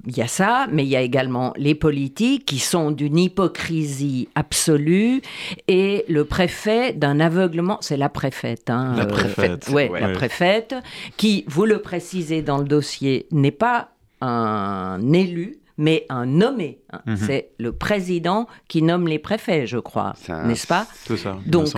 y 0.06 0.22
a 0.22 0.26
ça, 0.26 0.66
mais 0.72 0.84
il 0.84 0.88
y 0.88 0.96
a 0.96 1.02
également 1.02 1.52
les 1.56 1.74
politiques 1.74 2.46
qui 2.46 2.58
sont 2.58 2.90
d'une 2.90 3.18
hypocrisie 3.18 4.28
absolue 4.34 5.20
et 5.68 6.04
le 6.08 6.24
préfet 6.24 6.94
d'un 6.94 7.20
aveuglement, 7.20 7.76
c'est 7.82 7.98
la 7.98 8.08
préfète. 8.08 8.70
hein, 8.70 8.94
La 8.96 9.02
euh, 9.04 9.06
préfète, 9.06 9.68
ouais, 9.68 9.90
ouais. 9.90 10.00
la 10.00 10.08
préfète, 10.08 10.74
qui, 11.18 11.44
vous 11.46 11.66
le 11.66 11.82
précisez 11.82 12.40
dans 12.40 12.58
le 12.58 12.64
dossier, 12.64 13.26
n'est 13.32 13.50
pas 13.50 13.90
un 14.22 15.12
élu, 15.12 15.58
mais 15.78 16.04
un 16.10 16.26
nommé. 16.26 16.80
hein. 16.92 17.00
Mhm. 17.06 17.16
C'est 17.16 17.48
le 17.58 17.72
président 17.72 18.46
qui 18.68 18.82
nomme 18.82 19.08
les 19.08 19.18
préfets, 19.18 19.66
je 19.66 19.78
crois, 19.78 20.12
n'est-ce 20.44 20.66
pas 20.66 20.86
C'est 21.06 21.16
ça, 21.16 21.38
Donc. 21.46 21.68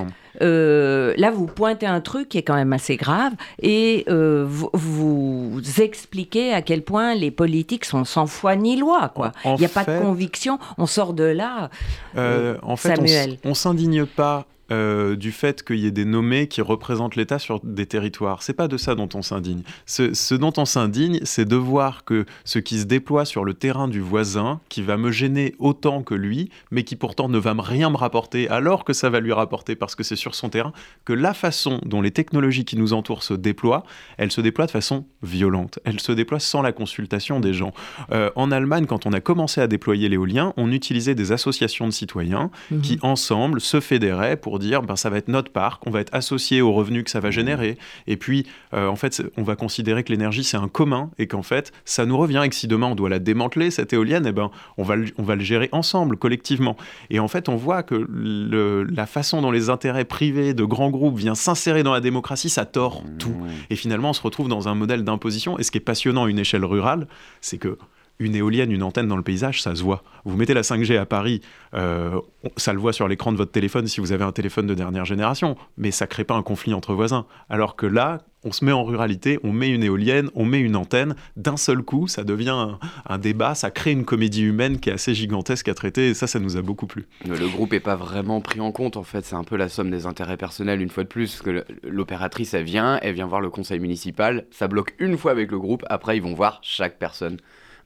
Euh, 0.43 1.13
là, 1.17 1.33
vous 1.33 1.47
pointez 1.47 1.87
un 1.87 2.01
truc 2.01 2.29
qui 2.29 2.39
est 2.39 2.43
quand 2.43 2.55
même 2.55 2.73
assez 2.73 2.97
grave 2.97 3.33
et 3.61 4.05
euh, 4.09 4.45
vous, 4.47 4.71
vous 4.73 5.61
expliquez 5.81 6.53
à 6.55 6.63
quel 6.63 6.83
point 6.83 7.15
les 7.17 7.33
politiques 7.33 7.85
sont 7.85 8.05
sans 8.05 8.27
foi 8.27 8.55
ni 8.55 8.77
loi. 8.77 9.11
quoi. 9.15 9.33
Il 9.45 9.57
n'y 9.57 9.65
a 9.65 9.69
pas 9.69 9.85
de 9.85 9.99
conviction. 10.01 10.59
On 10.79 10.87
sort 10.87 11.15
de 11.15 11.25
là. 11.25 11.69
Euh, 12.17 12.57
en 12.63 12.77
fait, 12.77 12.93
on 12.93 12.97
Samuel. 13.07 13.39
on 13.45 13.55
s'indigne 13.55 14.07
pas 14.07 14.47
euh, 14.73 15.17
du 15.17 15.33
fait 15.33 15.63
qu'il 15.63 15.79
y 15.79 15.87
ait 15.87 15.91
des 15.91 16.05
nommés 16.05 16.47
qui 16.47 16.61
représentent 16.63 17.17
l'État 17.17 17.39
sur 17.39 17.61
des 17.65 17.87
territoires. 17.87 18.43
C'est 18.43 18.53
pas 18.53 18.69
de 18.69 18.77
ça 18.77 18.95
dont 18.95 19.09
on 19.15 19.23
s'indigne. 19.23 19.63
Ce, 19.87 20.15
ce 20.15 20.35
dont 20.35 20.53
on 20.57 20.65
s'indigne, 20.65 21.21
c'est 21.25 21.45
de 21.45 21.57
voir 21.57 22.05
que 22.05 22.25
ce 22.45 22.59
qui 22.59 22.79
se 22.79 22.85
déploie 22.85 23.25
sur 23.25 23.45
le 23.45 23.55
terrain 23.55 23.89
du 23.89 24.01
voisin, 24.01 24.61
qui 24.69 24.83
va 24.83 24.97
me 24.97 25.11
gêner 25.11 25.55
autant 25.59 26.03
que 26.03 26.15
lui, 26.15 26.51
mais 26.71 26.85
qui 26.85 26.97
pourtant 26.97 27.29
ne 27.29 27.39
va 27.39 27.55
me 27.55 27.63
rien 27.63 27.91
me 27.91 27.97
rapporter, 27.97 28.49
alors 28.49 28.85
que 28.85 28.93
ça 28.93 29.11
va 29.11 29.21
lui 29.21 29.33
rapporter 29.33 29.75
parce 29.75 29.95
que 29.95 30.03
c'est 30.03 30.17
sur 30.17 30.35
son 30.35 30.49
terrain, 30.51 30.73
que 31.05 31.13
la 31.13 31.35
façon 31.35 31.81
dont 31.85 32.01
les 32.01 32.11
technologies 32.13 32.65
qui 32.65 32.77
nous 32.77 32.93
entourent 32.93 33.23
se 33.23 33.35
déploient, 33.35 33.85
elles 34.19 34.31
se 34.33 34.41
déploient 34.41 34.67
de 34.67 34.71
façon 34.71 35.05
violente. 35.23 35.79
Elles 35.85 36.01
se 36.01 36.13
déploient 36.13 36.39
sans 36.41 36.63
la 36.63 36.73
consultation 36.73 37.41
des 37.41 37.53
gens. 37.55 37.73
Euh, 38.13 38.31
en 38.37 38.51
Allemagne, 38.53 38.87
quand 38.87 39.07
on 39.07 39.13
a 39.13 39.21
commencé 39.21 39.61
à 39.61 39.67
déployer 39.67 40.09
l'éolien, 40.09 40.53
on 40.57 40.71
utilisait 40.71 41.15
des 41.15 41.33
associations 41.33 41.87
de 41.87 41.93
citoyens 41.93 42.51
Mhm. 42.71 42.81
qui 42.83 42.99
ensemble 43.03 43.61
se 43.61 43.81
fédéraient 43.81 44.37
pour 44.37 44.59
dire 44.61 44.83
ben, 44.83 44.95
ça 44.95 45.11
va 45.11 45.17
être 45.19 45.27
notre 45.27 45.51
parc, 45.51 45.85
on 45.87 45.91
va 45.91 46.01
être 46.01 46.15
associé 46.15 46.63
aux 46.63 46.73
revenus 46.73 47.03
que 47.03 47.11
ça 47.11 47.19
va 47.19 47.33
générer, 47.33 47.77
et 48.07 48.17
puis 48.17 48.47
euh, 48.75 48.87
en 48.87 48.95
fait 48.97 49.23
on 49.37 49.43
va 49.43 49.57
considérer 49.57 50.05
que 50.05 50.13
l'énergie 50.13 50.45
c'est 50.45 50.57
un 50.57 50.69
commun 50.69 51.11
et 51.19 51.27
qu'en 51.27 51.43
fait 51.43 51.73
ça 51.85 52.07
nous 52.07 52.17
revient 52.17 52.43
et 52.45 52.49
que 52.49 52.55
si 52.55 52.69
demain 52.69 52.87
on 52.87 52.95
doit 52.95 53.09
la 53.09 53.19
démanteler 53.19 53.73
cette 53.73 53.93
éolienne, 53.93 54.27
eh 54.29 54.33
ben 54.33 54.51
on 54.77 54.85
va 54.85 54.95
le, 54.97 55.07
on 55.19 55.23
va 55.25 55.35
le 55.35 55.43
gérer 55.43 55.69
ensemble 55.73 56.17
collectivement. 56.17 56.77
Et 57.11 57.19
en 57.19 57.29
fait 57.29 57.49
on 57.49 57.57
voit 57.57 57.83
que 57.83 57.95
le- 57.95 58.85
la 58.85 59.07
façon 59.07 59.43
dont 59.43 59.51
les 59.51 59.71
intérêts 59.71 60.05
privés 60.05 60.55
de 60.55 60.65
grands 60.65 60.91
groupes 60.91 61.17
viennent 61.19 61.35
s'insérer 61.35 61.83
dans 61.83 61.93
la 61.93 62.01
démocratie, 62.01 62.51
ça 62.51 62.65
tord 62.67 63.03
tout. 63.19 63.35
Et 63.71 63.77
finalement, 63.77 64.11
on 64.11 64.13
se 64.13 64.23
retrouve 64.23 64.49
dans 64.49 64.69
un 64.69 64.75
modèle 64.75 65.05
d'imposition. 65.05 65.59
Et 65.59 65.63
ce 65.63 65.71
qui 65.71 65.79
est 65.79 65.81
passionnant 65.81 66.25
à 66.25 66.31
une 66.31 66.39
échelle 66.39 66.65
rurale, 66.65 67.07
c'est 67.41 67.59
que 67.59 67.79
une 68.21 68.37
éolienne, 68.37 68.71
une 68.71 68.85
antenne 68.85 69.09
dans 69.09 69.17
le 69.17 69.23
paysage, 69.23 69.63
ça 69.63 69.75
se 69.75 69.83
voit. 69.83 70.05
Vous 70.25 70.37
mettez 70.37 70.55
la 70.55 70.61
5G 70.61 70.97
à 70.99 71.07
Paris, 71.07 71.41
euh, 71.75 72.21
ça 72.57 72.73
le 72.73 72.79
voit 72.79 72.93
sur 72.93 73.09
l'écran 73.09 73.33
de 73.33 73.39
votre 73.39 73.51
téléphone 73.51 73.89
si 73.89 74.01
vous 74.01 74.13
avez 74.13 74.25
un 74.25 74.33
téléphone 74.33 74.67
de 74.67 74.75
dernière 74.75 75.07
génération, 75.07 75.57
mais 75.79 75.91
ça 75.91 76.07
crée 76.07 76.25
pas 76.25 76.35
un 76.35 76.43
conflit 76.43 76.75
entre 76.75 76.95
voisins. 76.95 77.25
Alors 77.49 77.77
que 77.77 77.87
là, 77.87 78.19
on 78.45 78.53
se 78.53 78.65
met 78.65 78.73
en 78.73 78.85
ruralité, 78.85 79.39
on 79.43 79.53
met 79.53 79.71
une 79.71 79.83
éolienne, 79.83 80.31
on 80.35 80.45
met 80.45 80.61
une 80.61 80.77
antenne, 80.77 81.15
d'un 81.37 81.57
seul 81.57 81.83
coup, 81.83 82.09
ça 82.09 82.25
devient 82.25 82.77
un, 83.07 83.19
débat, 83.19 83.55
ça 83.55 83.71
crée 83.71 83.93
une 83.93 84.05
comédie 84.05 84.43
humaine 84.43 84.81
qui 84.81 84.91
est 84.91 84.95
assez 84.95 85.15
gigantesque 85.15 85.69
à 85.69 85.75
traiter, 85.75 86.11
et 86.11 86.15
ça, 86.15 86.27
ça 86.27 86.39
nous 86.39 86.57
a 86.57 86.63
beaucoup 86.63 86.87
plu. 86.87 87.07
Le 87.27 87.49
groupe 87.49 87.73
est 87.73 87.81
pas 87.81 87.97
vraiment 87.97 88.41
pris 88.41 88.61
en 88.61 88.73
compte 88.73 88.97
en 88.97 89.03
fait, 89.03 89.25
c'est 89.25 89.35
un 89.37 89.45
peu 89.45 89.57
la 89.57 89.69
somme 89.69 89.91
des 89.91 90.07
intérêts 90.07 90.37
personnels 90.37 90.81
une 90.81 90.91
fois 90.91 91.05
de 91.05 91.09
plus. 91.09 91.41
que 91.41 91.65
l'opératrice 91.83 92.55
elle 92.55 92.65
vient, 92.65 92.99
elle 93.03 93.15
vient 93.15 93.27
voir 93.27 93.41
le 93.41 93.51
conseil 93.51 93.79
municipal, 93.79 94.47
ça 94.51 94.69
bloque 94.69 94.95
une 94.99 95.17
fois 95.17 95.33
avec 95.33 95.51
le 95.51 95.59
groupe, 95.59 95.85
après 95.89 96.17
ils 96.17 96.23
vont 96.23 96.35
voir 96.35 96.61
chaque 96.63 96.99
personne 96.99 97.39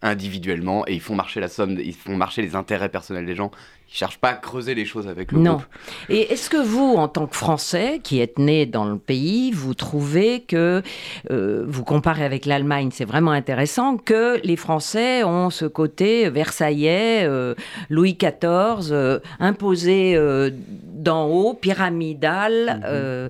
individuellement 0.05 0.87
et 0.87 0.95
ils 0.95 1.01
font 1.01 1.15
marcher 1.17 1.41
la 1.41 1.49
somme, 1.49 1.79
ils 1.83 1.95
font 1.95 2.17
marcher 2.17 2.43
les 2.43 2.55
intérêts 2.55 2.89
personnels 2.91 3.27
des 3.27 3.35
gens. 3.35 3.51
Ils 3.91 3.97
cherchent 3.97 4.19
pas 4.19 4.31
à 4.31 4.35
creuser 4.35 4.75
les 4.75 4.85
choses 4.87 5.09
avec 5.09 5.31
le 5.33 5.39
Non. 5.41 5.53
groupe. 5.55 5.67
Et 6.09 6.33
est-ce 6.33 6.49
que 6.51 6.57
vous, 6.57 6.95
en 6.97 7.07
tant 7.09 7.27
que 7.27 7.37
Français 7.37 8.01
qui 8.03 8.19
êtes 8.21 8.39
né 8.39 8.67
dans 8.67 8.85
le 8.87 8.97
pays, 8.99 9.51
vous 9.53 9.75
trouvez 9.75 10.41
que, 10.41 10.83
euh, 11.31 11.65
vous 11.69 11.85
comparez 11.85 12.25
avec 12.25 12.45
l'Allemagne, 12.47 12.91
c'est 12.93 13.05
vraiment 13.05 13.31
intéressant, 13.31 13.97
que 13.97 14.41
les 14.43 14.57
Français 14.57 15.23
ont 15.25 15.51
ce 15.51 15.65
côté 15.67 16.29
versaillais, 16.31 17.25
euh, 17.25 17.55
Louis 17.91 18.15
XIV, 18.21 18.91
euh, 18.91 19.19
imposé 19.39 20.15
euh, 20.17 20.51
d'en 20.95 21.27
haut, 21.29 21.55
pyramidal, 21.55 22.83
euh, 22.87 23.29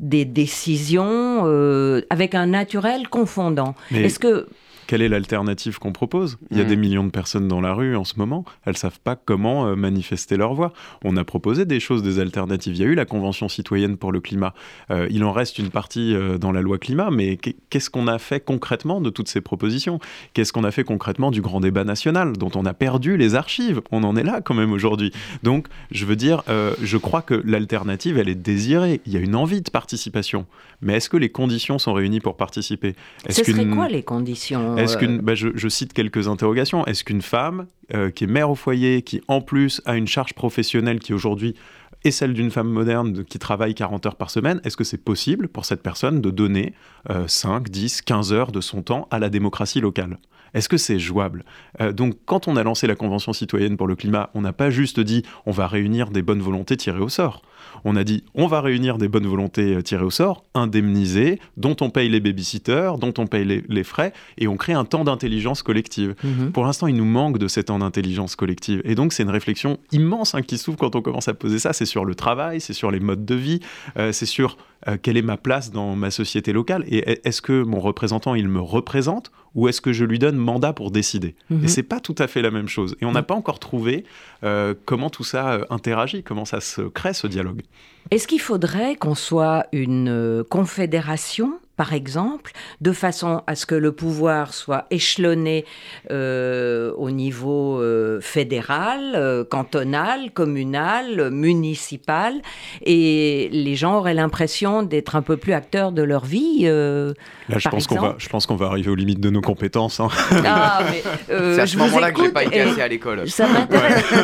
des 0.00 0.24
décisions 0.24 1.42
euh, 1.46 2.02
avec 2.10 2.34
un 2.34 2.46
naturel 2.46 3.08
confondant. 3.08 3.74
Mais- 3.90 4.02
Est-ce 4.02 4.18
que 4.18 4.46
Quelle 4.86 5.02
est 5.02 5.08
l'alternative 5.08 5.78
qu'on 5.78 5.92
propose? 5.92 6.38
Il 6.50 6.58
y 6.58 6.60
a 6.60 6.64
Mm. 6.64 6.68
des 6.68 6.76
millions 6.76 7.04
de 7.04 7.10
personnes 7.10 7.48
dans 7.48 7.60
la 7.60 7.72
rue 7.74 7.96
en 7.96 8.04
ce 8.04 8.14
moment, 8.18 8.44
elles 8.64 8.76
savent 8.76 9.00
pas 9.02 9.16
comment 9.16 9.66
euh, 9.66 9.76
manifester 9.76 10.36
leur 10.36 10.54
voix. 10.54 10.72
On 11.04 11.16
a 11.16 11.24
proposé 11.24 11.64
des 11.64 11.80
choses, 11.80 12.02
des 12.02 12.18
alternatives. 12.20 12.74
Il 12.76 12.80
y 12.80 12.84
a 12.84 12.86
eu 12.86 12.94
la 12.94 13.04
Convention 13.04 13.48
citoyenne 13.48 13.96
pour 13.96 14.12
le 14.12 14.20
climat. 14.20 14.54
Euh, 14.90 15.06
il 15.10 15.24
en 15.24 15.32
reste 15.32 15.58
une 15.58 15.70
partie 15.70 16.14
euh, 16.14 16.38
dans 16.38 16.52
la 16.52 16.60
loi 16.60 16.78
climat, 16.78 17.10
mais 17.10 17.36
qu'est- 17.36 17.56
qu'est-ce 17.70 17.90
qu'on 17.90 18.06
a 18.08 18.18
fait 18.18 18.40
concrètement 18.44 19.00
de 19.00 19.10
toutes 19.10 19.28
ces 19.28 19.40
propositions? 19.40 19.98
Qu'est-ce 20.34 20.52
qu'on 20.52 20.64
a 20.64 20.70
fait 20.70 20.84
concrètement 20.84 21.30
du 21.30 21.40
grand 21.40 21.60
débat 21.60 21.84
national, 21.84 22.34
dont 22.36 22.50
on 22.54 22.64
a 22.66 22.74
perdu 22.74 23.16
les 23.16 23.34
archives? 23.34 23.80
On 23.90 24.04
en 24.04 24.16
est 24.16 24.22
là 24.24 24.40
quand 24.42 24.54
même 24.54 24.72
aujourd'hui. 24.72 25.12
Donc, 25.42 25.66
je 25.90 26.04
veux 26.06 26.16
dire, 26.16 26.42
euh, 26.48 26.72
je 26.82 26.96
crois 26.96 27.22
que 27.22 27.34
l'alternative, 27.44 28.18
elle 28.18 28.28
est 28.28 28.34
désirée. 28.34 29.00
Il 29.06 29.12
y 29.12 29.16
a 29.16 29.20
une 29.20 29.34
envie 29.36 29.62
de 29.62 29.70
participation. 29.70 30.46
Mais 30.82 30.94
est-ce 30.96 31.08
que 31.08 31.16
les 31.16 31.28
conditions 31.30 31.78
sont 31.78 31.92
réunies 31.94 32.20
pour 32.20 32.36
participer? 32.36 32.94
Est-ce 33.26 33.44
ce 33.44 33.52
serait 33.52 33.66
quoi 33.66 33.88
les 33.88 34.02
conditions? 34.02 34.73
Est-ce 34.78 34.96
euh, 34.96 35.00
qu'une, 35.00 35.18
bah, 35.18 35.34
je, 35.34 35.48
je 35.54 35.68
cite 35.68 35.92
quelques 35.92 36.28
interrogations. 36.28 36.84
Est-ce 36.86 37.04
qu'une 37.04 37.22
femme 37.22 37.66
euh, 37.94 38.10
qui 38.10 38.24
est 38.24 38.26
mère 38.28 38.50
au 38.50 38.54
foyer, 38.54 39.02
qui 39.02 39.20
en 39.28 39.40
plus 39.40 39.80
a 39.84 39.96
une 39.96 40.06
charge 40.06 40.34
professionnelle 40.34 41.00
qui 41.00 41.12
aujourd'hui 41.12 41.54
est 42.04 42.10
celle 42.10 42.34
d'une 42.34 42.50
femme 42.50 42.68
moderne 42.68 43.12
de- 43.12 43.22
qui 43.22 43.38
travaille 43.38 43.74
40 43.74 44.04
heures 44.06 44.16
par 44.16 44.30
semaine, 44.30 44.60
est-ce 44.64 44.76
que 44.76 44.84
c'est 44.84 45.02
possible 45.02 45.48
pour 45.48 45.64
cette 45.64 45.82
personne 45.82 46.20
de 46.20 46.30
donner 46.30 46.74
euh, 47.10 47.26
5, 47.26 47.68
10, 47.70 48.02
15 48.02 48.32
heures 48.32 48.52
de 48.52 48.60
son 48.60 48.82
temps 48.82 49.08
à 49.10 49.18
la 49.18 49.30
démocratie 49.30 49.80
locale? 49.80 50.18
Est-ce 50.54 50.68
que 50.68 50.76
c'est 50.76 50.98
jouable? 50.98 51.44
Euh, 51.80 51.92
Donc, 51.92 52.14
quand 52.24 52.48
on 52.48 52.56
a 52.56 52.62
lancé 52.62 52.86
la 52.86 52.94
Convention 52.94 53.32
citoyenne 53.32 53.76
pour 53.76 53.86
le 53.86 53.96
climat, 53.96 54.30
on 54.34 54.40
n'a 54.40 54.52
pas 54.52 54.70
juste 54.70 55.00
dit 55.00 55.22
on 55.46 55.50
va 55.50 55.66
réunir 55.66 56.10
des 56.10 56.22
bonnes 56.22 56.40
volontés 56.42 56.76
tirées 56.76 57.00
au 57.00 57.08
sort. 57.08 57.42
On 57.84 57.96
a 57.96 58.04
dit 58.04 58.22
on 58.34 58.46
va 58.46 58.60
réunir 58.60 58.98
des 58.98 59.08
bonnes 59.08 59.26
volontés 59.26 59.74
euh, 59.74 59.82
tirées 59.82 60.04
au 60.04 60.10
sort, 60.10 60.44
indemnisées, 60.54 61.38
dont 61.56 61.76
on 61.80 61.90
paye 61.90 62.08
les 62.08 62.20
babysitters, 62.20 62.92
dont 62.98 63.12
on 63.18 63.26
paye 63.26 63.44
les, 63.44 63.64
les 63.68 63.84
frais, 63.84 64.12
et 64.38 64.48
on 64.48 64.56
crée 64.56 64.72
un 64.72 64.84
temps 64.84 65.04
d'intelligence 65.04 65.62
collective. 65.62 66.14
mhm. 66.22 66.52
Pour 66.52 66.64
l'instant, 66.64 66.86
il 66.86 66.96
nous 66.96 67.04
manque 67.04 67.38
de 67.38 67.48
ces 67.48 67.64
temps 67.64 67.78
d'intelligence 67.78 68.36
collective. 68.36 68.80
Et 68.84 68.94
donc, 68.94 69.12
c'est 69.12 69.22
une 69.22 69.30
réflexion 69.30 69.78
immense 69.92 70.34
hein, 70.34 70.42
qui 70.42 70.58
s'ouvre 70.58 70.78
quand 70.78 70.94
on 70.96 71.02
commence 71.02 71.28
à 71.28 71.34
poser 71.34 71.58
ça. 71.58 71.72
C'est 71.72 71.86
sur 71.86 72.04
le 72.04 72.14
travail, 72.14 72.60
c'est 72.60 72.72
sur 72.72 72.90
les 72.90 73.00
modes 73.00 73.24
de 73.24 73.34
vie, 73.34 73.60
euh, 73.98 74.12
c'est 74.12 74.26
sur 74.26 74.56
euh, 74.88 74.96
quelle 75.00 75.16
est 75.16 75.22
ma 75.22 75.36
place 75.36 75.70
dans 75.70 75.96
ma 75.96 76.10
société 76.10 76.52
locale. 76.52 76.84
Et 76.88 76.98
est- 77.10 77.26
est-ce 77.26 77.40
que 77.42 77.62
mon 77.62 77.80
représentant, 77.80 78.34
il 78.34 78.48
me 78.48 78.60
représente 78.60 79.30
ou 79.54 79.68
est-ce 79.68 79.80
que 79.80 79.92
je 79.92 80.04
lui 80.04 80.18
donne 80.18 80.36
mandat 80.36 80.72
pour 80.72 80.90
décider? 80.90 81.34
Mhm. 81.50 81.64
Et 81.64 81.68
c'est 81.68 81.82
pas 81.82 82.00
tout 82.00 82.14
à 82.18 82.26
fait 82.26 82.42
la 82.42 82.50
même 82.50 82.68
chose. 82.68 82.96
Et 83.00 83.04
on 83.04 83.12
n'a 83.12 83.22
pas 83.22 83.34
encore 83.34 83.58
trouvé 83.58 84.04
euh, 84.42 84.74
comment 84.84 85.10
tout 85.10 85.24
ça 85.24 85.52
euh, 85.52 85.64
interagit, 85.70 86.22
comment 86.22 86.44
ça 86.44 86.60
se 86.60 86.82
crée 86.82 87.14
ce 87.14 87.26
dialogue. 87.26 87.62
Est-ce 88.10 88.26
qu'il 88.26 88.40
faudrait 88.40 88.96
qu'on 88.96 89.14
soit 89.14 89.66
une 89.72 90.08
euh, 90.08 90.44
confédération, 90.44 91.58
par 91.76 91.92
exemple, 91.92 92.52
de 92.80 92.92
façon 92.92 93.42
à 93.46 93.54
ce 93.56 93.66
que 93.66 93.74
le 93.74 93.92
pouvoir 93.92 94.54
soit 94.54 94.86
échelonné 94.90 95.64
euh, 96.10 96.92
au 96.96 97.10
niveau 97.10 97.80
euh, 97.80 98.20
fédéral, 98.20 99.12
euh, 99.16 99.44
cantonal, 99.44 100.30
communal, 100.32 101.30
municipal, 101.30 102.34
et 102.84 103.48
les 103.52 103.74
gens 103.74 103.96
auraient 103.98 104.14
l'impression 104.14 104.82
d'être 104.82 105.16
un 105.16 105.22
peu 105.22 105.36
plus 105.36 105.52
acteurs 105.52 105.92
de 105.92 106.02
leur 106.02 106.24
vie 106.24 106.62
euh, 106.64 107.12
Là, 107.48 107.58
je 107.58 107.64
Par 107.64 107.72
pense 107.72 107.86
qu'on 107.86 108.00
va, 108.00 108.14
je 108.16 108.28
pense 108.30 108.46
qu'on 108.46 108.56
va 108.56 108.66
arriver 108.66 108.90
aux 108.90 108.94
limites 108.94 109.20
de 109.20 109.28
nos 109.28 109.42
compétences. 109.42 110.00
hein. 110.00 110.08
Ah, 110.46 110.80
mais 110.90 111.02
euh, 111.28 111.54
c'est 111.56 111.60
à 111.60 111.66
je 111.66 111.72
ce 111.72 111.78
moment-là 111.78 112.10
que 112.10 112.22
j'ai 112.22 112.30
pas 112.32 112.44
été 112.44 112.60
assez 112.62 112.80
à 112.80 112.88
l'école. 112.88 113.28
Ça 113.28 113.46
m'intéresse. 113.48 114.04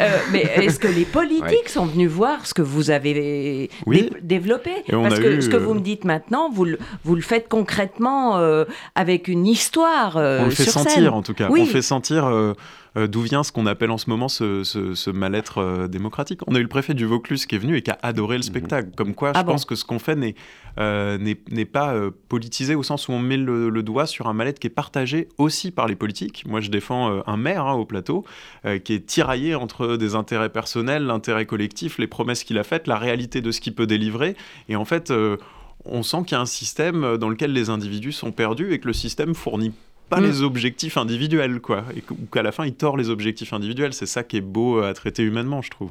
Euh, 0.00 0.18
mais 0.32 0.42
est-ce 0.56 0.78
que 0.78 0.88
les 0.88 1.04
politiques 1.04 1.68
sont 1.68 1.86
venus 1.86 2.10
voir 2.10 2.46
ce 2.46 2.54
que 2.54 2.62
vous 2.62 2.90
avez 2.90 3.70
Oui. 3.86 4.02
dé- 4.02 4.10
développé? 4.22 4.70
Et 4.88 4.94
on 4.94 5.02
Parce 5.04 5.16
a 5.16 5.22
que 5.22 5.26
eu, 5.28 5.42
ce 5.42 5.48
que 5.48 5.56
vous 5.64 5.74
me 5.74 5.80
dites 5.80 6.04
maintenant, 6.04 6.50
vous 6.50 6.64
le, 6.64 6.78
vous 7.04 7.14
le 7.14 7.22
faites 7.22 7.48
concrètement 7.48 8.38
euh, 8.38 8.64
avec 8.94 9.28
une 9.28 9.46
histoire 9.46 10.16
euh, 10.16 10.42
on 10.42 10.44
le 10.46 10.50
fait 10.50 10.64
sur 10.64 10.72
sentir 10.72 10.92
scène. 10.92 11.08
en 11.08 11.22
tout 11.22 11.34
cas. 11.34 11.48
Oui. 11.50 11.62
On 11.62 11.66
fait 11.66 11.82
sentir 11.82 12.54
euh, 12.96 13.06
d'où 13.06 13.20
vient 13.22 13.42
ce 13.42 13.52
qu'on 13.52 13.66
appelle 13.66 13.90
en 13.90 13.98
ce 13.98 14.08
moment 14.08 14.28
ce, 14.28 14.62
ce- 14.64 14.94
ce 14.94 15.10
mal-être 15.10 15.58
euh, 15.58 15.88
démocratique? 15.88 16.40
On 16.46 16.54
a 16.54 16.58
eu 16.58 16.62
le 16.62 16.68
préfet 16.68 16.94
du 16.94 17.06
Vaucluse 17.06 17.46
qui 17.46 17.54
est 17.54 17.58
venu 17.58 17.76
et 17.76 17.82
qui 17.82 17.90
a 17.90 17.98
adoré 18.02 18.36
le 18.36 18.42
spectacle. 18.42 18.90
Comme 18.96 19.14
quoi, 19.14 19.32
Ah 19.34 19.40
je 19.40 19.44
bon 19.44 19.52
pense 19.52 19.64
que 19.64 19.74
ce 19.74 19.84
qu'on 19.84 19.98
fait 19.98 20.16
n'est 20.16 20.34
euh, 20.78 21.34
pas 21.72 21.94
euh, 21.94 22.10
politisé 22.28 22.74
au 22.74 22.82
sens 22.82 23.08
où 23.08 23.12
on 23.12 23.18
met 23.18 23.36
le, 23.36 23.68
le 23.68 23.82
doigt 23.82 24.06
sur 24.06 24.26
un 24.28 24.32
mal-être 24.32 24.58
qui 24.58 24.66
est 24.66 24.70
partagé 24.70 25.28
aussi 25.38 25.70
par 25.70 25.86
les 25.86 25.96
politiques. 25.96 26.44
Moi, 26.46 26.60
je 26.60 26.70
défends 26.70 27.10
euh, 27.10 27.20
un 27.26 27.36
maire 27.36 27.66
hein, 27.66 27.74
au 27.74 27.84
plateau 27.84 28.24
euh, 28.64 28.78
qui 28.78 28.92
est 28.94 29.06
tiraillé 29.06 29.54
entre 29.54 29.96
des 29.96 30.14
intérêts 30.14 30.50
personnels, 30.50 31.04
l'intérêt 31.04 31.46
collectif, 31.46 31.98
les 31.98 32.06
promesses 32.06 32.44
qu'il 32.44 32.58
a 32.58 32.64
faites, 32.64 32.86
la 32.86 32.98
réalité 32.98 33.40
de 33.40 33.50
ce 33.50 33.60
qu'il 33.60 33.74
peut 33.74 33.86
délivrer. 33.86 34.36
Et 34.68 34.76
en 34.76 34.84
fait, 34.84 35.10
euh, 35.10 35.36
on 35.84 36.02
sent 36.02 36.18
qu'il 36.26 36.32
y 36.32 36.38
a 36.38 36.40
un 36.40 36.46
système 36.46 37.18
dans 37.18 37.28
lequel 37.28 37.52
les 37.52 37.68
individus 37.68 38.12
sont 38.12 38.32
perdus 38.32 38.72
et 38.72 38.78
que 38.78 38.86
le 38.86 38.94
système 38.94 39.34
fournit 39.34 39.72
pas 40.08 40.20
Mm. 40.20 40.24
les 40.24 40.42
objectifs 40.42 40.96
individuels, 40.96 41.60
quoi. 41.60 41.84
Et 41.96 42.02
qu'à 42.32 42.42
la 42.42 42.52
fin, 42.52 42.64
il 42.66 42.74
tord 42.74 42.96
les 42.96 43.10
objectifs 43.10 43.52
individuels. 43.52 43.92
C'est 43.94 44.06
ça 44.06 44.22
qui 44.22 44.36
est 44.36 44.40
beau 44.42 44.80
à 44.82 44.92
traiter 44.94 45.22
humainement, 45.22 45.62
je 45.62 45.70
trouve. 45.70 45.90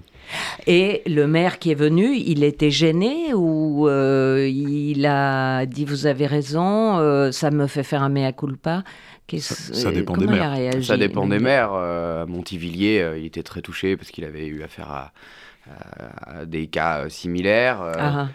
Et 0.68 1.02
le 1.08 1.26
maire 1.28 1.60
qui 1.60 1.72
est 1.72 1.76
venu, 1.76 2.16
il 2.16 2.44
était 2.44 2.72
gêné 2.72 3.34
ou 3.34 3.88
euh, 3.90 4.48
il 4.50 5.06
a 5.06 5.66
dit 5.66 5.84
vous 5.86 6.06
avez 6.06 6.28
raison, 6.28 6.98
euh, 7.00 7.32
ça 7.32 7.52
me 7.52 7.68
fait 7.68 7.84
faire 7.84 8.04
un 8.04 8.10
mea 8.10 8.32
culpa? 8.32 8.84
Ça- 9.40 9.56
ça 9.74 9.92
dépend 9.92 10.16
des 10.16 10.28
maires. 10.28 10.52
réagi? 10.52 10.86
Ça 10.86 10.96
dépend 10.98 11.26
des 11.26 11.40
maires. 11.40 11.72
Euh, 11.74 12.24
à 12.24 12.26
Montivilliers, 12.28 13.02
euh, 13.02 13.18
il 13.18 13.26
était 13.26 13.42
très 13.42 13.62
touché 13.62 13.98
parce 13.98 14.12
qu'il 14.12 14.26
avait 14.26 14.46
eu 14.46 14.62
affaire 14.62 14.92
à, 14.92 15.12
à- 15.68 16.40
à 16.42 16.46
des 16.46 16.68
cas 16.68 17.00
euh, 17.06 17.10
similaires. 17.10 17.82
euh, 17.82 17.94
Ah, 17.98 18.30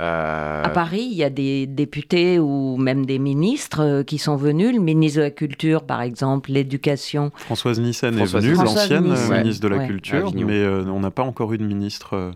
euh, 0.00 0.62
À 0.64 0.68
Paris, 0.70 1.06
il 1.10 1.16
y 1.16 1.24
a 1.24 1.30
des 1.30 1.66
députés 1.66 2.38
ou 2.38 2.76
même 2.76 3.04
des 3.06 3.18
ministres 3.18 3.80
euh, 3.82 4.02
qui 4.02 4.18
sont 4.18 4.36
venus. 4.36 4.74
Le 4.74 4.80
ministre 4.80 5.18
de 5.18 5.24
la 5.24 5.30
Culture, 5.30 5.84
par 5.84 6.00
exemple, 6.02 6.50
l'éducation. 6.52 7.30
Françoise 7.36 7.80
Nissen 7.80 8.14
Françoise 8.16 8.44
est 8.44 8.48
venue, 8.48 8.56
l'ancienne 8.64 9.12
euh, 9.12 9.38
ministre 9.42 9.62
de 9.62 9.68
la 9.68 9.78
ouais. 9.78 9.86
Culture, 9.86 10.32
mais 10.34 10.58
euh, 10.58 10.84
on 10.86 11.00
n'a 11.00 11.10
pas 11.10 11.22
encore 11.22 11.52
eu 11.52 11.58
de 11.58 11.64
ministre 11.66 12.14
euh, 12.14 12.32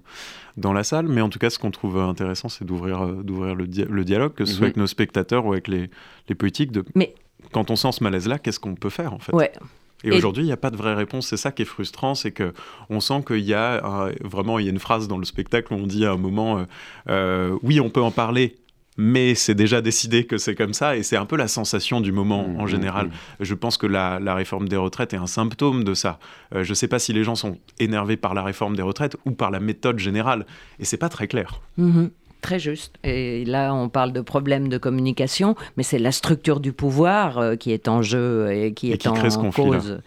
dans 0.56 0.72
la 0.72 0.84
salle. 0.84 1.08
Mais 1.08 1.20
en 1.20 1.28
tout 1.28 1.38
cas, 1.38 1.50
ce 1.50 1.58
qu'on 1.58 1.70
trouve 1.70 1.98
intéressant, 1.98 2.48
c'est 2.48 2.64
d'ouvrir 2.64 3.02
euh, 3.02 3.22
d'ouvrir 3.22 3.54
le, 3.54 3.66
dia- 3.66 3.86
le 3.88 4.04
dialogue, 4.04 4.34
que 4.34 4.44
ce 4.44 4.52
soit 4.52 4.60
Mhm. 4.60 4.64
avec 4.66 4.76
nos 4.76 4.86
spectateurs 4.86 5.46
ou 5.46 5.52
avec 5.52 5.68
les, 5.68 5.90
les 6.28 6.34
politiques. 6.34 6.72
De... 6.72 6.84
Mais- 6.94 7.14
Quand 7.52 7.70
on 7.70 7.76
sent 7.76 7.92
ce 7.92 8.02
malaise-là, 8.04 8.38
qu'est-ce 8.38 8.60
qu'on 8.60 8.74
peut 8.74 8.90
faire 8.90 9.12
en 9.14 9.18
fait? 9.18 9.32
Ouais. 9.32 9.52
Et, 10.04 10.08
Et- 10.08 10.12
aujourd'hui, 10.12 10.42
il 10.42 10.46
n'y 10.46 10.52
a 10.52 10.56
pas 10.56 10.70
de 10.70 10.76
vraie 10.76 10.94
réponse. 10.94 11.26
C'est 11.28 11.36
ça 11.36 11.52
qui 11.52 11.62
est 11.62 11.66
frustrant, 11.66 12.14
c'est 12.14 12.30
que 12.32 12.52
on 12.90 13.00
sent 13.00 13.22
qu'il 13.26 13.40
y 13.40 13.54
a 13.54 13.84
un- 13.84 14.10
vraiment, 14.22 14.58
il 14.58 14.66
y 14.66 14.68
a 14.68 14.72
une 14.72 14.78
phrase 14.78 15.08
dans 15.08 15.18
le 15.18 15.24
spectacle 15.24 15.72
où 15.72 15.76
on 15.76 15.86
dit 15.86 16.04
à 16.04 16.12
un 16.12 16.16
moment, 16.16 16.58
euh, 16.58 16.64
euh, 17.08 17.58
oui, 17.62 17.80
on 17.80 17.90
peut 17.90 18.02
en 18.02 18.10
parler. 18.10 18.56
Mais 18.98 19.34
c'est 19.34 19.54
déjà 19.54 19.82
décidé 19.82 20.24
que 20.24 20.38
c'est 20.38 20.54
comme 20.54 20.72
ça, 20.72 20.96
et 20.96 21.02
c'est 21.02 21.18
un 21.18 21.26
peu 21.26 21.36
la 21.36 21.48
sensation 21.48 22.00
du 22.00 22.12
moment 22.12 22.48
Mm, 22.48 22.60
en 22.60 22.64
mm, 22.64 22.68
général. 22.68 23.06
mm. 23.08 23.10
Je 23.40 23.52
pense 23.54 23.76
que 23.76 23.86
la, 23.86 24.18
la 24.20 24.34
réforme 24.34 24.68
des 24.70 24.76
retraites 24.76 25.12
est 25.12 25.18
un 25.18 25.26
symptôme 25.26 25.84
de 25.84 25.92
ça. 25.92 26.18
Euh, 26.54 26.64
je 26.64 26.70
ne 26.70 26.74
sais 26.74 26.88
pas 26.88 26.98
si 26.98 27.12
les 27.12 27.22
gens 27.22 27.34
sont 27.34 27.58
énervés 27.78 28.16
par 28.16 28.32
la 28.32 28.42
réforme 28.42 28.74
des 28.74 28.80
retraites 28.82 29.18
ou 29.26 29.32
par 29.32 29.50
la 29.50 29.60
méthode 29.60 29.98
générale, 29.98 30.46
et 30.78 30.86
c'est 30.86 30.96
pas 30.96 31.10
très 31.10 31.26
clair. 31.28 31.60
Mhm. 31.76 32.10
Très 32.40 32.58
juste. 32.58 32.94
Et 33.02 33.44
là, 33.44 33.74
on 33.74 33.88
parle 33.88 34.12
de 34.12 34.20
problèmes 34.20 34.68
de 34.68 34.78
communication, 34.78 35.56
mais 35.76 35.82
c'est 35.82 35.98
la 35.98 36.12
structure 36.12 36.60
du 36.60 36.72
pouvoir 36.72 37.38
euh, 37.38 37.56
qui 37.56 37.72
est 37.72 37.88
en 37.88 38.02
jeu 38.02 38.52
et 38.52 38.72
qui 38.72 38.90
Et 38.90 38.94
est 38.94 38.98
qui 38.98 39.08
en 39.08 39.50
cause. 39.50 40.00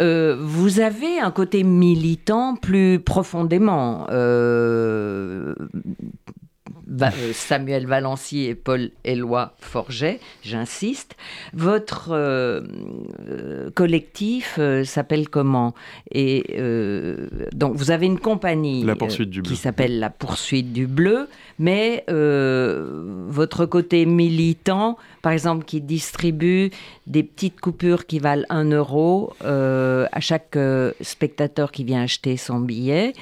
Euh, 0.00 0.36
vous 0.40 0.80
avez 0.80 1.18
un 1.18 1.30
côté 1.30 1.64
militant 1.64 2.54
plus 2.54 3.00
profondément. 3.00 4.06
euh, 4.10 5.54
Samuel 7.32 7.86
Valency 7.86 8.44
et 8.44 8.54
Paul 8.54 8.90
Éloi 9.04 9.54
Forget, 9.60 10.20
j'insiste. 10.42 11.16
Votre 11.52 12.10
euh, 12.12 12.60
euh, 13.28 13.70
collectif 13.74 14.56
euh, 14.58 14.84
s'appelle 14.84 15.28
comment? 15.28 15.74
Et 16.12 16.56
euh, 16.58 17.28
donc 17.54 17.74
vous 17.76 17.90
avez 17.90 18.06
une 18.06 18.18
compagnie 18.18 18.84
La 18.84 18.96
Poursuite 18.96 19.30
du 19.30 19.38
euh, 19.40 19.42
Bleu. 19.42 19.50
qui 19.50 19.56
s'appelle 19.56 19.98
La 19.98 20.10
Poursuite 20.10 20.72
du 20.72 20.86
Bleu, 20.86 21.28
mais 21.58 22.04
euh, 22.10 23.04
votre 23.28 23.66
côté 23.66 24.06
militant, 24.06 24.96
par 25.22 25.32
exemple, 25.32 25.64
qui 25.64 25.80
distribue 25.80 26.70
des 27.06 27.22
petites 27.22 27.60
coupures 27.60 28.06
qui 28.06 28.18
valent 28.18 28.44
1 28.50 28.70
euro 28.70 29.32
euh, 29.44 30.06
à 30.12 30.20
chaque 30.20 30.56
euh, 30.56 30.92
spectateur 31.00 31.72
qui 31.72 31.84
vient 31.84 32.02
acheter 32.02 32.36
son 32.36 32.60
billet, 32.60 33.12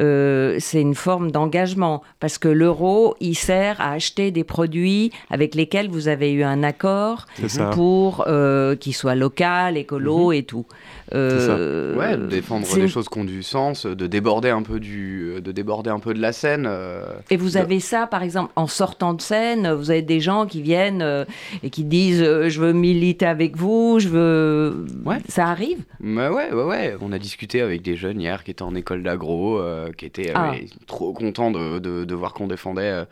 euh, 0.00 0.56
c'est 0.60 0.80
une 0.80 0.94
forme 0.94 1.30
d'engagement 1.30 2.02
parce 2.20 2.38
que 2.38 2.48
l'euro, 2.48 3.07
il 3.20 3.34
sert 3.34 3.80
à 3.80 3.92
acheter 3.92 4.30
des 4.30 4.44
produits 4.44 5.12
avec 5.30 5.54
lesquels 5.54 5.88
vous 5.88 6.08
avez 6.08 6.32
eu 6.32 6.42
un 6.42 6.62
accord 6.62 7.26
pour 7.72 8.24
euh, 8.26 8.76
qu'ils 8.76 8.94
soient 8.94 9.14
local, 9.14 9.76
écolo 9.76 10.32
et 10.32 10.42
tout. 10.42 10.66
Euh, 11.14 11.94
Ouais, 11.96 12.16
de 12.16 12.26
défendre 12.26 12.66
des 12.74 12.88
choses 12.88 13.08
qui 13.08 13.18
ont 13.18 13.24
du 13.24 13.42
sens, 13.42 13.86
de 13.86 14.06
déborder 14.06 14.50
un 14.50 14.62
peu 14.62 14.78
du, 14.78 15.40
de 15.42 15.52
déborder 15.52 15.90
un 15.90 15.98
peu 15.98 16.14
de 16.14 16.20
la 16.20 16.32
scène. 16.32 16.66
euh, 16.68 17.02
Et 17.30 17.36
vous 17.36 17.50
de- 17.52 17.56
avez 17.58 17.80
ça, 17.80 18.06
par 18.06 18.22
exemple, 18.22 18.52
en 18.56 18.66
sortant 18.66 19.14
de 19.14 19.20
scène, 19.22 19.72
vous 19.72 19.90
avez 19.90 20.02
des 20.02 20.20
gens 20.20 20.46
qui 20.46 20.62
viennent 20.62 21.02
euh, 21.02 21.24
et 21.62 21.70
qui 21.70 21.84
disent 21.84 22.22
euh, 22.22 22.48
je 22.48 22.60
veux 22.60 22.72
militer 22.72 23.26
avec 23.26 23.56
vous, 23.56 23.98
je 24.00 24.08
veux. 24.08 24.86
Ouais. 25.04 25.16
Ça 25.28 25.46
arrive? 25.46 25.78
Mais 26.00 26.28
ouais, 26.28 26.52
ouais, 26.52 26.62
ouais. 26.64 26.96
On 27.00 27.10
a 27.12 27.18
discuté 27.18 27.60
avec 27.62 27.82
des 27.82 27.96
jeunes 27.96 28.20
hier 28.20 28.44
qui 28.44 28.50
étaient 28.50 28.62
en 28.62 28.74
école 28.74 29.02
d'agro, 29.02 29.58
euh, 29.58 29.90
qui 29.92 30.04
étaient 30.06 30.30
euh, 30.30 30.34
Ah. 30.36 30.54
trop 30.86 31.12
contents 31.12 31.50
de, 31.50 31.78
de, 31.78 32.04
de 32.04 32.14
voir 32.14 32.32
qu'on 32.34 32.46
défendait, 32.46 32.82
euh, 32.90 33.04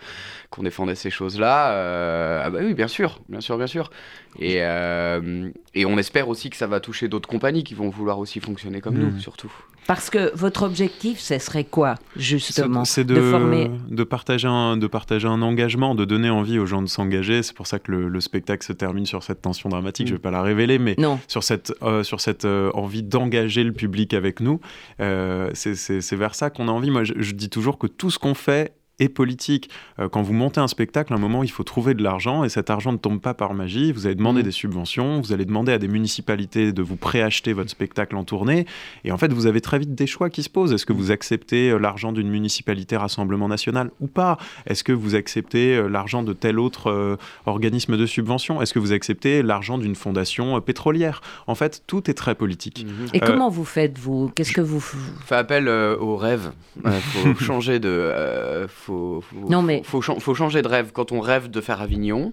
qu'on 0.50 0.62
défendait 0.62 0.94
ces 0.94 1.10
choses-là. 1.10 1.72
Euh, 1.72 2.42
ah 2.44 2.50
bah 2.50 2.58
oui, 2.62 2.74
bien 2.74 2.88
sûr, 2.88 3.20
bien 3.28 3.40
sûr, 3.40 3.56
bien 3.56 3.66
sûr. 3.66 3.90
Et, 4.38 4.56
euh, 4.60 5.50
et 5.74 5.86
on 5.86 5.96
espère 5.98 6.28
aussi 6.28 6.50
que 6.50 6.56
ça 6.56 6.66
va 6.66 6.80
toucher 6.80 7.08
d'autres 7.08 7.28
compagnies 7.28 7.64
qui 7.64 7.74
vont 7.74 7.88
vouloir 7.88 8.18
aussi 8.18 8.40
fonctionner 8.40 8.80
comme 8.80 8.96
nous, 8.98 9.18
surtout. 9.20 9.52
Parce 9.86 10.10
que 10.10 10.34
votre 10.36 10.64
objectif, 10.64 11.20
ce 11.20 11.38
serait 11.38 11.62
quoi, 11.62 11.94
justement 12.16 12.84
C'est 12.84 13.04
de, 13.04 13.20
former. 13.30 13.70
de 13.88 14.02
partager 14.02 14.48
un, 14.48 14.76
de 14.76 14.86
partager 14.88 15.28
un 15.28 15.40
engagement, 15.42 15.94
de 15.94 16.04
donner 16.04 16.28
envie 16.28 16.58
aux 16.58 16.66
gens 16.66 16.82
de 16.82 16.88
s'engager. 16.88 17.44
C'est 17.44 17.54
pour 17.54 17.68
ça 17.68 17.78
que 17.78 17.92
le, 17.92 18.08
le 18.08 18.20
spectacle 18.20 18.66
se 18.66 18.72
termine 18.72 19.06
sur 19.06 19.22
cette 19.22 19.42
tension 19.42 19.68
dramatique. 19.68 20.08
Je 20.08 20.12
ne 20.12 20.18
vais 20.18 20.22
pas 20.22 20.32
la 20.32 20.42
révéler, 20.42 20.80
mais 20.80 20.96
Non. 20.98 21.20
sur 21.28 21.44
cette, 21.44 21.72
euh, 21.82 22.02
sur 22.02 22.20
cette 22.20 22.44
euh, 22.46 22.70
envie 22.74 23.04
d'engager 23.04 23.62
le 23.62 23.72
public 23.72 24.12
avec 24.12 24.40
nous. 24.40 24.60
Euh, 25.00 25.50
c'est- 25.54 26.16
vers 26.16 26.34
ça 26.34 26.50
qu'on 26.50 26.66
a 26.66 26.72
envie. 26.72 26.90
Moi, 26.90 27.04
je, 27.04 27.12
je 27.18 27.32
dis 27.32 27.48
toujours 27.48 27.78
que 27.78 27.86
tout 27.86 28.10
ce 28.10 28.18
qu'on 28.18 28.34
fait 28.34 28.74
est 28.98 29.08
politique. 29.08 29.68
Euh, 29.98 30.08
quand 30.08 30.22
vous 30.22 30.32
montez 30.32 30.60
un 30.60 30.68
spectacle, 30.68 31.12
à 31.12 31.16
un 31.16 31.18
moment, 31.18 31.42
il 31.42 31.50
faut 31.50 31.64
trouver 31.64 31.94
de 31.94 32.02
l'argent 32.02 32.44
et 32.44 32.48
cet 32.48 32.70
argent 32.70 32.92
ne 32.92 32.96
tombe 32.96 33.20
pas 33.20 33.34
par 33.34 33.52
magie. 33.54 33.92
Vous 33.92 34.06
allez 34.06 34.14
demander 34.14 34.40
Mm. 34.40 34.44
des 34.44 34.50
subventions, 34.52 35.20
vous 35.20 35.32
allez 35.32 35.44
demander 35.44 35.72
à 35.72 35.78
des 35.78 35.88
municipalités 35.88 36.72
de 36.72 36.82
vous 36.82 36.96
préacheter 36.96 37.52
votre 37.52 37.70
spectacle 37.70 38.16
en 38.16 38.24
tournée. 38.24 38.66
Et 39.04 39.12
en 39.12 39.18
fait, 39.18 39.32
vous 39.32 39.46
avez 39.46 39.60
très 39.60 39.78
vite 39.78 39.94
des 39.94 40.06
choix 40.06 40.30
qui 40.30 40.42
se 40.42 40.48
posent. 40.50 40.72
Est-ce 40.72 40.86
que 40.86 40.92
vous 40.92 41.10
acceptez 41.10 41.70
euh, 41.70 41.78
l'argent 41.78 42.12
d'une 42.12 42.28
municipalité 42.30 42.96
Rassemblement 42.96 43.48
National 43.48 43.90
ou 44.00 44.06
pas? 44.06 44.38
Est-ce 44.66 44.82
que 44.84 44.92
vous 44.92 45.14
acceptez 45.14 45.76
euh, 45.76 45.88
l'argent 45.88 46.22
de 46.22 46.32
tel 46.32 46.58
autre 46.58 46.90
euh, 46.90 47.16
organisme 47.44 47.96
de 47.96 48.06
subvention? 48.06 48.62
Est-ce 48.62 48.72
que 48.74 48.78
vous 48.78 48.92
acceptez 48.92 49.42
l'argent 49.42 49.78
d'une 49.78 49.94
fondation 49.94 50.56
euh, 50.56 50.60
pétrolière? 50.60 51.20
En 51.46 51.54
fait, 51.54 51.82
tout 51.86 52.10
est 52.10 52.14
très 52.14 52.34
politique. 52.34 52.86
Et 53.12 53.22
Euh, 53.22 53.26
comment 53.26 53.50
vous 53.50 53.64
faites, 53.64 53.98
vous? 53.98 54.30
Qu'est-ce 54.34 54.52
que 54.52 54.60
vous. 54.60 54.80
Fait 54.80 55.34
appel 55.36 55.68
euh, 55.68 55.96
au 55.98 56.16
rêve. 56.16 56.52
Euh, 56.84 56.90
faut 57.00 57.34
changer 57.44 57.78
de. 57.78 57.88
euh, 57.90 58.66
faut, 58.86 59.20
faut, 59.20 59.48
Non, 59.48 59.62
mais- 59.62 59.82
faut, 59.84 60.00
chan- 60.00 60.18
faut 60.20 60.34
changer 60.34 60.62
de 60.62 60.68
rêve. 60.68 60.90
Quand 60.92 61.12
on 61.12 61.20
rêve 61.20 61.50
de 61.50 61.60
faire 61.60 61.80
Avignon, 61.80 62.32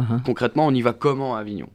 Uh-huh. 0.00 0.22
concrètement, 0.24 0.66
on 0.66 0.72
y 0.74 0.82
va 0.82 0.92
comment 0.92 1.36
à 1.36 1.40
Avignon? 1.40 1.68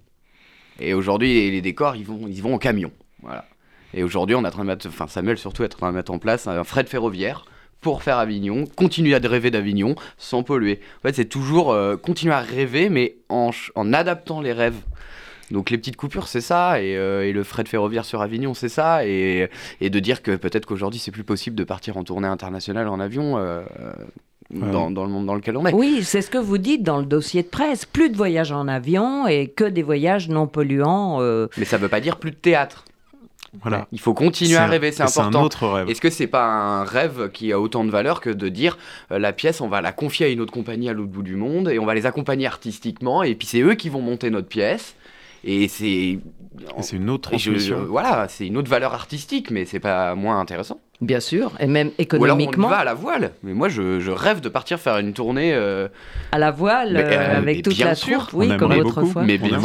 Et 0.79 0.93
aujourd'hui, 0.93 1.33
les, 1.33 1.51
les 1.51 1.61
décors, 1.61 1.95
ils 1.95 2.05
vont, 2.05 2.27
ils 2.27 2.41
vont 2.41 2.53
en 2.53 2.57
camion. 2.57 2.91
Voilà. 3.21 3.45
Et 3.93 4.03
aujourd'hui, 4.03 4.35
on 4.35 4.43
est 4.43 4.47
en 4.47 4.51
train 4.51 4.63
de 4.63 4.67
mettre, 4.67 4.87
enfin 4.87 5.07
Samuel 5.07 5.37
surtout 5.37 5.63
est 5.63 5.73
en 5.73 5.77
train 5.77 5.91
de 5.91 5.95
mettre 5.95 6.11
en 6.11 6.19
place 6.19 6.45
un 6.47 6.63
fret 6.65 6.83
ferroviaire 6.85 7.45
pour 7.81 8.03
faire 8.03 8.17
Avignon, 8.17 8.65
continuer 8.75 9.15
à 9.15 9.19
rêver 9.19 9.51
d'Avignon 9.51 9.95
sans 10.17 10.43
polluer. 10.43 10.81
En 10.99 11.01
fait, 11.03 11.15
c'est 11.15 11.25
toujours 11.29 11.71
euh, 11.71 11.95
continuer 11.95 12.33
à 12.33 12.41
rêver, 12.41 12.89
mais 12.89 13.15
en, 13.29 13.51
en 13.75 13.93
adaptant 13.93 14.41
les 14.41 14.51
rêves. 14.51 14.81
Donc 15.51 15.69
les 15.71 15.77
petites 15.77 15.95
coupures, 15.95 16.27
c'est 16.27 16.41
ça, 16.41 16.81
et, 16.81 16.95
euh, 16.97 17.25
et 17.25 17.31
le 17.33 17.43
fret 17.43 17.65
ferroviaire 17.65 18.05
sur 18.05 18.21
Avignon, 18.21 18.53
c'est 18.53 18.69
ça, 18.69 19.05
et, 19.05 19.49
et 19.81 19.89
de 19.89 19.99
dire 19.99 20.21
que 20.21 20.35
peut-être 20.35 20.65
qu'aujourd'hui, 20.65 20.99
c'est 20.99 21.11
plus 21.11 21.23
possible 21.23 21.55
de 21.55 21.63
partir 21.63 21.97
en 21.97 22.03
tournée 22.03 22.27
internationale 22.27 22.87
en 22.87 22.99
avion 22.99 23.37
euh, 23.37 23.61
Ouais. 24.51 24.71
dans, 24.71 24.89
dans 24.89 25.03
le 25.05 25.11
monde 25.11 25.27
dans 25.27 25.35
lequel 25.35 25.55
on 25.57 25.65
est. 25.67 25.73
Oui, 25.75 26.01
c'est 26.03 26.23
ce 26.23 26.31
que 26.31 26.39
vous 26.39 26.57
dites 26.57 26.81
dans 26.81 26.97
le 26.97 27.05
dossier 27.05 27.43
de 27.43 27.47
presse. 27.47 27.85
Plus 27.85 28.09
de 28.09 28.17
voyages 28.17 28.51
en 28.51 28.67
avion 28.67 29.27
et 29.27 29.45
que 29.47 29.63
des 29.63 29.83
voyages 29.83 30.27
non 30.27 30.47
polluants. 30.47 31.17
euh, 31.21 31.45
Mais 31.57 31.65
ça 31.65 31.77
veut 31.77 31.87
pas 31.87 31.99
dire 32.01 32.17
plus 32.17 32.31
de 32.31 32.35
théâtre. 32.35 32.83
Voilà. 33.61 33.87
Il 33.91 33.99
faut 33.99 34.15
continuer 34.15 34.57
à 34.57 34.65
rêver, 34.65 34.91
c'est 34.91 35.03
et 35.03 35.07
C'est 35.07 35.19
un 35.19 35.25
important. 35.25 35.43
autre 35.43 35.67
rêve. 35.67 35.89
Est-ce 35.89 36.01
que 36.01 36.09
c'est 36.09 36.25
pas 36.25 36.45
un 36.45 36.83
rêve 36.83 37.29
qui 37.31 37.51
a 37.53 37.59
autant 37.59 37.83
de 37.85 37.91
valeur 37.91 38.21
que 38.21 38.31
de 38.31 38.49
dire 38.49 38.79
euh, 39.11 39.19
la 39.19 39.33
pièce, 39.33 39.61
on 39.61 39.67
va 39.67 39.81
la 39.81 39.91
confier 39.91 40.25
à 40.25 40.29
une 40.29 40.41
autre 40.41 40.51
compagnie 40.53 40.89
à 40.89 40.93
l'autre 40.93 41.11
bout 41.11 41.21
du 41.23 41.35
monde 41.35 41.69
et 41.69 41.77
on 41.77 41.85
va 41.85 41.93
les 41.93 42.07
accompagner 42.07 42.47
artistiquement 42.47 43.21
et 43.21 43.35
puis 43.35 43.45
c'est 43.47 43.61
eux 43.61 43.75
qui 43.75 43.89
vont 43.89 44.01
monter 44.01 44.31
notre 44.31 44.47
pièce 44.47 44.95
et 45.43 45.67
c'est 45.67 46.19
c'est 46.81 46.95
une 46.97 47.09
autre 47.09 47.29
je- 47.37 47.49
transmission. 47.49 47.85
voilà, 47.87 48.27
c'est 48.27 48.45
une 48.47 48.57
autre 48.57 48.69
valeur 48.69 48.93
artistique 48.93 49.49
mais 49.51 49.65
c'est 49.65 49.79
pas 49.79 50.15
moins 50.15 50.39
intéressant. 50.39 50.79
Bien 51.01 51.21
sûr, 51.21 51.53
et 51.61 51.67
même 51.67 51.87
Ou 51.87 51.91
alors 51.91 52.35
on 52.35 52.39
y 52.39 52.43
économiquement, 52.43 52.67
va 52.67 52.79
à 52.79 52.83
la 52.83 52.93
voile. 52.93 53.31
Mais 53.43 53.53
moi 53.53 53.69
je, 53.69 54.01
je 54.01 54.11
rêve 54.11 54.41
de 54.41 54.49
partir 54.49 54.79
faire 54.79 54.97
une 54.97 55.13
tournée 55.13 55.53
euh, 55.53 55.87
à 56.33 56.37
la 56.37 56.51
voile, 56.51 56.91
Mais, 56.93 57.03
euh, 57.03 57.11
euh, 57.11 57.37
avec 57.37 57.61
toute 57.63 57.73
bien 57.75 57.85
la 57.85 57.95
sûr, 57.95 58.27
troupe, 58.27 58.41
oui, 58.41 58.49
on 58.51 58.57
comme 58.57 58.73
autrefois. 58.73 59.23
mais 59.23 59.37
bien 59.37 59.59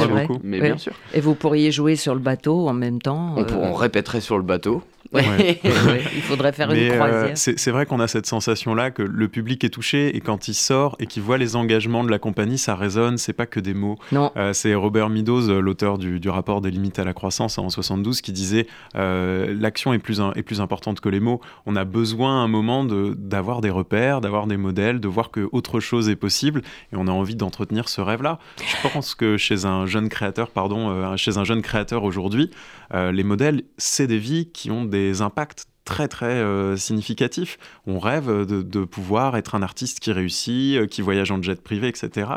mais 0.45 0.61
Oui. 0.73 0.79
sûr. 0.79 0.93
Et 1.13 1.21
vous 1.21 1.35
pourriez 1.35 1.73
jouer 1.73 1.97
sur 1.97 2.15
le 2.15 2.21
bateau 2.21 2.69
en 2.69 2.73
même 2.73 3.01
temps. 3.03 3.35
On, 3.37 3.41
euh, 3.41 3.45
pour- 3.45 3.63
on 3.63 3.75
répéterait 3.75 4.21
sur 4.21 4.37
le 4.37 4.45
bateau. 4.45 4.83
Ouais. 5.13 5.61
Il 5.65 6.23
faudrait 6.23 6.53
faire 6.53 6.69
Mais 6.69 6.87
une 6.87 6.93
euh, 6.93 6.97
croisière. 6.97 7.31
c'est 7.39 7.59
c'est 7.59 7.71
vrai 7.71 7.87
qu'on 7.87 8.01
a 8.01 8.09
cette 8.09 8.27
sensation-là 8.27 8.91
que 8.91 9.03
le 9.03 9.29
public 9.29 9.63
est 9.63 9.69
touché 9.69 10.17
et 10.17 10.21
quand 10.21 10.49
il 10.49 10.55
sort 10.55 10.97
et 10.99 11.07
qu'il 11.07 11.23
voit 11.23 11.39
les 11.39 11.57
engagements 11.57 12.03
de 12.05 12.11
la 12.11 12.19
compagnie, 12.19 12.59
ça 12.59 12.75
résonne, 12.75 13.17
c'est 13.19 13.33
pas 13.33 13.47
que 13.47 13.61
des 13.61 13.75
mots. 13.75 13.97
non, 14.13 14.33
Euh, 14.37 14.53
c'est 14.53 14.75
Robert 14.75 15.11
Meadows, 15.11 15.49
euh, 15.51 15.61
l'auteur 15.61 15.99
du, 15.99 16.19
du 16.21 16.29
rapport 16.29 16.61
des 16.61 16.71
limites 16.71 16.99
à 16.99 17.05
la 17.05 17.13
croissance 17.13 17.59
en 17.59 17.69
72, 17.71 18.21
qui 18.23 18.33
disait 18.33 18.67
euh, 18.97 19.55
l'action 19.59 19.93
est 19.93 19.99
plus, 19.99 20.21
un- 20.21 20.33
est 20.35 20.43
plus 20.43 20.61
importante 20.61 21.01
que 21.01 21.09
les 21.09 21.21
mots. 21.21 21.41
On 21.67 21.77
a 21.77 21.85
besoin 21.85 22.41
à 22.41 22.45
un 22.45 22.49
moment 22.49 22.85
d'avoir 22.85 23.61
des 23.61 23.71
repères, 23.71 24.21
d'avoir 24.21 24.47
des 24.47 24.57
modèles, 24.57 25.01
de 25.01 25.09
voir 25.09 25.31
que 25.31 25.49
autre 25.53 25.81
chose 25.81 26.09
est 26.09 26.17
possible, 26.17 26.63
et 26.93 26.97
on 26.97 27.07
a 27.07 27.13
envie 27.13 27.37
d'entretenir 27.37 27.89
ce 27.89 28.01
rêve-là. 28.01 28.39
Je 28.59 28.89
pense 28.89 29.15
que 29.15 29.37
chez 29.37 29.65
un 29.65 29.87
jeune 29.87 30.09
créateur, 30.09 30.51
pardon, 30.51 31.17
chez 31.17 31.39
un 31.39 31.45
jeune 31.45 31.63
créateur 31.63 32.03
aujourd'hui, 32.05 32.51
les 32.95 33.25
modèles, 33.25 33.65
c'est 33.77 34.07
des 34.07 34.19
vies 34.19 34.53
qui 34.53 34.71
ont 34.71 34.85
des 34.85 35.21
impacts 35.21 35.67
très 35.85 36.09
très 36.09 36.27
euh, 36.27 36.77
significatif. 36.77 37.59
On 37.87 37.99
rêve 37.99 38.47
de, 38.47 38.85
pouvoir 38.85 39.37
être 39.37 39.55
un 39.55 39.63
artiste 39.63 40.01
qui 40.01 40.13
réussit, 40.13 40.77
euh, 40.77 40.87
qui 40.87 41.03
voyage 41.03 41.31
en 41.31 41.43
jet 41.43 41.61
privé, 41.61 41.89
etc. 41.89 42.29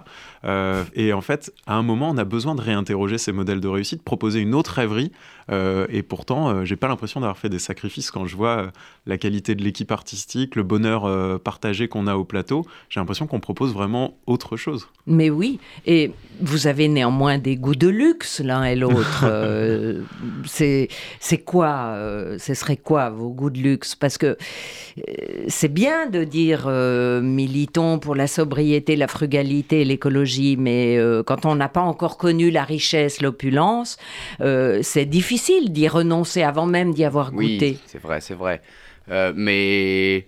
Euh, 0.44 0.84
et 0.94 1.14
en 1.14 1.22
fait, 1.22 1.54
à 1.66 1.76
un 1.76 1.84
moment, 1.84 2.10
on 2.10 2.18
a 2.18 2.26
besoin 2.26 2.56
de 2.56 2.62
réinterroger 2.62 3.18
ces 3.18 3.32
modèles 3.32 3.62
de 3.62 3.68
réussite, 3.68 4.04
proposer 4.04 4.40
une 4.40 4.54
autre 4.54 4.72
rêverie. 4.72 5.12
et 5.50 6.04
pourtant, 6.04 6.66
j'ai 6.66 6.76
pas 6.76 6.90
l'impression 6.90 7.22
d'avoir 7.22 7.38
fait 7.38 7.48
des 7.48 7.60
sacrifices 7.60 8.12
quand 8.12 8.26
je 8.26 8.36
vois 8.36 8.74
la 9.06 9.18
qualité 9.18 9.56
de 9.56 9.64
l'équipe 9.64 9.94
artistique, 9.94 10.58
le 10.58 10.64
bonheur 10.64 11.40
partagé 11.40 11.88
qu'on 11.88 12.06
a 12.06 12.16
au 12.16 12.26
plateau. 12.26 12.66
J'ai 12.90 13.00
l'impression 13.00 13.28
qu'on 13.28 13.40
propose 13.40 13.74
vraiment 13.74 14.18
autre 14.26 14.58
chose. 14.58 14.90
Mais 15.06 15.30
oui, 15.30 15.62
et 15.86 16.12
vous 16.42 16.68
avez 16.68 16.90
néanmoins 16.90 17.38
des 17.38 17.56
goûts 17.56 17.76
de 17.76 17.88
luxe 17.88 18.42
l'un 18.42 18.66
et 18.66 18.76
l'autre. 18.76 19.26
c'est 20.46 20.90
quoi 21.46 21.96
Ce 22.38 22.54
serait 22.54 22.78
quoi 22.78 23.10
vos 23.10 23.37
goût 23.38 23.50
de 23.50 23.60
luxe 23.60 23.95
parce 23.95 24.17
que 24.17 24.26
euh, 24.26 24.36
c'est 25.47 25.71
bien 25.71 26.08
de 26.10 26.26
dire 26.26 26.65
euh, 26.67 27.21
militons 27.21 28.00
pour 28.00 28.15
la 28.15 28.28
sobriété, 28.28 28.97
la 28.97 29.08
frugalité, 29.08 29.86
l'écologie, 29.86 30.58
mais 30.58 30.97
euh, 30.97 31.23
quand 31.23 31.45
on 31.45 31.56
n'a 31.56 31.69
pas 31.69 31.82
encore 31.82 32.17
connu 32.17 32.52
la 32.52 32.65
richesse, 32.65 33.21
l'opulence, 33.21 33.97
c'est 34.82 35.06
difficile 35.06 35.71
d'y 35.71 35.88
renoncer 35.88 36.43
avant 36.43 36.65
même 36.65 36.93
d'y 36.93 37.06
avoir 37.06 37.32
goûté. 37.32 37.69
Oui, 37.71 37.80
c'est 37.86 38.02
vrai, 38.02 38.19
c'est 38.19 38.34
vrai. 38.34 38.62
mais 39.36 40.28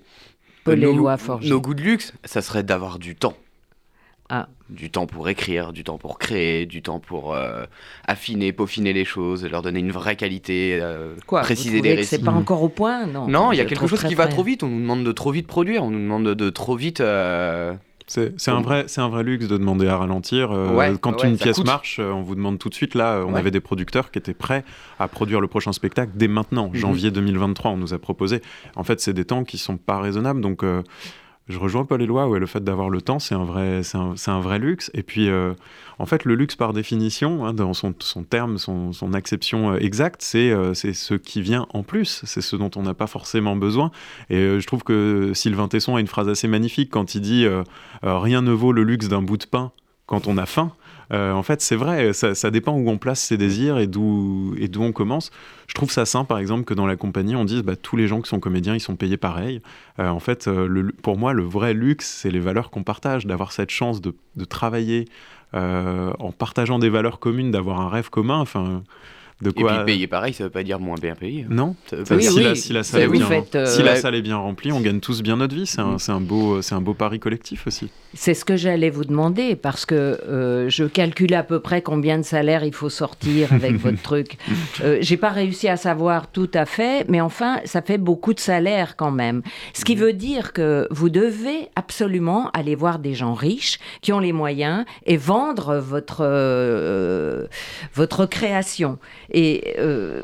nos, 0.68 1.18
nos 1.42 1.62
goûts 1.62 1.74
de 1.74 1.82
luxe, 1.82 2.14
ça 2.24 2.42
serait 2.42 2.64
d'avoir 2.64 3.00
du 3.00 3.16
temps. 3.16 3.36
Ah. 4.30 4.48
Du 4.70 4.92
temps 4.92 5.08
pour 5.08 5.30
écrire, 5.30 5.74
du 5.74 5.84
temps 5.84 5.98
pour 5.98 6.20
créer, 6.20 6.68
du 6.68 6.84
temps 6.84 7.00
pour 7.00 7.34
euh, 7.34 7.66
affiner, 8.06 8.54
peaufiner 8.54 8.94
les 8.94 9.06
choses, 9.06 9.44
leur 9.46 9.64
donner 9.64 9.80
une 9.80 9.92
vraie 9.92 10.16
qualité, 10.16 10.78
euh, 10.80 11.16
Quoi, 11.26 11.42
préciser 11.42 11.82
des 11.82 11.96
récits. 11.96 12.18
C'est 12.18 12.24
pas 12.24 12.32
encore 12.32 12.62
au 12.62 12.70
point, 12.70 13.08
non 13.08 13.28
Non, 13.28 13.52
il 13.52 13.58
y 13.58 13.62
a 13.62 13.66
quelque 13.66 13.88
chose 13.88 14.04
qui 14.04 14.14
va 14.14 14.28
trop 14.28 14.44
vite. 14.44 14.62
On 14.62 14.68
nous 14.68 14.80
demande 14.80 15.04
de 15.04 15.12
trop 15.12 15.32
vite 15.32 15.48
produire, 15.48 15.84
on 15.84 15.90
nous 15.90 16.00
demande 16.00 16.36
de, 16.36 16.50
trop 16.52 16.76
vite. 16.76 17.02
Euh, 17.02 17.74
c'est 18.06 18.50
un, 18.50 18.62
vrai, 18.62 18.86
un 18.98 19.10
vrai 19.10 19.24
luxe 19.24 19.48
de 19.48 19.58
demander 19.58 19.88
à 19.88 19.98
ralentir. 19.98 20.50
quand 21.02 21.24
une 21.24 21.38
pièce 21.38 21.64
marche, 21.64 22.00
on 22.00 22.22
vous 22.22 22.36
demande 22.36 22.60
tout 22.60 22.70
de 22.70 22.76
suite. 22.76 22.94
Là, 22.94 23.24
on 23.28 23.34
avait 23.34 23.52
des 23.52 23.62
producteurs 23.62 24.12
qui 24.12 24.20
étaient 24.20 24.34
prêts 24.36 24.64
à 25.00 25.08
produire 25.08 25.42
le 25.42 25.48
prochain 25.48 25.74
spectacle 25.74 26.12
dès 26.14 26.28
maintenant, 26.28 26.70
mhm. 26.70 26.76
janvier 26.76 27.12
2023. 27.12 27.72
On 27.72 27.78
nous 27.78 27.94
a 27.96 28.00
proposé. 28.00 28.42
En 28.76 28.84
fait, 28.84 29.00
c'est 29.00 29.14
des 29.14 29.26
temps 29.26 29.44
qui 29.44 29.58
sont 29.58 29.78
pas 29.78 30.00
raisonnables. 30.00 30.42
Donc, 30.42 30.64
je 31.50 31.58
rejoins 31.58 31.84
Paul 31.84 32.00
Éloi, 32.00 32.28
ouais, 32.28 32.38
le 32.38 32.46
fait 32.46 32.64
d'avoir 32.64 32.92
le 32.92 33.02
temps, 33.02 33.18
c'est 33.18 33.34
un, 33.34 33.44
vrai, 33.44 33.82
un, 33.96 34.40
vrai 34.40 34.60
luxe. 34.60 34.92
Et 34.94 35.02
puis, 35.02 35.30
euh, 35.30 35.54
en 35.98 36.06
fait, 36.06 36.24
le 36.24 36.36
luxe, 36.36 36.56
par 36.56 36.74
définition, 36.74 37.44
hein, 37.44 37.54
dans 37.54 37.74
son, 37.74 37.96
son, 37.98 38.24
terme, 38.24 38.60
son, 38.60 38.94
son 38.94 39.14
acception 39.14 39.74
euh, 39.74 39.78
exacte, 39.80 40.24
euh, 40.36 40.76
c'est 40.76 40.94
ce 40.94 41.16
qui 41.16 41.42
vient 41.42 41.66
en 41.74 41.82
plus. 41.82 42.22
C'est 42.26 42.42
ce 42.42 42.56
dont 42.56 42.70
on 42.76 42.84
n'a 42.84 42.94
pas 42.94 43.08
forcément 43.08 43.56
besoin. 43.56 43.90
Et 44.30 44.60
je 44.60 44.68
trouve 44.68 44.84
que 44.84 45.32
Sylvain 45.34 45.68
Tesson 45.68 45.96
a 45.96 46.00
une 46.00 46.08
phrase 46.08 46.30
assez 46.30 46.48
magnifique 46.48 46.92
quand 46.92 47.16
il 47.16 47.22
dit 47.22 47.48
Rien 48.04 48.44
ne 48.44 48.52
vaut 48.52 48.72
le 48.72 48.84
luxe 48.84 49.08
d'un 49.08 49.24
bout 49.24 49.38
de 49.38 49.46
pain 49.46 49.72
quand 50.06 50.28
on 50.28 50.38
a 50.38 50.46
faim. 50.46 50.72
Euh, 51.12 51.32
en 51.34 51.44
fait, 51.44 51.62
c'est 51.62 51.76
vrai, 51.76 52.14
ça, 52.14 52.52
dépend 52.52 52.74
où 52.74 52.90
on 52.90 52.98
place 52.98 53.22
ses 53.22 53.38
désirs 53.38 53.80
et 53.80 53.88
d'où 53.88 54.56
et 54.58 54.68
d'où 54.68 54.84
on 54.84 54.92
commence. 54.92 55.32
Je 55.68 55.74
trouve 55.74 55.92
ça 55.92 56.06
sain, 56.06 56.24
par 56.24 56.38
exemple, 56.38 56.64
que 56.64 56.74
dans 56.74 56.86
la 56.88 56.96
compagnie, 56.96 57.36
on 57.36 57.46
dise 57.46 57.64
bah, 57.64 57.76
tous 57.76 57.96
les 57.96 58.08
gens 58.08 58.22
qui 58.22 58.30
sont 58.30 58.40
comédiens, 58.40 58.76
ils 58.76 58.80
sont 58.80 58.96
payés 58.96 59.18
pareil. 59.18 59.62
Euh, 60.00 60.10
en 60.10 60.20
fait, 60.20 60.48
euh, 60.48 60.92
pour 61.02 61.18
moi, 61.18 61.34
le 61.34 61.44
vrai 61.44 61.74
luxe, 61.74 62.08
c'est 62.08 62.32
les 62.32 62.40
valeurs 62.40 62.70
qu'on 62.70 62.84
partage, 62.84 63.26
d'avoir 63.26 63.52
cette 63.52 63.72
chance 63.72 64.02
de, 64.02 64.14
de 64.36 64.46
travailler 64.46 65.06
en 65.52 66.32
partageant 66.32 66.78
des 66.78 66.90
valeurs 66.90 67.18
communes, 67.18 67.50
d'avoir 67.50 67.82
un 67.82 67.90
rêve 67.90 68.12
commun. 68.12 68.38
Enfin, 68.40 68.84
de 69.42 69.52
quoi... 69.52 69.72
Et 69.72 69.76
puis 69.78 69.86
payer 69.86 70.08
pareil, 70.08 70.34
ça 70.34 70.44
veut 70.44 70.50
pas 70.50 70.64
dire 70.64 70.80
moins 70.80 70.98
bien 71.02 71.16
payé. 71.16 71.46
Non. 71.50 71.76
si, 71.88 72.44
La, 72.44 72.56
si, 72.56 72.74
la, 72.74 72.84
salle 72.84 73.04
est 73.04 73.08
bien, 73.08 73.44
si 73.66 73.84
la 73.84 73.96
salle 73.96 74.16
est 74.16 74.22
bien 74.22 74.36
remplie, 74.36 74.74
on 74.74 74.82
gagne 74.82 75.00
tous 75.00 75.22
bien 75.22 75.38
notre 75.38 75.56
vie. 75.56 75.66
C'est 75.66 75.80
un, 75.80 75.96
mm. 75.96 76.10
un, 76.10 76.20
beau, 76.20 76.62
c'est 76.62 76.76
un 76.76 76.82
beau 76.82 76.94
pari 76.94 77.20
collectif 77.20 77.66
aussi. 77.66 77.90
C'est 78.14 78.34
ce 78.34 78.44
que 78.44 78.58
j'allais 78.58 78.90
vous 78.90 79.06
demander 79.06 79.56
parce 79.56 79.86
que 79.86 79.96
euh, 79.96 80.68
je 80.70 80.84
calcule 80.84 81.34
à 81.36 81.44
peu 81.44 81.62
près 81.62 81.82
combien 81.82 82.18
de 82.18 82.24
salaires 82.24 82.66
il 82.66 82.74
faut 82.74 82.90
sortir 82.90 83.54
avec 83.54 83.74
votre 83.78 84.02
truc. 84.02 84.38
Euh, 84.84 84.98
J'ai 85.00 85.16
pas 85.16 85.30
réussi 85.30 85.70
à 85.70 85.78
savoir 85.78 86.30
tout 86.30 86.52
à 86.54 86.66
fait, 86.66 87.06
mais 87.08 87.22
enfin, 87.22 87.62
ça 87.64 87.82
fait 87.82 87.98
beaucoup 87.98 88.34
de 88.34 88.42
salaires 88.42 88.98
quand 88.98 89.12
même. 89.12 89.42
Ce 89.74 89.86
qui 89.86 89.96
mm. 89.96 90.00
veut 90.00 90.14
dire 90.14 90.52
que 90.52 90.86
vous 90.92 91.10
devez 91.10 91.70
absolument 91.78 92.50
aller 92.52 92.76
voir 92.76 93.00
des 93.00 93.14
gens 93.14 93.36
riches 93.36 93.80
qui 94.02 94.12
ont 94.12 94.20
les 94.20 94.34
moyens 94.34 94.84
et 95.06 95.16
vendre 95.16 95.78
votre 95.78 96.22
euh, 96.22 97.48
votre 97.94 98.26
création. 98.26 98.98
Et 99.32 99.76
euh, 99.78 100.24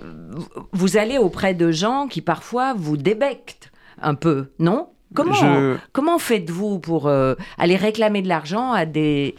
vous 0.71 0.97
allez 0.97 1.17
auprès 1.17 1.53
de 1.53 1.71
gens 1.71 2.07
qui 2.07 2.21
parfois 2.21 2.73
vous 2.73 2.97
débectent 2.97 3.71
un 4.01 4.15
peu, 4.15 4.47
non? 4.59 4.89
Comment, 5.13 5.77
comment 5.93 6.19
faites-vous 6.19 6.79
pour 6.79 7.07
euh, 7.07 7.35
aller 7.57 7.77
réclamer 7.77 8.21
de 8.21 8.27
l'argent 8.27 8.73
à 8.73 8.85
des... 8.85 9.35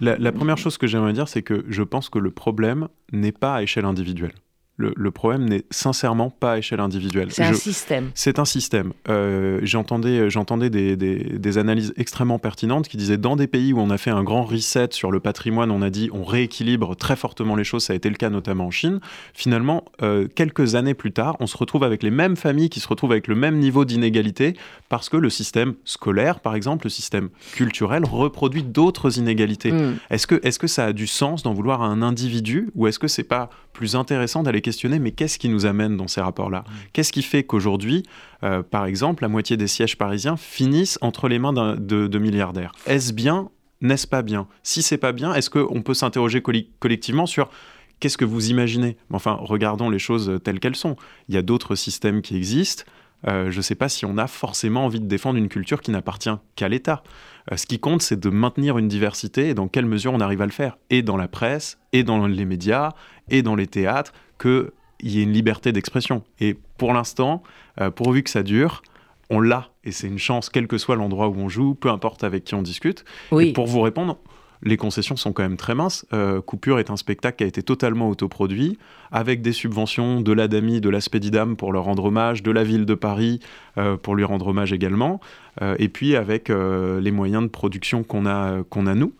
la 0.00 0.32
première 0.32 0.58
chose 0.58 0.78
que 0.78 0.88
j'aimerais 0.88 1.12
dire, 1.12 1.28
c'est 1.28 1.42
que 1.42 1.64
je 1.68 1.82
pense 1.84 2.08
que 2.08 2.18
le 2.18 2.32
problème 2.32 2.88
n'est 3.12 3.30
pas 3.30 3.56
à 3.56 3.62
échelle 3.62 3.84
individuelle 3.84 4.32
le, 4.78 5.10
problème 5.10 5.48
n'est 5.48 5.64
sincèrement 5.70 6.30
pas 6.30 6.52
à 6.52 6.58
échelle 6.58 6.80
individuelle. 6.80 7.28
C'est 7.30 7.44
un 7.44 7.52
système. 7.52 8.10
C'est 8.14 8.38
un 8.38 8.44
système. 8.44 8.92
Euh, 9.08 9.60
j'entendais 9.62 10.30
j'entendais 10.30 10.70
des, 10.70 10.96
des, 10.96 11.58
analyses 11.58 11.92
extrêmement 11.96 12.38
pertinentes 12.38 12.88
qui 12.88 12.96
disaient 12.96 13.18
dans 13.18 13.36
des 13.36 13.46
pays 13.46 13.72
où 13.72 13.80
on 13.80 13.90
a 13.90 13.98
fait 13.98 14.10
un 14.10 14.24
grand 14.24 14.42
reset 14.42 14.88
sur 14.90 15.10
le 15.10 15.20
patrimoine, 15.20 15.70
on 15.70 15.82
a 15.82 15.90
dit 15.90 16.08
on 16.12 16.24
rééquilibre 16.24 16.96
très 16.96 17.16
fortement 17.16 17.54
les 17.54 17.64
choses, 17.64 17.84
ça 17.84 17.92
a 17.92 17.96
été 17.96 18.08
le 18.08 18.16
cas 18.16 18.30
notamment 18.30 18.66
en 18.66 18.70
Chine. 18.70 19.00
Finalement, 19.34 19.84
euh, 20.02 20.26
quelques 20.34 20.74
années 20.74 20.94
plus 20.94 21.12
tard, 21.12 21.36
on 21.40 21.46
se 21.46 21.56
retrouve 21.56 21.84
avec 21.84 22.02
les 22.02 22.10
mêmes 22.10 22.36
familles 22.36 22.70
qui 22.70 22.80
se 22.80 22.88
retrouvent 22.88 23.12
avec 23.12 23.28
le 23.28 23.34
même 23.34 23.58
niveau 23.58 23.84
d'inégalité 23.84 24.56
parce 24.88 25.08
que 25.08 25.18
le 25.18 25.30
système 25.30 25.74
scolaire, 25.84 26.40
par 26.40 26.54
exemple, 26.54 26.86
le 26.86 26.90
système 26.90 27.28
culturel 27.52 28.04
reproduit 28.04 28.62
d'autres 28.62 29.18
inégalités. 29.18 29.72
Hmm. 29.72 29.96
Est-ce 30.10 30.26
que, 30.26 30.36
est 30.36 30.50
-ce 30.50 30.58
que 30.58 30.66
ça 30.66 30.86
a 30.86 30.92
du 30.92 31.06
sens 31.06 31.42
d'en 31.42 31.52
vouloir 31.52 31.82
à 31.82 31.86
un 31.86 32.02
individu 32.02 32.70
ou 32.74 32.86
est-ce 32.86 32.98
que 32.98 33.08
c'est 33.08 33.22
pas 33.22 33.50
plus 33.72 33.96
intéressant 33.96 34.42
d'aller 34.42 34.60
questionner, 34.60 34.98
mais 34.98 35.12
qu'est-ce 35.12 35.38
qui 35.38 35.48
nous 35.48 35.66
amène 35.66 35.96
dans 35.96 36.08
ces 36.08 36.20
rapports-là 36.20 36.60
mmh. 36.60 36.72
Qu'est-ce 36.92 37.12
qui 37.12 37.22
fait 37.22 37.44
qu'aujourd'hui, 37.44 38.04
euh, 38.42 38.62
par 38.62 38.86
exemple, 38.86 39.22
la 39.22 39.28
moitié 39.28 39.56
des 39.56 39.66
sièges 39.66 39.96
parisiens 39.96 40.36
finissent 40.36 40.98
entre 41.00 41.28
les 41.28 41.38
mains 41.38 41.52
de, 41.52 42.18
milliardaires? 42.18 42.72
Est-ce 42.86 43.12
bien? 43.12 43.50
N'est-ce 43.80 44.06
pas 44.06 44.22
bien? 44.22 44.46
Si 44.62 44.82
c'est 44.82 44.98
pas 44.98 45.12
bien, 45.12 45.34
est-ce 45.34 45.50
qu'on 45.50 45.82
peut 45.82 45.94
s'interroger 45.94 46.42
collectivement 46.42 47.26
sur 47.26 47.50
qu'est-ce 47.98 48.16
que 48.16 48.24
vous 48.24 48.50
imaginez? 48.50 48.96
Enfin, 49.12 49.38
regardons 49.40 49.90
les 49.90 49.98
choses 49.98 50.38
telles 50.44 50.60
qu'elles 50.60 50.76
sont. 50.76 50.96
Il 51.28 51.34
y 51.34 51.38
a 51.38 51.42
d'autres 51.42 51.74
systèmes 51.74 52.22
qui 52.22 52.36
existent. 52.36 52.84
Euh, 53.28 53.50
je 53.50 53.56
ne 53.56 53.62
sais 53.62 53.74
pas 53.74 53.88
si 53.88 54.04
on 54.04 54.18
a 54.18 54.26
forcément 54.26 54.84
envie 54.84 55.00
de 55.00 55.06
défendre 55.06 55.38
une 55.38 55.48
culture 55.48 55.80
qui 55.80 55.90
n'appartient 55.90 56.34
qu'à 56.56 56.68
l'État. 56.68 57.02
Euh, 57.50 57.56
ce 57.56 57.66
qui 57.66 57.78
compte, 57.78 58.02
c'est 58.02 58.18
de 58.18 58.28
maintenir 58.30 58.78
une 58.78 58.88
diversité 58.88 59.48
et 59.48 59.54
dans 59.54 59.68
quelle 59.68 59.86
mesure 59.86 60.12
on 60.12 60.20
arrive 60.20 60.42
à 60.42 60.46
le 60.46 60.52
faire, 60.52 60.78
et 60.90 61.02
dans 61.02 61.16
la 61.16 61.28
presse, 61.28 61.78
et 61.92 62.02
dans 62.02 62.26
les 62.26 62.44
médias, 62.44 62.90
et 63.28 63.42
dans 63.42 63.54
les 63.54 63.66
théâtres, 63.66 64.12
qu'il 64.40 64.70
y 65.02 65.20
ait 65.20 65.24
une 65.24 65.32
liberté 65.32 65.72
d'expression. 65.72 66.22
Et 66.40 66.56
pour 66.78 66.92
l'instant, 66.92 67.42
euh, 67.80 67.90
pourvu 67.90 68.22
que 68.22 68.30
ça 68.30 68.42
dure, 68.42 68.82
on 69.30 69.40
l'a, 69.40 69.70
et 69.84 69.92
c'est 69.92 70.08
une 70.08 70.18
chance, 70.18 70.50
quel 70.50 70.66
que 70.66 70.78
soit 70.78 70.96
l'endroit 70.96 71.28
où 71.28 71.36
on 71.36 71.48
joue, 71.48 71.74
peu 71.74 71.90
importe 71.90 72.22
avec 72.22 72.44
qui 72.44 72.54
on 72.54 72.62
discute. 72.62 73.04
Et 73.38 73.52
pour 73.52 73.66
vous 73.66 73.80
répondre, 73.80 74.18
les 74.62 74.76
concessions 74.76 75.16
sont 75.16 75.32
quand 75.32 75.42
même 75.42 75.56
très 75.56 75.74
minces. 75.74 76.06
Euh, 76.12 76.40
Coupure 76.40 76.78
est 76.78 76.90
un 76.90 76.96
spectacle 76.96 77.38
qui 77.38 77.44
a 77.44 77.46
été 77.46 77.62
totalement 77.62 78.08
autoproduit, 78.08 78.78
avec 79.10 79.42
des 79.42 79.52
subventions 79.52 80.20
de 80.20 80.32
l'ADAMI, 80.32 80.80
de 80.80 80.88
l'Aspédidam 80.88 81.56
pour 81.56 81.72
leur 81.72 81.84
rendre 81.84 82.04
hommage, 82.04 82.42
de 82.42 82.50
la 82.50 82.64
ville 82.64 82.86
de 82.86 82.94
Paris 82.94 83.40
euh, 83.78 83.96
pour 83.96 84.14
lui 84.14 84.24
rendre 84.24 84.48
hommage 84.48 84.72
également, 84.72 85.20
euh, 85.60 85.74
et 85.78 85.88
puis 85.88 86.16
avec 86.16 86.48
les 86.48 87.10
moyens 87.10 87.42
de 87.42 87.48
production 87.48 88.02
qu'on 88.02 88.26
a, 88.26 88.62
qu'on 88.64 88.86
a 88.86 88.94
nous. 88.94 89.12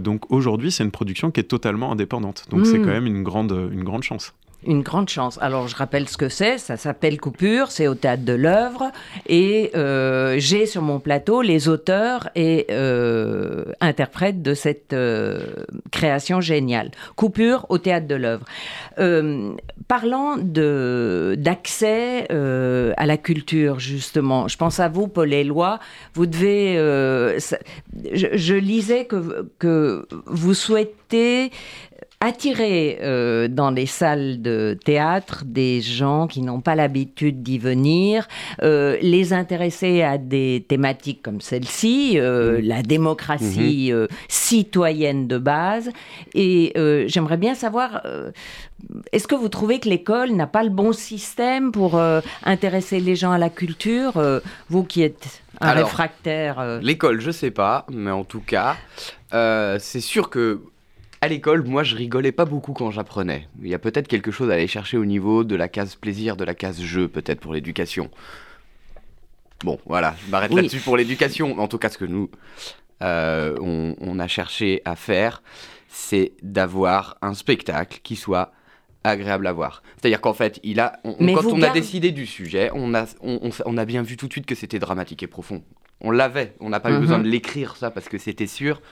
donc 0.00 0.30
aujourd'hui, 0.30 0.70
c'est 0.70 0.84
une 0.84 0.90
production 0.90 1.30
qui 1.30 1.40
est 1.40 1.44
totalement 1.44 1.92
indépendante. 1.92 2.46
Donc 2.50 2.66
c'est 2.66 2.78
mmh. 2.78 2.84
quand 2.84 2.92
même 2.92 3.06
une 3.06 3.22
grande, 3.22 3.70
une 3.72 3.84
grande 3.84 4.02
chance 4.02 4.34
une 4.64 4.82
grande 4.82 5.08
chance. 5.08 5.38
Alors, 5.40 5.68
je 5.68 5.76
rappelle 5.76 6.08
ce 6.08 6.16
que 6.16 6.28
c'est. 6.28 6.58
Ça 6.58 6.76
s'appelle 6.76 7.18
Coupure, 7.20 7.70
c'est 7.70 7.88
au 7.88 7.94
théâtre 7.94 8.24
de 8.24 8.32
l'œuvre. 8.32 8.90
Et 9.26 9.70
euh, 9.74 10.36
j'ai 10.38 10.66
sur 10.66 10.82
mon 10.82 11.00
plateau 11.00 11.42
les 11.42 11.68
auteurs 11.68 12.28
et 12.34 12.66
euh, 12.70 13.64
interprètes 13.80 14.42
de 14.42 14.54
cette 14.54 14.92
euh, 14.92 15.40
création 15.90 16.40
géniale. 16.40 16.90
Coupure 17.16 17.66
au 17.68 17.78
théâtre 17.78 18.06
de 18.06 18.14
l'œuvre. 18.14 18.44
parlant 19.88 20.36
d'accès 20.36 22.28
à 22.30 23.06
la 23.06 23.16
culture, 23.16 23.80
justement, 23.80 24.48
je 24.48 24.56
pense 24.56 24.80
à 24.80 24.88
vous, 24.88 25.08
Paul 25.08 25.32
Éloi. 25.32 25.78
Vous 26.14 26.26
devez. 26.26 26.76
Je, 28.12 28.54
lisais 28.54 29.06
que 29.06 30.06
vous 30.26 30.54
souhaitez 30.54 31.50
attirer 32.22 32.98
euh, 33.02 33.48
dans 33.48 33.72
les 33.72 33.86
salles 33.86 34.40
de 34.40 34.78
théâtre 34.84 35.42
des 35.44 35.80
gens 35.80 36.28
qui 36.28 36.40
n'ont 36.40 36.60
pas 36.60 36.76
l'habitude 36.76 37.42
d'y 37.42 37.58
venir, 37.58 38.28
euh, 38.62 38.96
les 39.02 39.32
intéresser 39.32 40.02
à 40.02 40.18
des 40.18 40.64
thématiques 40.68 41.20
comme 41.20 41.40
celle-ci, 41.40 42.20
euh, 42.20 42.60
la 42.62 42.82
démocratie 42.82 43.92
euh, 43.92 44.06
citoyenne 44.28 45.26
de 45.26 45.36
base. 45.36 45.90
Et 46.34 46.72
j'aimerais 47.06 47.36
bien 47.36 47.56
savoir, 47.56 48.02
est-ce 49.12 49.26
que 49.26 49.34
vous 49.34 49.48
trouvez 49.48 49.80
que 49.80 49.88
l'école 49.88 50.30
n'a 50.30 50.46
pas 50.46 50.62
le 50.62 50.70
bon 50.70 50.92
système 50.92 51.72
pour 51.72 52.00
intéresser 52.44 53.00
les 53.00 53.16
gens 53.16 53.32
à 53.32 53.38
la 53.38 53.50
culture 53.50 54.12
Vous 54.68 54.84
qui 54.84 55.02
êtes 55.02 55.42
un 55.60 55.68
Alors, 55.68 55.86
réfractaire. 55.86 56.78
L'école, 56.82 57.20
je 57.20 57.30
sais 57.30 57.50
pas, 57.50 57.84
mais 57.90 58.10
en 58.10 58.24
tout 58.24 58.40
cas, 58.40 58.76
c'est 59.32 60.00
sûr 60.00 60.30
que 60.30 60.60
à 61.22 61.28
l'école, 61.28 61.62
moi, 61.62 61.84
je 61.84 61.94
rigolais 61.94 62.32
pas 62.32 62.44
beaucoup 62.44 62.72
quand 62.72 62.90
j'apprenais. 62.90 63.46
Il 63.62 63.68
y 63.68 63.74
a 63.74 63.78
peut-être 63.78 64.08
quelque 64.08 64.32
chose 64.32 64.50
à 64.50 64.54
aller 64.54 64.66
chercher 64.66 64.96
au 64.98 65.04
niveau 65.04 65.44
de 65.44 65.54
la 65.54 65.68
case 65.68 65.94
plaisir, 65.94 66.36
de 66.36 66.44
la 66.44 66.54
case 66.54 66.82
jeu, 66.82 67.06
peut-être 67.06 67.38
pour 67.38 67.54
l'éducation. 67.54 68.10
Bon, 69.64 69.78
voilà, 69.86 70.16
je 70.26 70.30
m'arrête 70.30 70.50
Oui. 70.50 70.56
là-dessus 70.56 70.80
pour 70.80 70.96
l'éducation. 70.96 71.58
En 71.60 71.68
tout 71.68 71.78
cas, 71.78 71.90
ce 71.90 71.96
que 71.96 72.04
nous, 72.04 72.28
euh, 73.02 73.56
on, 73.60 73.94
on 74.00 74.18
a 74.18 74.26
cherché 74.26 74.82
à 74.84 74.96
faire, 74.96 75.44
c'est 75.88 76.32
d'avoir 76.42 77.16
un 77.22 77.34
spectacle 77.34 78.00
qui 78.02 78.16
soit 78.16 78.50
agréable 79.04 79.46
à 79.46 79.52
voir. 79.52 79.84
C'est-à-dire 80.00 80.20
qu'en 80.20 80.34
fait, 80.34 80.58
il 80.64 80.80
a, 80.80 80.98
on- 81.04 81.14
quand 81.34 81.44
on 81.52 81.62
a 81.62 81.70
décidé 81.70 82.10
du 82.10 82.26
sujet, 82.26 82.70
on 82.74 82.94
a, 82.94 83.04
on, 83.22 83.78
a 83.78 83.84
bien 83.84 84.02
vu 84.02 84.16
tout 84.16 84.26
de 84.26 84.32
suite 84.32 84.46
que 84.46 84.56
c'était 84.56 84.80
dramatique 84.80 85.22
et 85.22 85.28
profond. 85.28 85.62
On 86.00 86.10
l'avait, 86.10 86.54
on 86.58 86.68
n'a 86.68 86.80
pas 86.80 86.90
eu 86.90 86.94
Mhm. 86.94 87.00
besoin 87.00 87.18
de 87.20 87.28
l'écrire 87.28 87.76
ça 87.76 87.92
parce 87.92 88.08
que 88.08 88.18
c'était 88.18 88.48
sûr, 88.48 88.82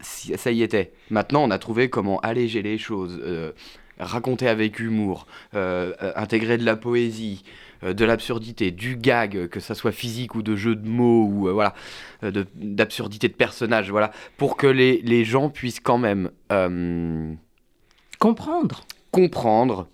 ça 0.00 0.50
y 0.50 0.62
était. 0.62 0.92
Maintenant, 1.10 1.42
on 1.44 1.50
a 1.50 1.58
trouvé 1.58 1.88
comment 1.90 2.20
alléger 2.20 2.62
les 2.62 2.78
choses, 2.78 3.20
euh, 3.22 3.52
raconter 3.98 4.46
avec 4.48 4.78
humour, 4.80 5.26
euh, 5.54 5.92
euh, 6.02 6.12
intégrer 6.16 6.56
de 6.58 6.64
la 6.64 6.76
poésie, 6.76 7.42
euh, 7.82 7.92
de 7.94 8.04
l'absurdité, 8.04 8.70
du 8.70 8.96
gag, 8.96 9.48
que 9.48 9.60
ça 9.60 9.74
soit 9.74 9.92
physique 9.92 10.34
ou 10.34 10.42
de 10.42 10.54
jeu 10.56 10.76
de 10.76 10.88
mots 10.88 11.24
ou 11.24 11.52
voilà, 11.52 11.74
euh, 12.22 12.30
de- 12.30 12.46
d'absurdité 12.54 13.28
de 13.28 13.34
personnages, 13.34 13.90
voilà, 13.90 14.12
pour 14.36 14.56
que 14.56 14.66
les, 14.68 15.00
les 15.02 15.24
gens 15.24 15.48
puissent 15.50 15.80
quand 15.80 15.98
même 15.98 16.30
comprendre. 18.18 18.84
comprendre 19.10 19.88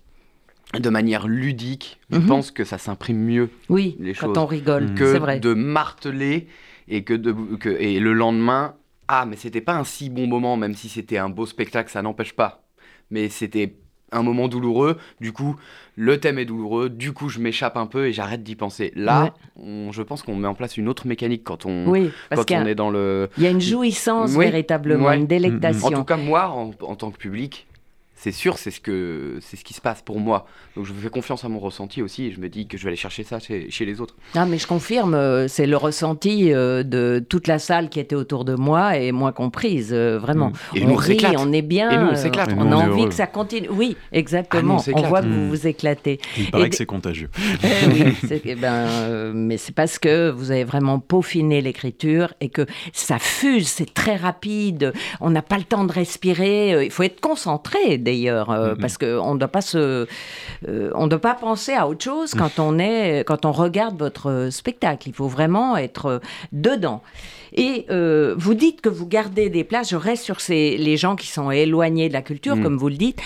de 0.73 0.89
manière 0.89 1.27
ludique. 1.27 1.99
Je 2.11 2.17
Mhm. 2.17 2.25
pense 2.27 2.51
que 2.51 2.65
ça 2.65 2.77
s'imprime 2.77 3.17
mieux 3.19 3.49
Oui, 3.69 3.95
les 3.99 4.13
quand 4.13 4.27
choses. 4.27 4.37
on 4.37 4.45
rigole, 4.45 4.93
que 4.93 5.13
c'est 5.13 5.19
vrai. 5.19 5.39
de 5.39 5.53
marteler 5.53 6.47
et 6.89 7.03
que, 7.03 7.13
de, 7.13 7.31
que 7.55 7.69
et 7.69 7.99
le 7.99 8.11
lendemain 8.13 8.75
ah 9.07 9.25
mais 9.25 9.35
c'était 9.35 9.61
pas 9.61 9.75
un 9.75 9.83
si 9.83 10.09
bon 10.09 10.27
moment 10.27 10.57
même 10.57 10.73
si 10.75 10.89
c'était 10.89 11.17
un 11.17 11.29
beau 11.29 11.45
spectacle 11.45 11.89
ça 11.91 12.01
n'empêche 12.01 12.33
pas 12.33 12.63
mais 13.11 13.29
c'était 13.29 13.75
un 14.11 14.21
moment 14.23 14.47
douloureux 14.47 14.97
du 15.19 15.31
coup 15.31 15.55
le 15.95 16.19
thème 16.19 16.37
est 16.39 16.45
douloureux 16.45 16.89
du 16.89 17.11
coup 17.11 17.27
je 17.29 17.39
m'échappe 17.39 17.75
un 17.75 17.85
peu 17.87 18.07
et 18.07 18.13
j'arrête 18.13 18.43
d'y 18.43 18.55
penser 18.55 18.91
là 18.95 19.23
Ouais. 19.23 19.31
on- 19.57 19.91
je 19.91 20.01
pense 20.03 20.21
qu'on 20.23 20.35
met 20.35 20.47
en 20.47 20.53
place 20.53 20.77
une 20.77 20.87
autre 20.87 21.05
mécanique 21.07 21.43
quand 21.43 21.65
on 21.65 21.87
Oui, 21.89 22.11
parce 22.29 22.45
quand 22.45 22.55
on 22.63 22.65
est 22.65 22.75
dans 22.75 22.89
le 22.91 23.29
il 23.37 23.43
y 23.43 23.47
a 23.47 23.49
une 23.49 23.61
jouissance 23.61 24.33
Oui, 24.35 24.45
véritablement, 24.45 25.07
ouais. 25.07 25.17
une 25.17 25.23
en 25.23 25.27
délectation. 25.27 25.89
tout 25.91 26.03
cas 26.03 26.17
moi 26.17 26.49
en, 26.49 26.71
en 26.81 26.95
tant 26.95 27.11
que 27.11 27.17
public 27.17 27.67
c'est 28.25 28.31
sûr 28.31 28.57
c'est 28.57 28.71
ce 28.71 28.79
que 28.81 29.37
c'est 29.39 29.55
ce 29.55 29.63
qui 29.63 29.75
se 29.75 29.81
passe 29.81 30.01
pour 30.01 30.19
moi 30.19 30.47
donc 30.75 30.85
je 30.87 30.93
fais 30.93 31.09
confiance 31.09 31.45
à 31.45 31.49
mon 31.49 31.59
ressenti 31.59 32.01
aussi 32.01 32.25
et 32.25 32.31
je 32.31 32.39
me 32.39 32.49
dis 32.49 32.67
que 32.67 32.75
je 32.75 32.83
vais 32.83 32.89
aller 32.89 32.97
chercher 32.97 33.23
ça 33.23 33.37
chez, 33.39 33.69
chez 33.69 33.85
les 33.85 34.01
autres 34.01 34.15
Ah, 34.33 34.47
mais 34.47 34.57
je 34.57 34.65
confirme, 34.65 35.13
euh, 35.13 35.47
c'est 35.47 35.67
le 35.67 35.77
ressenti 35.77 36.51
euh, 36.51 36.81
de 36.81 37.23
toute 37.29 37.47
la 37.47 37.59
salle 37.59 37.89
qui 37.89 37.99
était 37.99 38.15
autour 38.15 38.43
de 38.43 38.55
moi 38.55 38.97
et 38.97 39.11
moi 39.11 39.31
comprise, 39.31 39.91
euh, 39.93 40.17
vraiment. 40.17 40.51
Et 40.73 40.83
on 40.83 40.87
nous, 40.87 40.93
on 40.93 40.97
rit, 40.97 41.07
s'éclate. 41.19 41.35
on 41.37 41.53
est 41.53 41.61
bien, 41.61 41.91
Et 41.91 41.97
nous, 41.97 42.07
on 42.11 42.15
s'éclate. 42.15 42.49
Et 42.49 42.53
on 42.53 42.65
nous, 42.65 42.73
a 42.73 42.77
on 42.77 42.81
envie 42.89 42.99
heureux. 43.01 43.09
que 43.09 43.13
ça 43.13 43.27
continue. 43.27 43.69
Oui, 43.69 43.95
Ah, 44.01 44.07
exactement. 44.17 44.77
nous, 44.87 44.93
on 44.95 45.01
voit 45.03 45.21
que 45.21 45.27
Mm. 45.27 45.33
vous 45.33 45.49
vous 45.49 45.67
éclatez. 45.67 46.19
Il 46.37 46.49
paraît 46.51 46.65
Et 46.65 46.69
que 46.71 46.75
c'est 46.75 46.85
contagieux. 46.85 47.29
Eh 47.63 47.67
oui, 47.87 48.15
c'est- 48.27 48.41
eh 48.45 48.55
ben, 48.55 48.73
euh, 48.73 49.31
mais 49.35 49.57
c'est 49.57 49.73
parce 49.75 49.99
que 49.99 50.29
vous 50.31 50.49
avez 50.51 50.63
vraiment 50.63 50.99
peaufiné 50.99 51.61
l'écriture 51.61 52.33
et 52.41 52.49
que 52.49 52.65
ça 52.91 53.19
fuse, 53.19 53.67
c'est 53.67 53.93
très 53.93 54.15
rapide. 54.15 54.93
On 55.21 55.29
n'a 55.29 55.41
pas 55.43 55.57
le 55.57 55.63
temps 55.63 55.83
de 55.85 55.91
respirer. 55.93 56.85
Il 56.85 56.91
faut 56.91 57.03
être 57.03 57.21
concentré 57.21 57.97
d'ailleurs, 58.15 58.49
euh, 58.49 58.71
Mhm. 58.73 58.77
parce 58.79 58.97
qu'on 58.97 59.33
ne 59.33 59.39
doit 59.39 59.47
pas 59.47 59.61
se, 59.61 60.07
euh, 60.67 60.91
on 60.95 61.05
ne 61.05 61.09
doit 61.09 61.19
pas 61.19 61.35
penser 61.35 61.73
à 61.73 61.87
autre 61.87 62.03
chose 62.03 62.33
quand 62.33 62.59
on 62.59 62.79
est, 62.79 63.23
quand 63.25 63.45
on 63.45 63.51
regarde 63.51 63.97
votre 63.97 64.29
euh, 64.29 64.51
spectacle. 64.51 65.07
Il 65.09 65.13
faut 65.13 65.27
vraiment 65.27 65.77
être 65.77 66.05
euh, 66.05 66.19
dedans. 66.51 67.01
Et 67.57 67.85
euh, 67.89 68.35
vous 68.37 68.53
dites 68.53 68.81
que 68.81 68.89
vous 68.89 69.07
gardez 69.07 69.49
des 69.49 69.63
places. 69.63 69.89
Je 69.91 69.95
reste 69.95 70.23
sur 70.25 70.41
ces, 70.41 70.75
les 70.77 70.97
gens 70.97 71.15
qui 71.15 71.27
sont 71.27 71.51
éloignés 71.51 72.09
de 72.09 72.13
la 72.13 72.21
culture, 72.21 72.55
Mm. 72.57 72.63
comme 72.63 72.77
vous 72.77 72.89
le 72.89 72.95
dites. 72.97 73.19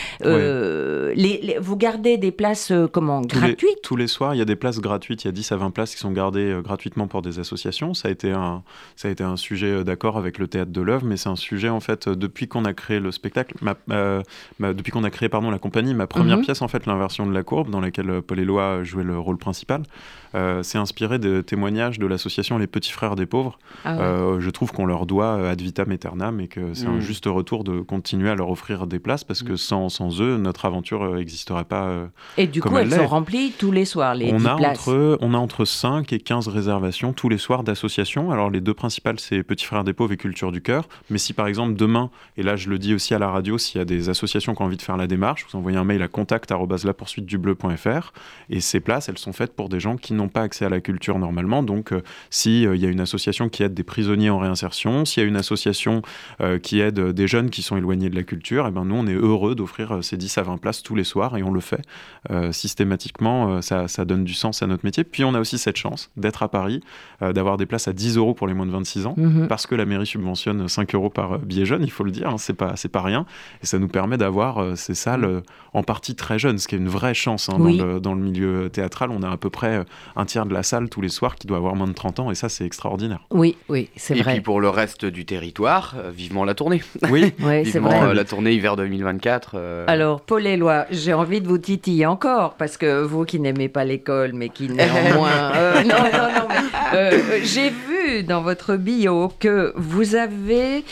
Les- 1.16 1.40
les- 1.42 1.58
vous 1.60 1.76
gardez 1.78 2.18
des 2.18 2.32
places 2.32 2.72
comment 2.92 3.22
Tous 3.24 3.36
les, 3.42 3.48
gratuites? 3.48 3.82
tous 3.82 3.96
les 3.96 4.08
soirs, 4.08 4.36
il 4.36 4.38
y 4.38 4.42
a 4.42 4.46
des 4.46 4.56
places 4.56 4.80
gratuites. 4.80 5.24
Il 5.24 5.28
y 5.28 5.30
a 5.30 5.32
10 5.32 5.52
à 5.52 5.56
20 5.58 5.72
places 5.72 5.92
qui 5.96 5.98
sont 6.00 6.12
gardées 6.12 6.58
gratuitement 6.64 7.08
pour 7.08 7.22
des 7.22 7.40
associations. 7.40 7.94
Ça 7.94 8.08
a 8.08 8.12
été 8.12 8.32
un, 8.32 8.62
ça 8.96 9.08
a 9.08 9.12
été 9.12 9.24
un 9.24 9.36
sujet 9.38 9.84
d'accord 9.84 10.18
avec 10.18 10.38
le 10.38 10.48
théâtre 10.48 10.72
de 10.72 10.82
l'œuvre, 10.82 11.06
mais 11.06 11.18
c'est 11.18 11.30
un 11.30 11.36
sujet 11.36 11.70
en 11.70 11.80
fait 11.80 12.08
depuis 12.08 12.48
qu'on 12.48 12.66
a 12.66 12.74
créé 12.74 13.00
le 13.00 13.12
spectacle, 13.12 13.56
ma- 13.62 13.76
euh, 13.92 14.22
ma- 14.60 14.69
depuis 14.74 14.92
qu'on 14.92 15.04
a 15.04 15.10
créé 15.10 15.30
pardon 15.30 15.52
la 15.52 15.60
compagnie, 15.60 15.94
ma 15.94 16.08
première 16.08 16.38
Mhm. 16.38 16.44
pièce 16.46 16.62
en 16.62 16.68
fait 16.68 16.86
l'inversion 16.86 17.26
de 17.26 17.34
la 17.34 17.44
courbe 17.44 17.70
dans 17.70 17.80
laquelle 17.82 18.10
euh, 18.10 18.22
Paul 18.22 18.40
Éloi 18.40 18.84
jouait 18.84 19.04
le 19.04 19.18
rôle 19.20 19.38
principal, 19.38 19.84
euh, 20.36 20.62
c'est 20.64 20.78
inspiré 20.78 21.18
de 21.20 21.42
témoignages 21.42 21.98
de 22.00 22.06
l'association 22.06 22.58
Les 22.58 22.68
Petits 22.68 22.92
Frères 22.92 23.16
des 23.16 23.26
Pauvres. 23.26 23.58
Ah 23.86 23.96
ouais. 23.96 24.02
Euh, 24.02 24.40
je 24.40 24.50
trouve 24.50 24.72
qu'on 24.72 24.86
leur 24.86 25.06
doit 25.06 25.26
euh, 25.38 25.52
ad 25.52 25.62
vitam 25.62 25.92
aeternam 25.92 26.40
et 26.40 26.48
que 26.48 26.74
c'est 26.74 26.86
un 26.88 26.94
Mm. 26.98 27.02
juste 27.02 27.26
retour 27.26 27.64
de 27.64 27.80
continuer 27.82 28.30
à 28.30 28.36
leur 28.36 28.50
offrir 28.50 28.86
des 28.88 29.00
places 29.00 29.24
parce 29.24 29.42
que 29.44 29.56
sans, 29.56 29.90
sans 29.90 30.22
eux, 30.22 30.38
notre 30.38 30.66
aventure 30.66 31.16
n'existerait 31.16 31.64
pas. 31.66 31.86
euh, 31.86 32.06
Et 32.38 32.48
du 32.48 32.62
comme 32.62 32.74
coup, 32.74 32.78
elle 32.78 32.92
elles 32.94 33.00
sont 33.00 33.08
remplies 33.08 33.54
tous 33.58 33.72
les 33.72 33.86
soirs, 33.86 34.16
les 34.16 34.32
on, 34.34 34.38
10 34.38 34.48
a 34.48 34.56
places. 34.56 34.80
entre, 34.88 35.18
on 35.22 35.34
a 35.34 35.38
entre 35.38 35.66
5 35.66 36.12
et 36.14 36.20
15 36.20 36.48
réservations 36.48 37.14
tous 37.14 37.30
les 37.30 37.38
soirs 37.38 37.64
d'associations. 37.64 38.32
Alors, 38.32 38.50
les 38.50 38.62
deux 38.62 38.74
principales, 38.74 39.20
c'est 39.20 39.42
Petits 39.44 39.66
Frères 39.66 39.84
des 39.84 39.94
Pauvres 39.94 40.12
et 40.14 40.18
Culture 40.18 40.52
du 40.52 40.62
Cœur. 40.62 40.88
Mais 41.10 41.18
si, 41.18 41.34
par 41.34 41.48
exemple, 41.48 41.76
demain, 41.76 42.10
et 42.38 42.44
là, 42.44 42.56
je 42.56 42.70
le 42.70 42.78
dis 42.78 42.94
aussi 42.94 43.14
à 43.14 43.20
la 43.20 43.30
radio, 43.30 43.58
s'il 43.58 43.80
y 43.80 43.82
a 43.82 43.86
des 43.86 44.10
associations 44.10 44.54
envie 44.64 44.78
de 44.78 44.82
faire 44.82 44.98
la 44.98 45.08
démarche, 45.08 45.46
vous 45.50 45.58
envoyez 45.58 45.78
un 45.78 45.84
mail 45.84 46.02
à 46.02 46.08
contact.lapoursuitedubleu.fr. 46.08 48.14
Et 48.50 48.62
ces 48.62 48.80
places, 48.80 49.10
elles 49.10 49.18
sont 49.18 49.34
faites 49.34 49.56
pour 49.56 49.70
des 49.70 49.80
gens 49.80 49.98
qui 49.98 50.14
n'ont 50.14 50.30
pas 50.30 50.42
accès 50.42 50.66
à 50.66 50.70
la 50.70 50.82
culture 50.82 51.20
normalement. 51.20 51.64
Donc, 51.64 51.94
euh, 51.94 52.02
s'il 52.30 52.76
y 52.76 52.86
a 52.86 52.90
une 52.90 53.02
association 53.02 53.50
qui 53.50 53.64
aide 53.64 53.74
des 53.74 53.84
prisonniers 53.84 54.30
en 54.30 54.40
réinsertion, 54.40 55.06
s'il 55.06 55.24
y 55.24 55.26
a 55.26 55.30
une 55.30 55.36
association 55.36 56.02
euh, 56.42 56.60
qui 56.60 56.80
aide 56.80 57.00
des 57.00 57.28
jeunes 57.28 57.50
qui 57.50 57.62
sont 57.62 57.78
éloignés 57.78 58.10
de 58.10 58.16
la 58.16 58.24
culture, 58.24 58.68
et 58.68 58.72
ben 58.72 58.86
nous, 58.86 58.96
on 58.96 59.08
est 59.08 59.14
heureux 59.14 59.56
d'offrir 59.56 59.98
euh, 59.98 60.02
ces 60.02 60.18
10 60.18 60.38
à 60.38 60.44
20 60.44 60.58
places 60.58 60.84
tous 60.84 60.96
les 60.96 61.04
soirs 61.04 61.38
et 61.38 61.44
on 61.44 61.52
le 61.52 61.60
fait 61.60 61.82
euh, 62.32 62.52
systématiquement. 62.52 63.58
euh, 63.58 63.62
ça, 63.62 63.88
ça 63.88 64.06
donne 64.06 64.24
du 64.24 64.34
sens 64.34 64.62
à 64.64 64.68
notre 64.68 64.86
métier. 64.86 65.04
Puis 65.04 65.24
on 65.24 65.34
a 65.34 65.40
aussi 65.40 65.58
cette 65.58 65.78
chance 65.78 66.10
d'être 66.18 66.44
à 66.44 66.50
Paris, 66.50 66.82
euh, 67.22 67.34
d'avoir 67.34 67.58
des 67.58 67.66
places 67.66 67.88
à 67.88 67.94
10 67.94 68.18
euros 68.18 68.34
pour 68.34 68.48
les 68.48 68.54
moins 68.54 68.66
de 68.66 68.72
26 68.72 69.06
ans. 69.06 69.14
Mhm. 69.18 69.48
Parce 69.48 69.68
que 69.68 69.76
la 69.76 69.86
mairie 69.86 70.08
subventionne 70.08 70.68
5 70.68 70.96
euros 70.96 71.10
par 71.10 71.34
euh, 71.34 71.38
billet 71.38 71.66
jeune, 71.66 71.84
il 71.84 71.92
faut 71.92 72.04
le 72.04 72.12
dire, 72.12 72.30
hein, 72.30 72.38
c'est 72.38 72.54
pas, 72.54 72.76
c'est 72.76 72.90
pas 72.90 73.02
rien. 73.02 73.26
Et 73.62 73.66
ça 73.66 73.80
nous 73.80 73.88
permet 73.88 74.18
d'avoir 74.18 74.49
euh, 74.58 74.76
ces 74.76 74.96
salles 74.96 75.24
euh, 75.26 75.42
en 75.74 75.84
partie 75.84 76.16
très 76.16 76.40
jeunes, 76.40 76.58
ce 76.58 76.68
qui 76.68 76.74
est 76.74 76.80
une 76.80 76.90
vraie 76.90 77.14
chance 77.14 77.48
hein, 77.50 77.58
Oui. 77.60 77.78
dans, 77.78 77.86
le, 77.86 78.00
dans 78.00 78.14
le 78.16 78.22
milieu 78.22 78.70
théâtral. 78.72 79.12
On 79.12 79.22
a 79.22 79.30
à 79.30 79.38
peu 79.38 79.52
près 79.52 79.78
euh, 79.78 79.84
un 80.16 80.26
tiers 80.26 80.48
de 80.48 80.54
la 80.54 80.64
salle 80.64 80.90
tous 80.90 81.02
les 81.02 81.10
soirs 81.10 81.36
qui 81.36 81.46
doit 81.46 81.58
avoir 81.58 81.76
moins 81.76 81.88
de 81.88 81.94
30 81.94 82.20
ans, 82.22 82.32
et 82.32 82.36
ça, 82.36 82.50
c'est 82.50 82.66
extraordinaire. 82.66 83.20
Oui, 83.30 83.56
oui, 83.70 83.90
c'est 83.96 84.18
Et 84.18 84.22
vrai. 84.24 84.34
puis 84.34 84.42
pour 84.42 84.60
le 84.60 84.70
reste 84.70 85.06
du 85.06 85.26
territoire, 85.26 85.94
euh, 85.98 86.10
vivement 86.10 86.44
la 86.46 86.56
tournée. 86.56 86.82
Oui, 87.12 87.32
Ouais, 87.40 87.62
c'est 87.66 87.74
vivement 87.74 87.90
vrai. 87.90 88.10
euh, 88.10 88.14
la 88.16 88.26
tournée 88.26 88.54
hiver 88.54 88.76
2024. 88.76 89.52
euh, 89.54 89.86
Alors, 89.88 90.22
Paul 90.22 90.48
Éloi, 90.48 90.86
j'ai 90.90 91.14
envie 91.14 91.40
de 91.42 91.48
vous 91.48 91.60
titiller 91.60 92.08
encore, 92.08 92.56
parce 92.56 92.78
que 92.78 93.04
vous 93.04 93.26
qui 93.26 93.40
n'aimez 93.40 93.70
pas 93.70 93.86
l'école, 93.86 94.32
mais 94.34 94.50
qui 94.50 94.70
néanmoins... 94.70 95.30
euh, 95.56 95.84
non, 95.84 95.90
non, 95.90 96.30
non, 96.40 96.48
mais 96.50 96.98
euh, 96.98 97.40
j'ai 97.44 97.70
vu 97.70 98.24
dans 98.24 98.42
votre 98.42 98.76
bio 98.76 99.32
que 99.40 99.72
vous 99.76 100.16
avez 100.16 100.84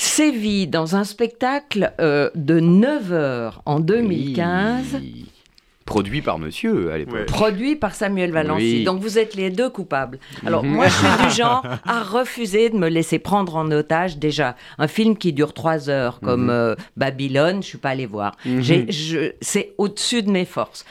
sévi 0.00 0.66
dans 0.66 0.96
un 0.96 1.04
spectacle 1.04 1.92
euh, 2.00 2.30
de 2.34 2.58
9 2.60 3.12
heures 3.12 3.62
en 3.66 3.80
2015, 3.80 4.84
oui. 4.94 5.26
Produit 5.86 6.22
par 6.22 6.38
monsieur 6.38 6.92
à 6.92 6.98
l'époque. 6.98 7.14
Ouais. 7.16 7.24
produit 7.24 7.74
par 7.74 7.96
Samuel 7.96 8.30
Valency. 8.30 8.76
Oui. 8.78 8.84
Donc 8.84 9.00
vous 9.00 9.18
êtes 9.18 9.34
les 9.34 9.50
deux 9.50 9.68
coupables. 9.68 10.20
Alors 10.46 10.62
Mhm. 10.62 10.70
moi, 10.72 10.86
je 10.86 10.92
suis 10.94 11.06
du 11.28 11.34
genre 11.34 11.66
à 11.84 12.02
refuser 12.04 12.70
de 12.70 12.76
me 12.76 12.88
laisser 12.88 13.18
prendre 13.18 13.56
en 13.56 13.68
otage 13.72 14.16
déjà 14.16 14.54
un 14.78 14.86
film 14.86 15.16
qui 15.16 15.32
dure 15.32 15.52
trois 15.52 15.90
heures 15.90 16.20
comme 16.20 16.44
Mhm. 16.44 16.50
euh, 16.50 16.74
Babylone. 16.96 17.60
Je 17.60 17.66
suis 17.66 17.78
pas 17.78 17.88
allée 17.90 18.06
voir. 18.06 18.36
Mhm. 18.46 18.62
C'est 19.40 19.74
au-dessus 19.78 20.22
de 20.22 20.30
mes 20.30 20.44
forces. 20.44 20.84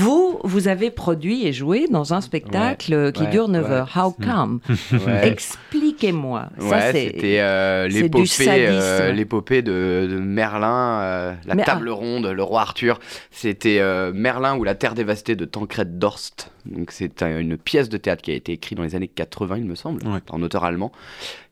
Vous, 0.00 0.38
vous 0.44 0.68
avez 0.68 0.90
produit 0.92 1.44
et 1.44 1.52
joué 1.52 1.86
dans 1.90 2.14
un 2.14 2.20
spectacle 2.20 3.10
qui 3.10 3.22
ouais, 3.24 3.30
dure 3.30 3.48
9 3.48 3.64
ouais. 3.64 3.70
heures. 3.72 3.90
How 3.96 4.12
come? 4.12 4.60
Ouais. 4.92 5.26
Expliquez-moi. 5.28 6.50
C'était 6.92 7.40
euh, 7.40 7.88
l'épopée, 7.88 8.46
euh, 8.48 9.10
l'épopée 9.12 9.62
de, 9.62 10.06
de 10.08 10.18
Merlin, 10.20 11.00
euh, 11.00 11.34
la 11.46 11.54
Mais- 11.56 11.64
table 11.64 11.88
ronde, 11.88 12.26
le 12.26 12.42
roi 12.44 12.60
Arthur. 12.60 13.00
C'était 13.32 13.78
euh, 13.80 14.12
Merlin 14.14 14.56
ou 14.56 14.62
la 14.62 14.76
terre 14.76 14.94
dévastée 14.94 15.34
de 15.34 15.44
Tancred 15.44 15.98
Dorst. 15.98 16.52
Donc 16.66 16.92
c'est 16.92 17.22
un- 17.24 17.38
une 17.40 17.56
pièce 17.56 17.88
de 17.88 17.96
théâtre 17.96 18.22
qui 18.22 18.30
a 18.30 18.34
été 18.34 18.52
écrite 18.52 18.78
dans 18.78 18.84
les 18.84 18.94
années 18.94 19.08
80, 19.08 19.56
il 19.58 19.64
me 19.64 19.74
semble, 19.74 20.06
Ouais. 20.06 20.20
par 20.20 20.36
un 20.36 20.42
auteur 20.42 20.62
allemand, 20.64 20.92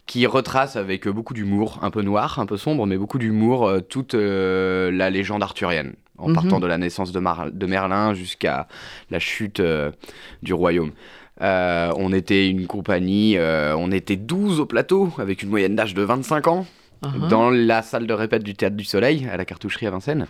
qui 0.07 0.25
retrace 0.27 0.77
avec 0.77 1.09
beaucoup 1.09 1.35
d'humour, 1.35 1.81
un 1.83 1.91
peu 1.91 2.03
noir, 2.03 2.39
un 2.39 2.47
peu 2.47 2.57
sombre, 2.57 2.87
mais 2.87 2.97
beaucoup 2.97 3.19
d'humour, 3.19 3.73
toute 3.89 4.15
euh, 4.15 4.93
la 4.93 5.11
légende 5.11 5.43
arthurienne. 5.43 5.95
En 6.19 6.29
Mhm. 6.29 6.35
partant 6.35 6.61
de 6.61 6.67
la 6.67 6.79
naissance 6.79 7.13
de, 7.13 7.19
Mar- 7.21 7.51
de 7.53 7.67
Merlin 7.67 8.15
jusqu'à 8.15 8.69
la 9.11 9.19
chute 9.19 9.61
euh, 9.61 9.91
du 10.43 10.55
royaume. 10.55 10.93
Euh, 11.43 11.93
on 11.97 12.13
était 12.13 12.49
une 12.49 12.67
compagnie, 12.67 13.37
euh, 13.37 13.75
on 13.77 13.93
était 13.93 14.17
12 14.17 14.59
au 14.61 14.67
plateau, 14.67 15.13
avec 15.19 15.43
une 15.43 15.51
moyenne 15.51 15.77
d'âge 15.77 15.95
de 15.95 16.03
25 16.03 16.47
ans, 16.49 16.67
Uh-huh. 17.03 17.29
dans 17.29 17.51
la 17.51 17.83
salle 17.83 18.07
de 18.07 18.15
répète 18.15 18.43
du 18.43 18.55
Théâtre 18.55 18.75
du 18.75 18.83
Soleil, 18.85 19.29
à 19.31 19.37
la 19.37 19.45
cartoucherie 19.45 19.87
à 19.87 19.91
Vincennes. 19.91 20.27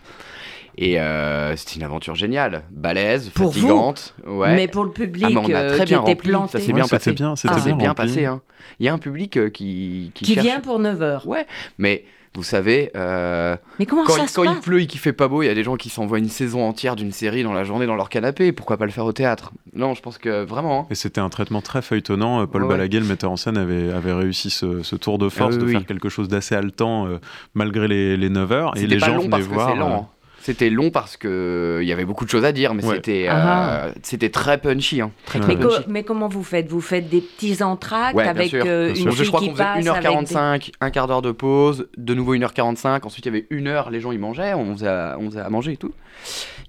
Et 0.78 1.00
euh, 1.00 1.56
c'était 1.56 1.76
une 1.76 1.82
aventure 1.84 2.14
géniale, 2.14 2.64
balèze, 2.70 3.30
Pour 3.30 3.52
fatigante. 3.54 4.14
Ouais. 4.26 4.54
Mais 4.54 4.68
pour 4.68 4.84
le 4.84 4.90
public 4.90 5.24
Ah, 5.34 5.40
on 5.42 5.54
a 5.54 5.56
euh, 5.58 5.68
très 5.76 5.84
qui 5.86 5.92
bien 5.92 6.02
était 6.02 6.10
rempli, 6.12 6.28
planté, 6.30 6.52
ça 6.52 6.58
s'est 6.60 6.66
Ouais, 6.68 6.72
bien 6.74 6.86
passé. 6.86 7.12
bien, 7.12 7.34
s'est 7.36 7.48
bien 7.64 7.76
bien 7.76 7.94
passé. 7.94 8.26
hein. 8.26 8.42
Il 8.78 8.84
y 8.84 8.88
a 8.88 8.92
un 8.92 8.98
public 8.98 9.38
euh, 9.38 9.48
qui, 9.48 10.10
qui, 10.14 10.24
qui 10.26 10.34
cherche. 10.34 10.44
vient 10.46 10.60
pour 10.60 10.78
9 10.78 11.00
heures. 11.00 11.26
Ouais, 11.26 11.46
mais 11.78 12.04
vous 12.34 12.42
savez, 12.42 12.90
euh, 12.94 13.56
Mais 13.78 13.86
comment 13.86 14.04
quand, 14.04 14.12
ça 14.12 14.22
il- 14.24 14.28
se 14.28 14.34
quand 14.36 14.42
il 14.52 14.60
pleut 14.60 14.82
et 14.82 14.86
qu'il 14.86 15.00
fait 15.00 15.14
pas 15.14 15.28
beau, 15.28 15.40
il 15.42 15.46
y 15.46 15.48
a 15.48 15.54
des 15.54 15.62
gens 15.62 15.76
qui 15.76 15.88
s'envoient 15.88 16.18
une 16.18 16.28
saison 16.28 16.62
entière 16.68 16.94
d'une 16.94 17.10
série 17.12 17.42
dans 17.42 17.54
la 17.54 17.64
journée 17.64 17.86
dans 17.86 17.94
leur 17.96 18.10
canapé. 18.10 18.52
Pourquoi 18.52 18.76
pas 18.76 18.84
le 18.84 18.90
faire 18.92 19.06
au 19.06 19.12
théâtre? 19.14 19.52
Non, 19.72 19.94
je 19.94 20.02
pense 20.02 20.18
que 20.18 20.44
vraiment. 20.44 20.80
hein. 20.80 20.86
Et 20.90 20.94
c'était 20.94 21.22
un 21.22 21.30
traitement 21.30 21.62
très 21.62 21.80
feuilletonnant. 21.80 22.46
Paul 22.46 22.64
Ouais. 22.64 22.68
Balaguer, 22.68 23.00
le 23.00 23.06
metteur 23.06 23.30
en 23.30 23.36
scène, 23.36 23.56
avait, 23.56 23.90
avait 23.90 24.12
réussi 24.12 24.50
ce, 24.50 24.82
ce 24.82 24.96
tour 24.96 25.16
de 25.16 25.30
force 25.30 25.54
Ah 25.54 25.56
oui, 25.56 25.60
de 25.62 25.66
oui. 25.68 25.72
faire 25.72 25.86
quelque 25.86 26.10
chose 26.10 26.28
d'assez 26.28 26.54
haletant 26.54 27.06
euh, 27.06 27.18
malgré 27.54 27.88
les, 27.88 28.18
les 28.18 28.28
9 28.28 28.52
heures. 28.52 28.76
Et 28.76 28.86
les 28.86 28.98
pas 28.98 29.06
gens 29.06 29.12
long 29.14 29.18
venaient 29.20 29.30
parce 29.30 29.46
que 29.48 29.54
voir. 29.54 29.70
hein. 29.70 30.06
C'était 30.46 30.70
long 30.70 30.90
parce 30.90 31.16
que 31.16 31.80
il 31.82 31.88
y 31.88 31.92
avait 31.92 32.04
beaucoup 32.04 32.24
de 32.24 32.30
choses 32.30 32.44
à 32.44 32.52
dire, 32.52 32.72
mais 32.72 32.84
Ouais. 32.84 32.94
c'était 32.94 33.26
Ah. 33.28 33.86
euh, 33.86 33.92
c'était 34.04 34.28
très 34.30 34.58
punchy. 34.58 35.00
hein. 35.00 35.10
Très, 35.24 35.40
très 35.40 35.56
mais, 35.56 35.60
co- 35.60 35.68
punchy. 35.70 35.84
mais 35.88 36.04
comment 36.04 36.28
vous 36.28 36.44
faites? 36.44 36.68
Vous 36.68 36.80
faites 36.80 37.08
des 37.08 37.20
petits 37.20 37.64
entractes 37.64 38.14
Ouais, 38.16 38.22
bien 38.22 38.30
avec 38.30 38.50
sûr, 38.50 38.62
euh, 38.64 38.94
une 38.94 39.10
je 39.10 39.24
crois 39.24 39.40
qu'on 39.40 39.46
faisait 39.46 39.56
passe 39.56 39.84
avec 39.88 40.02
des- 40.02 40.08
1h45, 40.08 40.70
un 40.80 40.90
quart 40.90 41.08
d'heure 41.08 41.22
de 41.22 41.32
pause, 41.32 41.88
de 41.96 42.14
nouveau 42.14 42.34
1h45, 42.34 43.04
ensuite 43.06 43.26
il 43.26 43.28
y 43.34 43.36
avait 43.36 43.46
une 43.50 43.66
heure, 43.66 43.90
les 43.90 43.98
gens 44.00 44.12
ils 44.12 44.20
mangeaient, 44.20 44.54
on 44.54 44.72
faisait, 44.74 44.86
à, 44.86 45.16
on 45.18 45.28
faisait 45.30 45.40
à 45.40 45.50
manger 45.50 45.72
et 45.72 45.76
tout. 45.76 45.92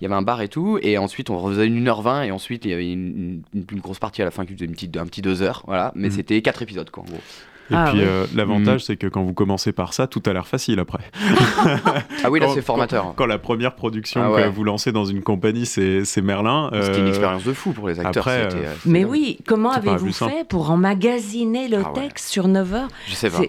Il 0.01 0.03
y 0.03 0.05
avait 0.07 0.15
un 0.15 0.23
bar 0.23 0.41
et 0.41 0.47
tout, 0.47 0.79
et 0.81 0.97
ensuite 0.97 1.29
on 1.29 1.37
refaisait 1.37 1.67
une 1.67 1.75
1h20, 1.87 2.23
et 2.25 2.31
ensuite 2.31 2.65
il 2.65 2.71
y 2.71 2.73
avait 2.73 2.91
une, 2.91 3.43
une- 3.53 3.65
une 3.71 3.79
grosse 3.79 3.99
partie 3.99 4.23
à 4.23 4.25
la 4.25 4.31
fin 4.31 4.43
qui 4.47 4.53
faisait 4.53 4.65
une 4.65 4.71
petite, 4.71 4.97
un 4.97 5.05
petit 5.05 5.21
2 5.21 5.43
heures, 5.43 5.61
voilà, 5.67 5.91
mais 5.93 6.07
Mhm. 6.07 6.13
c'était 6.15 6.41
4 6.41 6.63
épisodes 6.63 6.89
quoi 6.89 7.03
en 7.03 7.05
gros. 7.11 7.21
Et 7.69 7.73
Ah, 7.75 7.87
puis 7.91 7.99
oui. 7.99 8.05
euh, 8.07 8.25
l'avantage, 8.35 8.81
Mm. 8.81 8.85
c'est 8.85 8.97
que 8.97 9.07
quand 9.07 9.23
vous 9.23 9.33
commencez 9.33 9.71
par 9.73 9.93
ça, 9.93 10.07
tout 10.07 10.23
a 10.25 10.33
l'air 10.33 10.47
facile 10.47 10.79
après. 10.79 11.03
Ah 12.23 12.29
oui, 12.31 12.39
là 12.39 12.47
c'est 12.53 12.61
formateur. 12.61 13.03
Quand, 13.03 13.13
quand 13.13 13.25
la 13.25 13.37
première 13.37 13.75
production 13.75 14.21
Ah 14.23 14.31
ouais. 14.31 14.43
que 14.43 14.47
vous 14.49 14.63
lancez 14.63 14.91
dans 14.91 15.05
une 15.05 15.21
compagnie, 15.21 15.65
c'est 15.65 16.03
Merlin. 16.21 16.69
C'était 16.81 16.99
une 16.99 17.05
euh, 17.05 17.09
expérience 17.09 17.43
de 17.43 17.53
fou 17.53 17.71
pour 17.73 17.87
les 17.89 17.99
acteurs. 17.99 18.27
après, 18.27 18.43
euh, 18.45 18.49
euh, 18.55 18.73
Mais 18.85 19.01
dingue. 19.01 19.09
oui, 19.11 19.37
comment 19.47 19.71
avez-vous 19.71 20.11
fait 20.13 20.47
pour 20.47 20.71
emmagasiner 20.71 21.67
le 21.67 21.79
Ah 21.85 21.91
ouais. 21.93 22.01
texte 22.07 22.29
sur 22.29 22.47
9 22.47 22.73
heures 22.73 22.87
Je 23.07 23.13
sais 23.15 23.29
pas. 23.29 23.39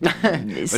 Moi 0.02 0.12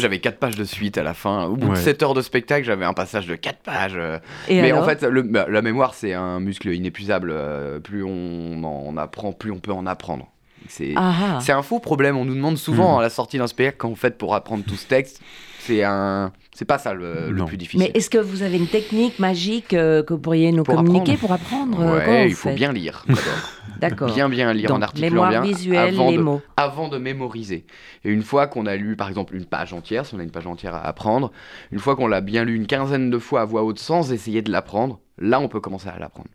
j'avais 0.00 0.18
4 0.18 0.38
pages 0.38 0.56
de 0.56 0.64
suite 0.64 0.96
à 0.96 1.02
la 1.02 1.12
fin. 1.12 1.44
Au 1.44 1.54
bout 1.54 1.66
de 1.66 1.70
Ouais. 1.72 1.76
7 1.76 2.02
heures 2.02 2.14
de 2.14 2.22
spectacle, 2.22 2.64
j'avais 2.64 2.86
un 2.86 2.94
passage 2.94 3.26
de 3.26 3.34
4 3.34 3.58
pages. 3.58 3.92
euh, 3.94 4.18
Et 4.48 4.62
Mais 4.62 4.72
en 4.72 4.82
fait, 4.82 5.02
le- 5.02 5.22
bah, 5.22 5.44
la 5.48 5.60
mémoire, 5.60 5.92
c'est 5.94 6.14
un 6.14 6.40
muscle 6.40 6.72
inépuisable. 6.72 7.30
euh, 7.30 7.78
plus 7.80 8.02
on 8.02 8.64
en 8.64 8.96
apprend, 8.96 9.32
plus 9.32 9.50
on 9.52 9.58
peut 9.58 9.72
en 9.72 9.84
apprendre. 9.86 10.28
C'est 10.68 10.92
Ah, 10.96 11.12
ah. 11.36 11.38
c'est 11.40 11.52
un 11.52 11.62
faux 11.62 11.80
problème. 11.80 12.16
On 12.16 12.24
nous 12.24 12.34
demande 12.34 12.56
souvent 12.58 12.94
Mhm. 12.94 12.98
à 13.00 13.02
la 13.02 13.10
sortie 13.10 13.38
d'un 13.38 13.46
spectacle, 13.46 13.76
quand 13.78 13.88
vous 13.88 13.96
faites 13.96 14.18
pour 14.18 14.34
apprendre 14.34 14.64
tout 14.64 14.76
ce 14.76 14.86
texte, 14.86 15.20
c'est 15.60 15.82
un, 15.84 16.32
c'est 16.54 16.64
pas 16.64 16.78
ça 16.78 16.94
le, 16.94 17.34
plus 17.46 17.56
difficile. 17.56 17.80
Mais 17.80 17.98
est-ce 17.98 18.08
que 18.10 18.18
vous 18.18 18.42
avez 18.42 18.56
une 18.56 18.66
technique 18.66 19.18
magique 19.18 19.74
euh, 19.74 20.02
que 20.02 20.14
vous 20.14 20.20
pourriez 20.20 20.52
nous 20.52 20.62
Pour 20.62 20.76
communiquer 20.76 21.12
apprendre. 21.12 21.20
pour 21.20 21.32
apprendre 21.32 21.80
euh, 21.80 22.06
Ouais, 22.06 22.28
il 22.28 22.34
faut 22.34 22.52
bien 22.52 22.72
lire. 22.72 23.04
D'accord. 23.80 24.12
bien 24.12 24.28
bien 24.28 24.52
lire 24.52 24.70
en 24.70 24.74
Donc, 24.74 24.82
articulant 24.82 25.10
mémoire 25.10 25.30
bien 25.30 25.40
visuelle, 25.40 25.94
avant 25.94 26.10
les 26.10 26.16
de, 26.18 26.22
mots. 26.22 26.42
avant 26.56 26.88
de 26.88 26.98
mémoriser. 26.98 27.64
Et 28.04 28.10
une 28.10 28.22
fois 28.22 28.46
qu'on 28.46 28.66
a 28.66 28.76
lu, 28.76 28.94
par 28.96 29.08
exemple, 29.08 29.34
une 29.34 29.46
page 29.46 29.72
entière, 29.72 30.04
si 30.04 30.14
on 30.14 30.18
a 30.18 30.22
une 30.22 30.30
page 30.30 30.46
entière 30.46 30.74
à 30.74 30.86
apprendre, 30.86 31.32
une 31.72 31.78
fois 31.78 31.96
qu'on 31.96 32.06
l'a 32.06 32.20
bien 32.20 32.44
lu 32.44 32.54
une 32.54 32.66
quinzaine 32.66 33.08
de 33.10 33.18
fois 33.18 33.40
à 33.40 33.44
voix 33.46 33.62
haute 33.64 33.78
sans 33.78 34.12
essayer 34.12 34.42
de 34.42 34.52
l'apprendre, 34.52 35.00
là, 35.18 35.40
on 35.40 35.48
peut 35.48 35.60
commencer 35.60 35.88
à 35.88 35.98
l'apprendre. 35.98 36.28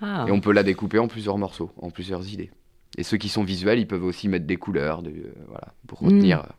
Ah. 0.00 0.24
Et 0.28 0.30
on 0.32 0.40
peut 0.40 0.52
la 0.52 0.62
découper 0.62 0.98
en 0.98 1.08
plusieurs 1.08 1.38
morceaux, 1.38 1.70
en 1.80 1.90
plusieurs 1.90 2.26
idées. 2.32 2.50
Et 2.98 3.02
ceux 3.02 3.16
qui 3.16 3.28
sont 3.28 3.44
visuels, 3.44 3.78
ils 3.78 3.86
peuvent 3.86 4.04
aussi 4.04 4.28
mettre 4.28 4.46
des 4.46 4.56
couleurs, 4.56 5.02
de, 5.02 5.10
euh, 5.10 5.32
voilà, 5.48 5.68
pour 5.86 6.02
Mm. 6.02 6.06
retenir, 6.06 6.38
euh, 6.40 6.52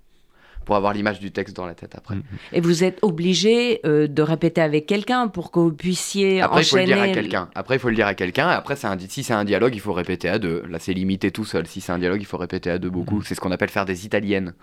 pour 0.66 0.76
avoir 0.76 0.94
l'image 0.94 1.20
du 1.20 1.32
texte 1.32 1.56
dans 1.56 1.66
la 1.66 1.74
tête 1.74 1.96
après. 1.96 2.16
Mm. 2.16 2.24
Et 2.54 2.62
vous 2.62 2.84
êtes 2.84 3.00
obligé 3.02 3.80
euh, 3.86 4.08
de 4.08 4.22
répéter 4.22 4.62
avec 4.62 4.86
quelqu'un 4.86 5.30
pour 5.30 5.50
que 5.52 5.60
vous 5.60 5.72
puissiez 5.72 6.42
Après, 6.42 6.62
il 6.62 6.66
faut 6.66 6.78
le 6.78 6.86
dire 6.86 7.02
à 7.02 7.08
quelqu'un. 7.08 7.50
Après, 7.56 7.76
il 7.78 7.80
faut 7.80 7.90
le 7.90 7.96
dire 7.96 8.08
à 8.08 8.14
quelqu'un. 8.14 8.48
Après, 8.50 8.76
un, 8.86 8.98
si 9.08 9.24
c'est 9.24 9.34
un 9.34 9.46
dialogue, 9.46 9.74
il 9.74 9.80
faut 9.80 9.94
répéter 9.94 10.30
à 10.30 10.38
deux. 10.40 10.64
Là, 10.70 10.78
c'est 10.80 10.94
limité 10.94 11.32
tout 11.32 11.46
seul. 11.46 11.66
Si 11.68 11.82
c'est 11.82 11.92
un 11.94 12.00
dialogue, 12.00 12.22
il 12.22 12.26
faut 12.26 12.38
répéter 12.38 12.70
à 12.70 12.78
deux 12.78 12.90
beaucoup. 12.90 13.22
C'est 13.24 13.34
ce 13.34 13.40
qu'on 13.40 13.52
appelle 13.52 13.70
faire 13.70 13.86
des 13.86 14.06
italiennes. 14.06 14.54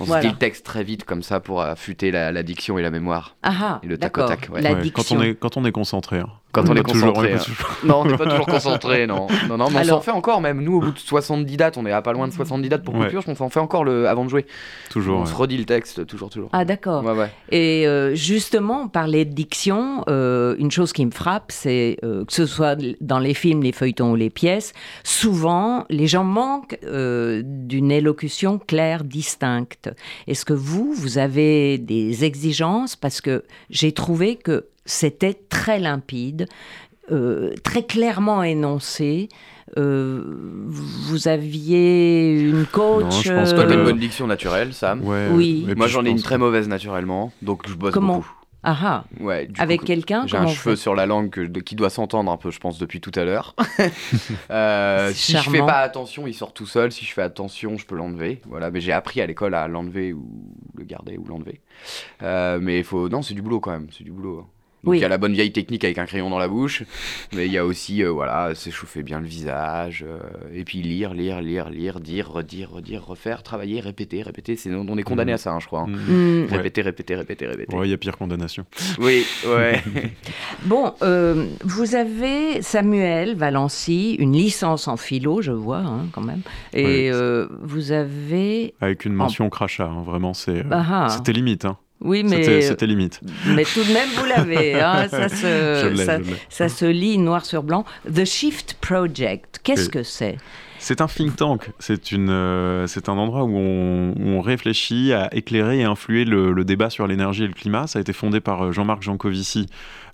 On 0.00 0.04
se 0.04 0.08
Voilà. 0.08 0.22
dit 0.22 0.28
le 0.30 0.36
texte 0.36 0.64
très 0.64 0.84
vite 0.84 1.04
comme 1.04 1.22
ça 1.22 1.40
pour 1.40 1.60
affûter 1.62 2.10
la, 2.10 2.30
la 2.32 2.42
diction 2.42 2.78
et 2.78 2.82
la 2.82 2.90
mémoire. 2.90 3.36
Ah, 3.42 3.52
ah, 3.60 3.80
Et 3.82 3.86
le 3.88 3.98
tac 3.98 4.16
au 4.18 4.26
tac, 4.26 4.48
ouais. 4.52 4.62
Quand, 4.92 5.10
on 5.12 5.22
est, 5.22 5.34
quand 5.34 5.56
on 5.56 5.64
est 5.64 5.72
concentré. 5.72 6.18
hein. 6.20 6.28
Quand 6.50 6.66
on 6.70 6.74
est 6.76 6.82
toujours- 6.82 7.12
concentré, 7.12 7.32
pas 7.32 7.36
hein. 7.36 7.44
toujours. 7.44 7.70
Non, 7.84 8.00
on 8.00 8.04
n'est 8.06 8.16
pas 8.16 8.24
toujours 8.24 8.46
concentré, 8.46 9.06
non. 9.06 9.26
Non, 9.48 9.58
non, 9.58 9.68
mais 9.70 9.80
on 9.80 9.84
s'en 9.84 10.00
fait 10.00 10.10
encore 10.12 10.40
même. 10.40 10.62
Nous, 10.62 10.76
au 10.76 10.80
bout 10.80 10.92
de 10.92 10.98
70 10.98 11.56
dates, 11.58 11.76
on 11.76 11.84
est 11.84 11.92
à 11.92 12.00
pas 12.00 12.12
loin 12.14 12.26
de 12.26 12.32
70 12.32 12.68
dates 12.70 12.82
pour 12.84 12.94
Ouais. 12.94 13.04
coupure, 13.06 13.22
on 13.26 13.34
s'en 13.34 13.48
fait 13.50 13.60
encore 13.60 13.84
le, 13.84 14.08
avant 14.08 14.24
de 14.24 14.30
jouer. 14.30 14.46
toujours 14.88 15.18
on 15.18 15.20
ouais. 15.22 15.26
se 15.26 15.34
redit 15.34 15.58
le 15.58 15.64
texte, 15.66 16.06
toujours, 16.06 16.30
toujours. 16.30 16.48
Ah, 16.54 16.64
d'accord. 16.64 17.04
Ouais, 17.04 17.12
ouais. 17.12 17.30
Et 17.50 17.86
euh, 17.86 18.14
justement, 18.14 18.88
parler 18.88 19.24
de 19.26 19.34
diction, 19.34 20.04
euh, 20.08 20.54
une 20.58 20.70
chose 20.70 20.92
qui 20.94 21.04
me 21.04 21.10
frappe, 21.10 21.50
c'est 21.52 21.98
euh, 22.02 22.24
que 22.24 22.32
ce 22.32 22.46
soit 22.46 22.78
dans 23.02 23.18
les 23.18 23.34
films, 23.34 23.62
les 23.62 23.72
feuilletons 23.72 24.12
ou 24.12 24.16
les 24.16 24.30
pièces, 24.30 24.72
souvent 25.04 25.84
les 25.90 26.06
gens 26.06 26.24
manquent 26.24 26.78
euh, 26.84 27.42
d'une 27.44 27.90
élocution 27.90 28.58
claire, 28.58 29.04
distincte. 29.04 29.87
Est-ce 30.26 30.44
que 30.44 30.52
vous, 30.54 30.92
vous 30.92 31.18
avez 31.18 31.78
des 31.78 32.24
exigences? 32.24 32.96
Parce 32.96 33.20
que 33.20 33.44
j'ai 33.70 33.92
trouvé 33.92 34.36
que 34.36 34.66
c'était 34.84 35.34
très 35.34 35.78
limpide, 35.78 36.46
euh, 37.10 37.52
très 37.62 37.82
clairement 37.84 38.42
énoncé. 38.42 39.28
Euh, 39.76 40.22
vous 40.66 41.28
aviez 41.28 42.40
une 42.40 42.64
coach. 42.64 43.02
Non, 43.04 43.10
je 43.10 43.32
pense 43.32 43.52
Euh, 43.52 43.68
une 43.74 43.84
bonne 43.84 43.98
diction 43.98 44.26
naturelle, 44.26 44.72
Sam. 44.72 45.04
Ouais, 45.04 45.28
Oui. 45.30 45.66
Moi, 45.76 45.86
je 45.86 45.92
j'en 45.92 46.04
ai 46.04 46.10
une 46.10 46.22
très 46.22 46.38
mauvaise 46.38 46.68
naturellement, 46.68 47.32
donc 47.42 47.68
je 47.68 47.74
bosse 47.74 47.92
Comment? 47.92 48.16
beaucoup. 48.16 48.32
Ah 48.70 48.76
ah, 48.82 49.04
Ouais, 49.20 49.46
du 49.46 49.58
avec 49.60 49.82
quelqu'un 49.84 50.26
J'ai 50.26 50.36
un 50.36 50.46
cheveu 50.46 50.76
sur 50.76 50.94
la 50.94 51.06
langue 51.06 51.30
que- 51.30 51.40
de- 51.40 51.60
qui 51.60 51.74
doit 51.74 51.88
s'entendre 51.88 52.30
un 52.30 52.36
peu, 52.36 52.50
je 52.50 52.58
pense, 52.58 52.78
depuis 52.78 53.00
tout 53.00 53.12
à 53.14 53.24
l'heure. 53.24 53.54
Euh, 54.50 55.10
si 55.14 55.32
je 55.32 55.38
fais 55.38 55.44
charmant. 55.44 55.66
pas 55.66 55.78
attention, 55.78 56.26
il 56.26 56.34
sort 56.34 56.52
tout 56.52 56.66
seul. 56.66 56.92
Si 56.92 57.04
je 57.04 57.12
fais 57.12 57.22
attention, 57.22 57.76
je 57.78 57.86
peux 57.86 57.94
l'enlever. 57.96 58.40
Voilà, 58.46 58.70
mais 58.70 58.80
j'ai 58.80 58.92
appris 58.92 59.20
à 59.20 59.26
l'école 59.26 59.54
à 59.54 59.68
l'enlever 59.68 60.12
ou 60.12 60.26
le 60.76 60.84
garder 60.84 61.16
ou 61.18 61.24
l'enlever. 61.24 61.60
Euh, 62.22 62.58
mais 62.60 62.78
il 62.78 62.84
faut, 62.84 63.08
non, 63.08 63.22
c'est 63.22 63.34
du 63.34 63.42
boulot 63.42 63.60
quand 63.60 63.70
même, 63.72 63.88
c'est 63.96 64.04
du 64.04 64.10
boulot. 64.12 64.46
Donc 64.84 64.92
Oui. 64.92 64.98
il 64.98 65.00
y 65.00 65.04
a 65.04 65.08
la 65.08 65.18
bonne 65.18 65.32
vieille 65.32 65.50
technique 65.52 65.82
avec 65.84 65.98
un 65.98 66.06
crayon 66.06 66.30
dans 66.30 66.38
la 66.38 66.46
bouche, 66.46 66.84
mais 67.34 67.46
il 67.46 67.52
y 67.52 67.58
a 67.58 67.64
aussi, 67.66 68.04
euh, 68.04 68.10
voilà, 68.10 68.54
s'échauffer 68.54 69.02
bien 69.02 69.18
le 69.20 69.26
visage, 69.26 70.04
euh, 70.06 70.18
et 70.54 70.62
puis 70.64 70.82
lire, 70.82 71.14
lire, 71.14 71.40
lire, 71.40 71.68
lire, 71.68 71.98
dire, 71.98 72.30
redire, 72.30 72.70
redire, 72.70 73.04
refaire, 73.04 73.42
travailler, 73.42 73.80
répéter, 73.80 74.22
répéter. 74.22 74.54
C'est, 74.56 74.72
on 74.72 74.96
est 74.96 75.02
condamné 75.02 75.32
Mhm. 75.32 75.34
à 75.34 75.38
ça, 75.38 75.50
hein, 75.52 75.58
je 75.60 75.66
crois. 75.66 75.80
hein. 75.80 75.86
Mm. 75.88 75.94
Hmm. 76.12 76.44
Ouais. 76.50 76.56
Répéter, 76.58 76.82
répéter, 76.82 77.16
répéter, 77.16 77.46
répéter. 77.46 77.76
Ouais, 77.76 77.88
il 77.88 77.90
y 77.90 77.94
a 77.94 77.96
pire 77.96 78.16
condamnation. 78.16 78.64
Oui, 79.00 79.24
ouais. 79.48 79.82
Bon, 80.64 80.92
euh, 81.02 81.46
vous 81.64 81.94
avez, 81.94 82.62
Samuel 82.62 83.34
Valency, 83.36 84.14
une 84.18 84.32
licence 84.32 84.86
en 84.88 84.96
philo, 84.96 85.42
je 85.42 85.52
vois, 85.52 85.78
hein, 85.78 86.06
quand 86.12 86.22
même. 86.22 86.42
Et 86.72 86.84
Oui. 86.84 87.08
euh, 87.12 87.48
vous 87.62 87.90
avez... 87.92 88.74
Avec 88.80 89.04
une 89.04 89.14
mention 89.14 89.48
crachat, 89.50 89.86
hein, 89.86 90.02
vraiment, 90.04 90.34
c'est, 90.34 90.58
euh, 90.58 90.70
Ah, 90.70 90.86
ah. 90.90 91.08
c'était 91.08 91.32
limite. 91.32 91.64
hein. 91.64 91.76
Oui, 92.00 92.22
mais, 92.22 92.62
c'était 92.62 92.86
limite. 92.86 93.20
mais 93.46 93.64
tout 93.64 93.82
de 93.82 93.92
même, 93.92 94.08
vous 94.16 94.24
l'avez. 94.24 94.80
hein, 94.80 95.08
ça, 95.10 95.28
se, 95.28 96.20
ça, 96.48 96.68
se 96.68 96.84
lit 96.84 97.18
noir 97.18 97.44
sur 97.44 97.62
blanc. 97.62 97.84
The 98.12 98.24
Shift 98.24 98.76
Project, 98.80 99.60
qu'est-ce 99.64 99.88
que 99.88 100.02
c'est? 100.02 100.36
C'est 100.78 101.00
un 101.00 101.06
think 101.06 101.36
tank. 101.36 101.70
C'est 101.78 102.12
euh, 102.12 102.86
un 103.08 103.12
endroit 103.12 103.42
où 103.42 103.56
on, 103.56 104.14
où 104.16 104.28
on, 104.28 104.40
réfléchit 104.40 105.12
à 105.12 105.28
éclairer 105.34 105.80
et 105.80 105.84
influer 105.84 106.24
le, 106.24 106.52
le 106.52 106.64
débat 106.64 106.88
sur 106.88 107.06
l'énergie 107.06 107.44
et 107.44 107.48
le 107.48 107.52
climat. 107.52 107.86
Ça 107.86 107.98
a 107.98 108.02
été 108.02 108.12
fondé 108.12 108.40
par 108.40 108.62
euh, 108.62 108.72
Jean-Marc 108.72 109.02
Jancovici, 109.02 109.66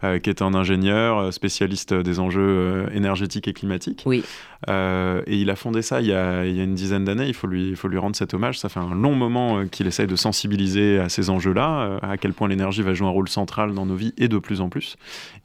euh, 0.02 0.18
qui 0.18 0.30
est 0.30 0.42
un 0.42 0.54
ingénieur 0.54 1.32
spécialiste 1.32 1.94
des 1.94 2.18
enjeux 2.18 2.40
euh, 2.40 2.86
énergétiques 2.94 3.46
et 3.46 3.52
climatiques. 3.52 4.02
Oui. 4.06 4.24
Et 4.68 5.36
il 5.36 5.50
a 5.50 5.56
fondé 5.56 5.82
ça 5.82 6.00
il 6.00 6.06
y 6.06 6.12
a, 6.12 6.44
il 6.46 6.56
y 6.56 6.60
a 6.60 6.64
une 6.64 6.74
dizaine 6.74 7.04
d'années. 7.04 7.26
Il 7.26 7.34
faut 7.34 7.46
lui, 7.46 7.68
il 7.68 7.76
faut 7.76 7.88
lui 7.88 7.98
rendre 7.98 8.16
cet 8.16 8.34
hommage. 8.34 8.58
Ça 8.58 8.68
fait 8.68 8.80
un 8.80 8.94
long 8.94 9.14
moment 9.14 9.66
qu'il 9.66 9.86
essaye 9.86 10.06
de 10.06 10.16
sensibiliser 10.16 10.98
à 10.98 11.08
ces 11.08 11.30
enjeux-là, 11.30 11.98
à 12.02 12.16
quel 12.16 12.32
point 12.32 12.48
l'énergie 12.48 12.82
va 12.82 12.94
jouer 12.94 13.06
un 13.06 13.10
rôle 13.10 13.28
central 13.28 13.74
dans 13.74 13.86
nos 13.86 13.96
vies 13.96 14.14
et 14.18 14.28
de 14.28 14.38
plus 14.38 14.60
en 14.60 14.68
plus, 14.68 14.96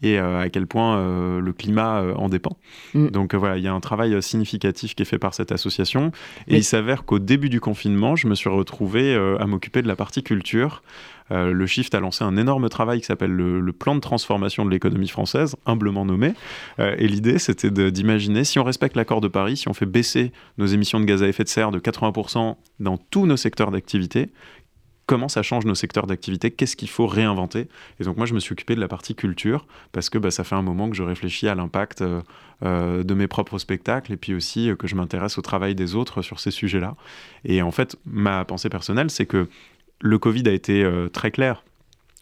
et 0.01 0.17
à 0.17 0.49
quel 0.49 0.67
point 0.67 0.97
le 1.39 1.53
climat 1.53 2.03
en 2.15 2.29
dépend. 2.29 2.57
Mm. 2.93 3.07
Donc 3.09 3.35
voilà, 3.35 3.57
il 3.57 3.63
y 3.63 3.67
a 3.67 3.73
un 3.73 3.79
travail 3.79 4.21
significatif 4.21 4.95
qui 4.95 5.03
est 5.03 5.05
fait 5.05 5.19
par 5.19 5.33
cette 5.33 5.51
association. 5.51 6.11
Et 6.47 6.57
il 6.57 6.63
s'avère 6.63 7.05
qu'au 7.05 7.19
début 7.19 7.49
du 7.49 7.59
confinement, 7.59 8.15
je 8.15 8.27
me 8.27 8.35
suis 8.35 8.49
retrouvé 8.49 9.15
à 9.39 9.45
m'occuper 9.45 9.81
de 9.81 9.87
la 9.87 9.95
partie 9.95 10.23
culture. 10.23 10.81
Euh, 11.31 11.51
le 11.51 11.67
Shift 11.67 11.93
a 11.95 11.99
lancé 11.99 12.23
un 12.23 12.37
énorme 12.37 12.69
travail 12.69 12.99
qui 12.99 13.05
s'appelle 13.05 13.31
le, 13.31 13.73
plan 13.73 13.95
de 13.95 13.99
transformation 13.99 14.65
de 14.65 14.71
l'économie 14.71 15.07
française, 15.07 15.55
humblement 15.65 16.05
nommé. 16.05 16.33
Euh, 16.79 16.95
et 16.97 17.07
l'idée, 17.07 17.39
c'était 17.39 17.69
d'imaginer 17.91 18.43
si 18.43 18.59
on 18.59 18.63
respecte 18.63 18.95
l'accord 18.95 19.21
de 19.21 19.27
Paris, 19.27 19.57
si 19.57 19.67
on 19.67 19.73
fait 19.73 19.85
baisser 19.85 20.31
nos 20.57 20.65
émissions 20.65 20.99
de 20.99 21.05
gaz 21.05 21.23
à 21.23 21.27
effet 21.27 21.43
de 21.43 21.49
serre 21.49 21.71
de 21.71 21.79
80% 21.79 22.55
dans 22.79 22.97
tous 22.97 23.25
nos 23.25 23.37
secteurs 23.37 23.71
d'activité, 23.71 24.31
comment 25.05 25.27
ça 25.27 25.41
change 25.41 25.65
nos 25.65 25.75
secteurs 25.75 26.07
d'activité, 26.07 26.51
qu'est-ce 26.51 26.75
qu'il 26.75 26.89
faut 26.89 27.07
réinventer? 27.07 27.67
Et 27.99 28.03
donc 28.03 28.17
moi, 28.17 28.25
je 28.25 28.33
me 28.33 28.39
suis 28.39 28.53
occupé 28.53 28.75
de 28.75 28.79
la 28.79 28.87
partie 28.87 29.15
culture, 29.15 29.65
parce 29.91 30.09
que 30.09 30.17
bah, 30.17 30.29
ça 30.29 30.43
fait 30.43 30.55
un 30.55 30.61
moment 30.61 30.89
que 30.89 30.95
je 30.95 31.03
réfléchis 31.03 31.47
à 31.47 31.55
l'impact 31.55 32.03
euh, 32.63 33.03
de 33.03 33.13
mes 33.13 33.27
propres 33.27 33.57
spectacles, 33.57 34.13
et 34.13 34.17
puis 34.17 34.33
aussi 34.35 34.69
que 34.77 34.87
je 34.87 34.95
m'intéresse 34.95 35.37
au 35.37 35.41
travail 35.41 35.73
des 35.73 35.95
autres 35.95 36.21
sur 36.21 36.39
ces 36.39 36.51
sujets-là. 36.51 36.95
Et 37.43 37.61
en 37.61 37.71
fait, 37.71 37.95
ma 38.05 38.45
pensée 38.45 38.69
personnelle, 38.69 39.09
c'est 39.09 39.25
que 39.25 39.47
le 40.01 40.17
Covid 40.17 40.43
a 40.47 40.51
été 40.51 40.83
euh, 40.83 41.09
très 41.09 41.31
clair 41.31 41.63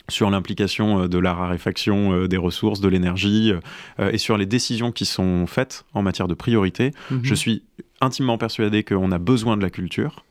sur 0.09 0.29
l'implication 0.29 1.03
euh, 1.03 1.07
de 1.07 1.17
la 1.17 1.33
raréfaction 1.33 2.13
euh, 2.13 2.27
des 2.27 2.37
ressources, 2.37 2.79
de 2.79 2.87
l'énergie, 2.87 3.53
et 3.99 4.17
sur 4.17 4.37
les 4.37 4.45
décisions 4.45 4.91
qui 4.91 5.05
sont 5.05 5.47
faites 5.47 5.85
en 5.93 6.01
matière 6.01 6.27
de 6.27 6.33
priorité. 6.33 6.91
Mhm. 7.11 7.19
Je 7.23 7.35
suis 7.35 7.63
intimement 8.01 8.37
persuadé 8.37 8.83
qu'on 8.83 9.11
a 9.11 9.19
besoin 9.19 9.57
de 9.57 9.61
la 9.61 9.69
culture, 9.69 10.23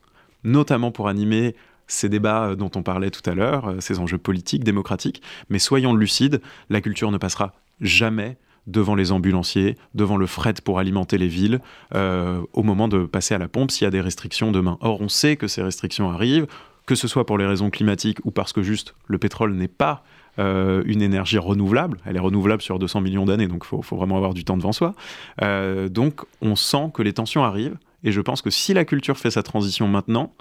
notamment 0.45 0.91
pour 0.91 1.09
animer 1.09 1.55
ces 1.89 2.09
débats 2.09 2.57
dont 2.57 2.71
on 2.75 2.83
parlait 2.83 3.11
tout 3.11 3.29
à 3.29 3.35
l'heure, 3.35 3.75
ces 3.79 4.01
enjeux 4.01 4.19
politiques, 4.19 4.65
démocratiques, 4.65 5.23
mais 5.51 5.61
soyons 5.61 5.95
lucides, 5.95 6.41
la 6.69 6.81
culture 6.81 7.13
ne 7.13 7.19
passera 7.19 7.55
jamais 7.81 8.39
devant 8.67 8.97
les 8.97 9.13
ambulanciers, 9.13 9.77
devant 9.95 10.17
le 10.17 10.27
fret 10.27 10.55
pour 10.65 10.81
alimenter 10.81 11.17
les 11.17 11.29
villes, 11.29 11.61
au 11.95 12.63
moment 12.65 12.89
de 12.89 13.07
passer 13.07 13.35
à 13.35 13.39
la 13.39 13.47
pompe 13.47 13.71
s'il 13.71 13.85
y 13.85 13.87
a 13.87 13.91
des 13.93 14.01
restrictions 14.01 14.51
demain. 14.51 14.79
Or, 14.81 15.01
on 15.01 15.09
sait 15.09 15.37
que 15.37 15.47
ces 15.47 15.63
restrictions 15.63 16.11
arrivent, 16.11 16.49
que 16.87 16.95
ce 16.95 17.09
soit 17.09 17.27
pour 17.27 17.37
les 17.37 17.47
raisons 17.47 17.69
climatiques 17.71 18.19
ou 18.25 18.31
parce 18.31 18.53
que 18.53 18.63
juste 18.63 18.95
le 19.07 19.19
pétrole 19.19 19.55
n'est 19.55 19.69
pas 19.69 20.05
euh, 20.39 20.83
une 20.87 21.03
énergie 21.03 21.39
renouvelable. 21.39 21.99
Elle 22.07 22.17
est 22.17 22.21
renouvelable 22.21 22.63
sur 22.63 22.79
200 22.79 23.01
millions 23.01 23.27
d'années, 23.27 23.49
donc 23.49 23.65
il 23.65 23.85
faut, 23.85 23.97
vraiment 23.97 24.17
avoir 24.17 24.35
du 24.35 24.45
temps 24.45 24.57
devant 24.57 24.73
soi. 24.73 24.95
Euh, 25.43 25.89
donc 25.89 26.21
on 26.41 26.57
sent 26.57 26.91
que 26.95 27.03
les 27.03 27.13
tensions 27.13 27.43
arrivent, 27.43 27.77
et 28.05 28.13
je 28.13 28.21
pense 28.21 28.43
que 28.43 28.51
si 28.51 28.73
la 28.73 28.85
culture 28.85 29.19
fait 29.19 29.31
sa 29.31 29.43
transition 29.43 29.89
maintenant, 29.89 30.33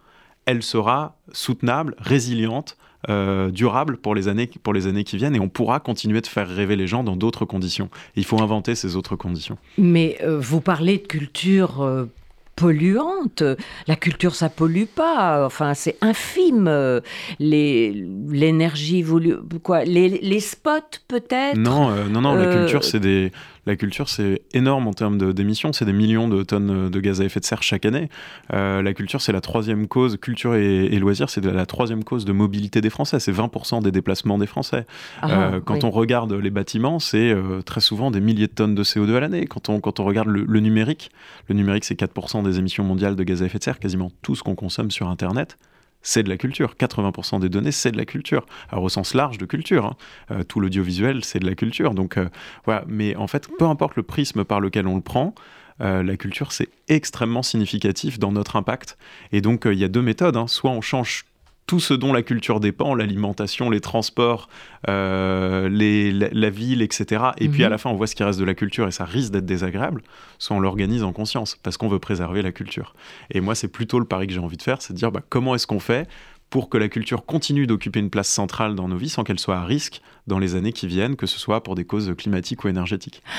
elle 0.46 0.62
sera 0.62 1.18
soutenable, 1.32 1.96
résiliente, 1.98 2.78
euh, 3.10 3.52
durable 3.52 3.98
pour 3.98 4.16
les, 4.16 4.28
années, 4.28 4.50
pour 4.64 4.74
les 4.74 4.88
années 4.88 5.04
qui 5.04 5.18
viennent, 5.18 5.36
et 5.36 5.39
on 5.39 5.50
pourra 5.50 5.80
continuer 5.80 6.22
de 6.22 6.28
faire 6.28 6.48
rêver 6.48 6.76
les 6.76 6.88
gens 6.88 7.04
dans 7.04 7.16
d'autres 7.16 7.46
conditions. 7.46 7.89
il 8.16 8.26
faut 8.26 8.41
inventer 8.41 8.76
ces 8.76 8.96
autres 8.96 9.16
conditions. 9.16 9.58
Mais 9.78 10.20
vous 10.28 10.60
parlez 10.60 10.98
de 10.98 11.08
culture 11.08 12.08
polluante. 12.56 13.43
La 13.88 13.95
culture, 13.95 14.36
ça 14.36 14.49
pollue 14.49 14.86
pas. 14.86 15.45
Enfin, 15.45 15.74
c'est 15.74 15.97
infime. 16.01 17.01
L'énergie 17.39 19.01
voulue, 19.01 19.36
quoi 19.64 19.84
les, 19.84 20.10
les 20.10 20.39
spots 20.39 20.99
peut-être? 21.08 21.58
Non, 21.58 21.89
euh, 21.89 22.06
non, 22.08 22.22
non. 22.22 22.36
La 22.36 22.45
euh, 22.45 22.62
culture, 22.62 22.84
c'est 22.84 22.99
des 22.99 23.32
la 23.66 23.76
culture, 23.76 24.09
c'est 24.09 24.41
énorme 24.53 24.88
en 24.88 24.93
termes 24.93 25.34
d'émissions, 25.34 25.74
c'est 25.74 25.86
des 25.86 25.93
millions 25.93 26.28
de 26.28 26.43
tonnes 26.43 26.89
de 26.89 26.99
gaz 26.99 27.22
à 27.22 27.26
effet 27.26 27.39
de 27.39 27.45
serre 27.45 27.63
chaque 27.63 27.86
année. 27.86 28.09
Euh, 28.53 28.82
la 28.82 28.93
culture, 28.93 29.22
c'est 29.22 29.32
la 29.32 29.41
troisième 29.41 29.88
cause, 29.88 30.18
culture 30.18 30.55
et, 30.55 30.88
loisirs, 30.99 31.30
c'est 31.30 31.43
la 31.43 31.66
troisième 31.66 32.03
cause 32.03 32.26
de 32.26 32.32
mobilité 32.32 32.82
des 32.82 32.89
Français, 32.89 33.20
c'est 33.20 33.32
20% 33.32 33.82
des 33.82 33.91
déplacements 33.91 34.38
des 34.38 34.47
Français. 34.47 34.86
Ah, 35.22 35.32
euh, 35.32 35.61
quand 35.61 35.84
on 35.84 35.89
regarde 35.89 36.34
les 36.34 36.51
bâtiments, 36.51 36.99
c'est 36.99 37.32
euh, 37.32 37.61
très 37.61 37.82
souvent 37.82 38.11
des 38.11 38.22
milliers 38.22 38.47
de 38.47 38.53
tonnes 38.53 38.76
de 38.76 38.84
CO2 38.84 39.16
à 39.16 39.20
l'année. 39.20 39.45
Quand 39.47 39.70
on, 39.70 39.80
quand 39.80 39.99
on 39.99 40.05
regarde 40.05 40.28
le, 40.28 40.45
le 40.47 40.59
numérique, 40.59 41.11
le 41.49 41.55
numérique, 41.55 41.86
c'est 41.86 41.99
4% 41.99 42.43
des 42.43 42.59
émissions 42.59 42.84
mondiales 42.84 43.16
de 43.16 43.24
gaz 43.24 43.41
à 43.41 43.45
effet 43.45 43.57
de 43.57 43.63
serre, 43.63 43.80
quasiment 43.80 44.11
tout 44.22 44.36
ce 44.36 44.43
qu'on 44.43 44.55
consomme 44.55 44.91
sur 44.91 45.09
Internet 45.09 45.57
c'est 46.06 46.24
de 46.24 46.30
la 46.30 46.38
culture. 46.38 46.76
80% 46.80 47.41
des 47.41 47.49
données, 47.49 47.72
c'est 47.72 47.91
de 47.91 47.97
la 47.97 48.06
culture. 48.06 48.45
Alors 48.70 48.84
au 48.84 48.89
sens 48.89 49.14
large 49.14 49.38
de 49.38 49.45
culture. 49.45 49.86
Hein. 49.86 49.95
Euh, 50.32 50.43
tout 50.43 50.60
l'audiovisuel, 50.60 51.26
c'est 51.26 51.39
de 51.39 51.47
la 51.47 51.56
culture. 51.56 51.93
Donc 51.93 52.18
euh, 52.18 52.30
voilà. 52.64 52.86
Mais 52.88 53.16
en 53.16 53.28
fait, 53.28 53.49
peu 53.58 53.66
importe 53.66 53.95
le 53.95 54.03
prisme 54.03 54.45
par 54.45 54.62
lequel 54.62 54.88
on 54.88 54.95
le 54.95 55.01
prend, 55.01 55.34
euh, 55.82 56.03
la 56.03 56.16
culture, 56.16 56.51
c'est 56.51 56.70
extrêmement 56.88 57.43
significatif 57.43 58.20
dans 58.20 58.32
notre 58.32 58.56
impact. 58.56 58.97
Et 59.32 59.41
donc, 59.41 59.64
il 59.66 59.80
y 59.80 59.84
a 59.84 59.89
deux 59.89 60.03
méthodes. 60.03 60.38
Hein. 60.38 60.47
Soit 60.47 60.72
on 60.72 60.82
change 60.82 61.26
tout 61.68 61.80
ce 61.80 61.93
dont 61.93 62.13
la 62.13 62.22
culture 62.22 62.59
dépend, 62.59 62.93
l'alimentation, 62.93 63.70
les 63.70 63.82
transports, 63.82 64.49
euh, 64.88 65.68
la, 65.70 66.49
ville, 66.49 66.82
etc. 66.82 67.26
Et 67.38 67.49
puis 67.49 67.63
à 67.63 67.68
mhm. 67.68 67.72
la 67.72 67.78
fin, 67.78 67.89
on 67.89 67.95
voit 67.95 68.07
ce 68.07 68.16
qui 68.16 68.24
reste 68.24 68.39
de 68.39 68.45
la 68.45 68.53
culture 68.53 68.88
et 68.88 68.91
ça 68.91 69.05
risque 69.05 69.32
d'être 69.32 69.45
désagréable, 69.45 70.03
soit 70.38 70.55
on 70.55 70.59
l'organise 70.59 71.03
en 71.03 71.11
conscience 71.11 71.57
parce 71.63 71.78
qu'on 71.78 71.88
veut 71.88 71.99
préserver 71.99 72.41
la 72.41 72.51
culture. 72.51 72.93
Et 73.32 73.41
moi, 73.41 73.55
c'est 73.55 73.68
plutôt 73.68 73.99
le 73.99 74.05
pari 74.05 74.28
que 74.28 74.34
j'ai 74.34 74.39
envie 74.39 74.57
de 74.57 74.61
faire, 74.61 74.82
c'est 74.82 74.93
de 74.93 74.97
dire 74.97 75.11
bah, 75.11 75.22
comment 75.28 75.55
est-ce 75.55 75.68
qu'on 75.68 75.80
fait 75.80 76.07
pour 76.51 76.70
que 76.70 76.78
la 76.78 76.88
culture 76.88 77.26
continue 77.26 77.66
d'occuper 77.66 77.99
une 77.99 78.11
place 78.11 78.30
centrale 78.30 78.76
dans 78.76 78.88
nos 78.88 78.97
vies 78.97 79.09
sans 79.09 79.24
qu'elle 79.24 79.39
soit 79.39 79.57
à 79.57 79.66
risque 79.66 80.01
dans 80.28 80.39
les 80.39 80.55
années 80.55 80.73
qui 80.73 80.88
viennent, 80.88 81.15
que 81.15 81.28
ce 81.28 81.39
soit 81.39 81.61
pour 81.61 81.76
des 81.76 81.86
causes 81.86 82.13
climatiques 82.17 82.63
ou 82.63 82.67
énergétiques. 82.67 83.21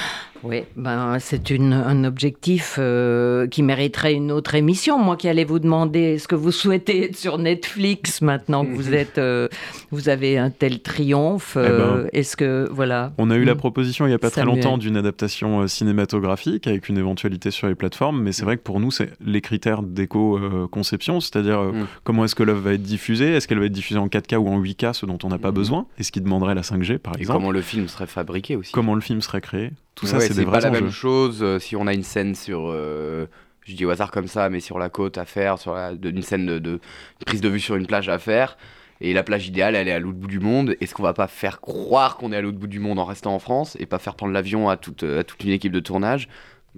Oui, 0.45 0.63
ben, 0.77 1.19
c'est 1.19 1.51
un 1.51 2.05
objectif 2.05 2.77
euh, 2.79 3.49
qui 3.49 3.63
mériterait 3.63 4.15
une 4.15 4.31
autre 4.31 4.55
émission. 4.55 4.99
Moi 4.99 5.17
qui 5.17 5.29
allais 5.29 5.45
vous 5.45 5.59
demander 5.59 6.19
ce 6.19 6.29
que 6.29 6.35
vous 6.35 6.53
souhaitez 6.53 7.05
être 7.05 7.17
sur 7.17 7.39
Netflix 7.39 8.21
maintenant 8.23 8.65
que 8.65 8.71
vous 8.71 8.95
êtes, 8.95 9.19
euh, 9.19 9.49
vous 9.91 10.09
avez 10.09 10.39
un 10.39 10.51
tel 10.51 10.83
triomphe. 10.83 11.57
Eh 11.57 11.67
ben, 11.67 11.69
euh, 11.69 12.09
est-ce 12.13 12.37
que 12.37 12.69
voilà 12.71 13.13
On 13.19 13.31
a 13.31 13.37
eu 13.37 13.45
la 13.45 13.55
hmm. 13.55 13.59
proposition 13.59 14.07
il 14.07 14.11
n'y 14.11 14.15
a 14.15 14.19
pas 14.19 14.31
très 14.31 14.45
longtemps 14.45 14.79
d'une 14.79 14.97
adaptation 14.97 15.67
cinématographique 15.67 16.67
avec 16.67 16.89
une 16.89 16.99
éventualité 16.99 17.51
sur 17.51 17.67
les 17.67 17.75
plateformes, 17.75 18.23
mais 18.23 18.31
c'est 18.31 18.45
vrai 18.45 18.57
que 18.57 18.63
pour 18.63 18.79
nous 18.79 18.91
c'est 18.91 19.11
les 19.25 19.41
critères 19.41 19.83
d'éco-conception, 19.83 21.21
c'est-à-dire 21.21 21.61
hmm. 21.61 21.87
comment 22.05 22.25
est-ce 22.25 22.35
que 22.35 22.43
l'œuvre 22.43 22.61
va 22.61 22.75
être 22.75 22.83
diffusée, 22.83 23.33
est-ce 23.33 23.49
qu'elle 23.49 23.59
va 23.59 23.67
être 23.67 23.73
diffusée 23.73 23.99
en 23.99 24.07
4K 24.07 24.37
ou 24.37 24.49
en 24.49 24.61
8K, 24.61 24.93
ce 24.93 25.07
dont 25.07 25.19
on 25.25 25.29
n'a 25.29 25.39
pas 25.39 25.51
hmm. 25.51 25.55
besoin, 25.55 25.87
et 25.99 26.03
ce 26.03 26.13
qui 26.13 26.21
demanderait 26.21 26.55
la 26.55 26.63
par 27.03 27.17
exemple. 27.17 27.39
comment 27.39 27.51
le 27.51 27.63
film 27.63 27.89
serait 27.89 28.07
fabriqué 28.07 28.57
aussi. 28.57 28.73
Comment 28.73 28.95
le 28.95 29.01
film 29.01 29.21
serait 29.21 29.41
créé. 29.41 29.73
Tout 29.95 30.07
ça, 30.07 30.21
c'est 30.21 30.35
des 30.35 30.45
vrais 30.45 30.61
pas 30.61 30.71
la 30.71 30.71
même 30.71 30.91
chose 30.91 31.43
euh, 31.43 31.59
si 31.59 31.77
on 31.77 31.87
a 31.87 31.95
une 31.95 32.03
scène 32.03 32.35
sur. 32.35 32.69
Euh, 32.69 33.27
je 33.63 33.75
dis 33.75 33.85
au 33.85 33.91
hasard 33.91 34.11
comme 34.11 34.29
ça, 34.29 34.49
mais 34.49 34.61
sur 34.61 34.79
la 34.79 34.89
côte 34.89 35.19
à 35.19 35.25
faire, 35.25 35.59
sur 35.59 35.75
la, 35.75 35.93
une 35.93 36.23
scène 36.23 36.59
de, 36.59 36.81
prise 37.25 37.41
de 37.41 37.49
vue 37.49 37.61
sur 37.61 37.77
une 37.77 37.87
plage 37.87 38.09
à 38.09 38.19
faire. 38.19 38.57
Et 39.01 39.13
la 39.13 39.23
plage 39.23 39.47
idéale, 39.49 39.75
elle 39.75 39.89
est 39.89 39.93
à 39.93 39.99
l'autre 39.99 40.17
bout 40.17 40.29
du 40.29 40.41
monde. 40.41 40.75
Est-ce 40.81 40.95
qu'on 40.95 41.03
va 41.03 41.13
pas 41.13 41.27
faire 41.27 41.61
croire 41.61 42.17
qu'on 42.17 42.33
est 42.33 42.37
à 42.37 42.41
l'autre 42.41 42.59
bout 42.59 42.67
du 42.67 42.79
monde 42.79 42.99
en 42.99 43.05
restant 43.05 43.35
en 43.35 43.39
France 43.39 43.77
et 43.79 43.85
pas 43.85 43.99
faire 43.99 44.15
prendre 44.15 44.33
l'avion 44.33 44.71
à 44.71 44.77
toute, 44.77 45.03
à 45.03 45.23
toute 45.25 45.45
une 45.45 45.51
équipe 45.51 45.73
de 45.73 45.81
tournage 45.81 46.29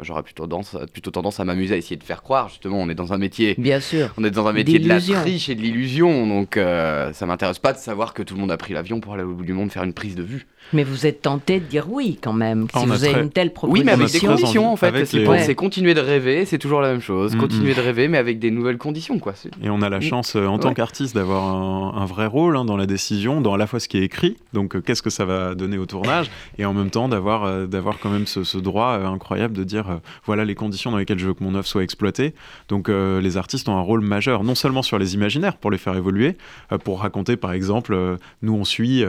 j'aurais 0.04 0.22
plutôt 0.22 0.44
tendance, 0.46 0.76
plutôt 0.92 1.10
tendance 1.10 1.40
à 1.40 1.44
m'amuser 1.44 1.74
à 1.74 1.76
essayer 1.76 1.96
de 1.96 2.04
faire 2.04 2.22
croire. 2.22 2.48
Justement, 2.48 2.80
on 2.80 2.88
est 2.88 2.94
dans 2.94 3.12
un 3.12 3.18
métier. 3.18 3.54
Bien 3.58 3.80
sûr. 3.80 4.12
On 4.16 4.24
est 4.24 4.30
dans 4.30 4.46
un 4.46 4.52
métier 4.52 4.78
de 4.78 4.88
la 4.88 5.00
triche 5.00 5.48
et 5.48 5.54
de 5.54 5.60
l'illusion. 5.60 6.26
Donc, 6.26 6.56
euh, 6.56 7.12
ça 7.12 7.26
m'intéresse 7.26 7.58
pas 7.58 7.72
de 7.72 7.78
savoir 7.78 8.14
que 8.14 8.22
tout 8.22 8.34
le 8.34 8.40
monde 8.40 8.52
a 8.52 8.56
pris 8.56 8.74
l'avion 8.74 9.00
pour 9.00 9.14
aller 9.14 9.22
au 9.22 9.34
bout 9.34 9.44
du 9.44 9.52
monde 9.52 9.70
faire 9.70 9.84
une 9.84 9.94
prise 9.94 10.14
de 10.14 10.22
vue. 10.22 10.46
Mais 10.72 10.84
vous 10.84 11.06
êtes 11.06 11.22
tenté 11.22 11.60
de 11.60 11.64
dire 11.64 11.86
oui 11.90 12.18
quand 12.22 12.32
même, 12.32 12.66
si 12.74 12.84
vous 12.84 13.04
avez 13.04 13.20
une 13.20 13.30
telle 13.30 13.52
proposition. 13.52 13.80
Oui, 13.80 13.86
mais 13.86 13.92
avec 13.92 14.12
des 14.12 14.26
conditions 14.26 14.72
en 14.72 14.76
fait. 14.76 15.04
C'est 15.04 15.54
continuer 15.54 15.94
de 15.94 16.00
rêver, 16.00 16.44
c'est 16.44 16.58
toujours 16.58 16.80
la 16.80 16.90
même 16.92 17.00
chose. 17.00 17.34
Mm, 17.34 17.38
continuer 17.38 17.72
mm. 17.72 17.76
de 17.76 17.80
rêver, 17.80 18.08
mais 18.08 18.18
avec 18.18 18.38
des 18.38 18.50
nouvelles 18.50 18.78
conditions. 18.78 19.18
Quoi. 19.18 19.34
Et 19.62 19.70
on 19.70 19.82
a 19.82 19.88
la 19.88 20.00
chance 20.00 20.36
euh, 20.36 20.46
en 20.46 20.58
tant 20.58 20.74
qu'artiste 20.74 21.14
d'avoir 21.14 21.44
un, 21.44 22.06
vrai 22.06 22.26
rôle 22.26 22.56
hein, 22.56 22.64
dans 22.64 22.76
la 22.76 22.86
décision, 22.86 23.40
dans 23.40 23.54
à 23.54 23.58
la 23.58 23.66
fois 23.66 23.80
ce 23.80 23.88
qui 23.88 23.98
est 23.98 24.02
écrit, 24.02 24.36
donc 24.52 24.74
euh, 24.74 24.80
qu'est-ce 24.80 25.02
que 25.02 25.10
ça 25.10 25.24
va 25.24 25.54
donner 25.54 25.78
au 25.78 25.86
tournage, 25.86 26.30
et 26.58 26.64
en 26.64 26.72
même 26.72 26.90
temps 26.90 27.08
d'avoir 27.08 27.44
euh, 27.44 27.66
d'avoir 27.66 27.98
quand 27.98 28.10
même 28.10 28.26
ce, 28.26 28.58
droit 28.58 28.94
incroyable 28.94 29.54
de 29.54 29.62
dire 29.62 30.00
voilà 30.24 30.44
les 30.44 30.54
conditions 30.54 30.90
dans 30.90 30.96
lesquelles 30.96 31.18
je 31.18 31.26
veux 31.26 31.34
que 31.34 31.44
mon 31.44 31.54
œuvre 31.54 31.66
soit 31.66 31.82
exploitée. 31.82 32.34
Donc 32.68 32.88
les 32.88 33.36
artistes 33.36 33.68
ont 33.68 33.76
un 33.76 33.82
rôle 33.82 34.00
majeur, 34.00 34.42
non 34.42 34.54
seulement 34.54 34.82
sur 34.82 34.98
les 34.98 35.14
imaginaires 35.14 35.56
pour 35.56 35.70
les 35.70 35.78
faire 35.78 35.96
évoluer, 35.96 36.36
pour 36.84 37.00
raconter 37.00 37.36
par 37.36 37.52
exemple, 37.52 38.18
nous 38.42 38.54
on 38.54 38.64
suit 38.64 39.04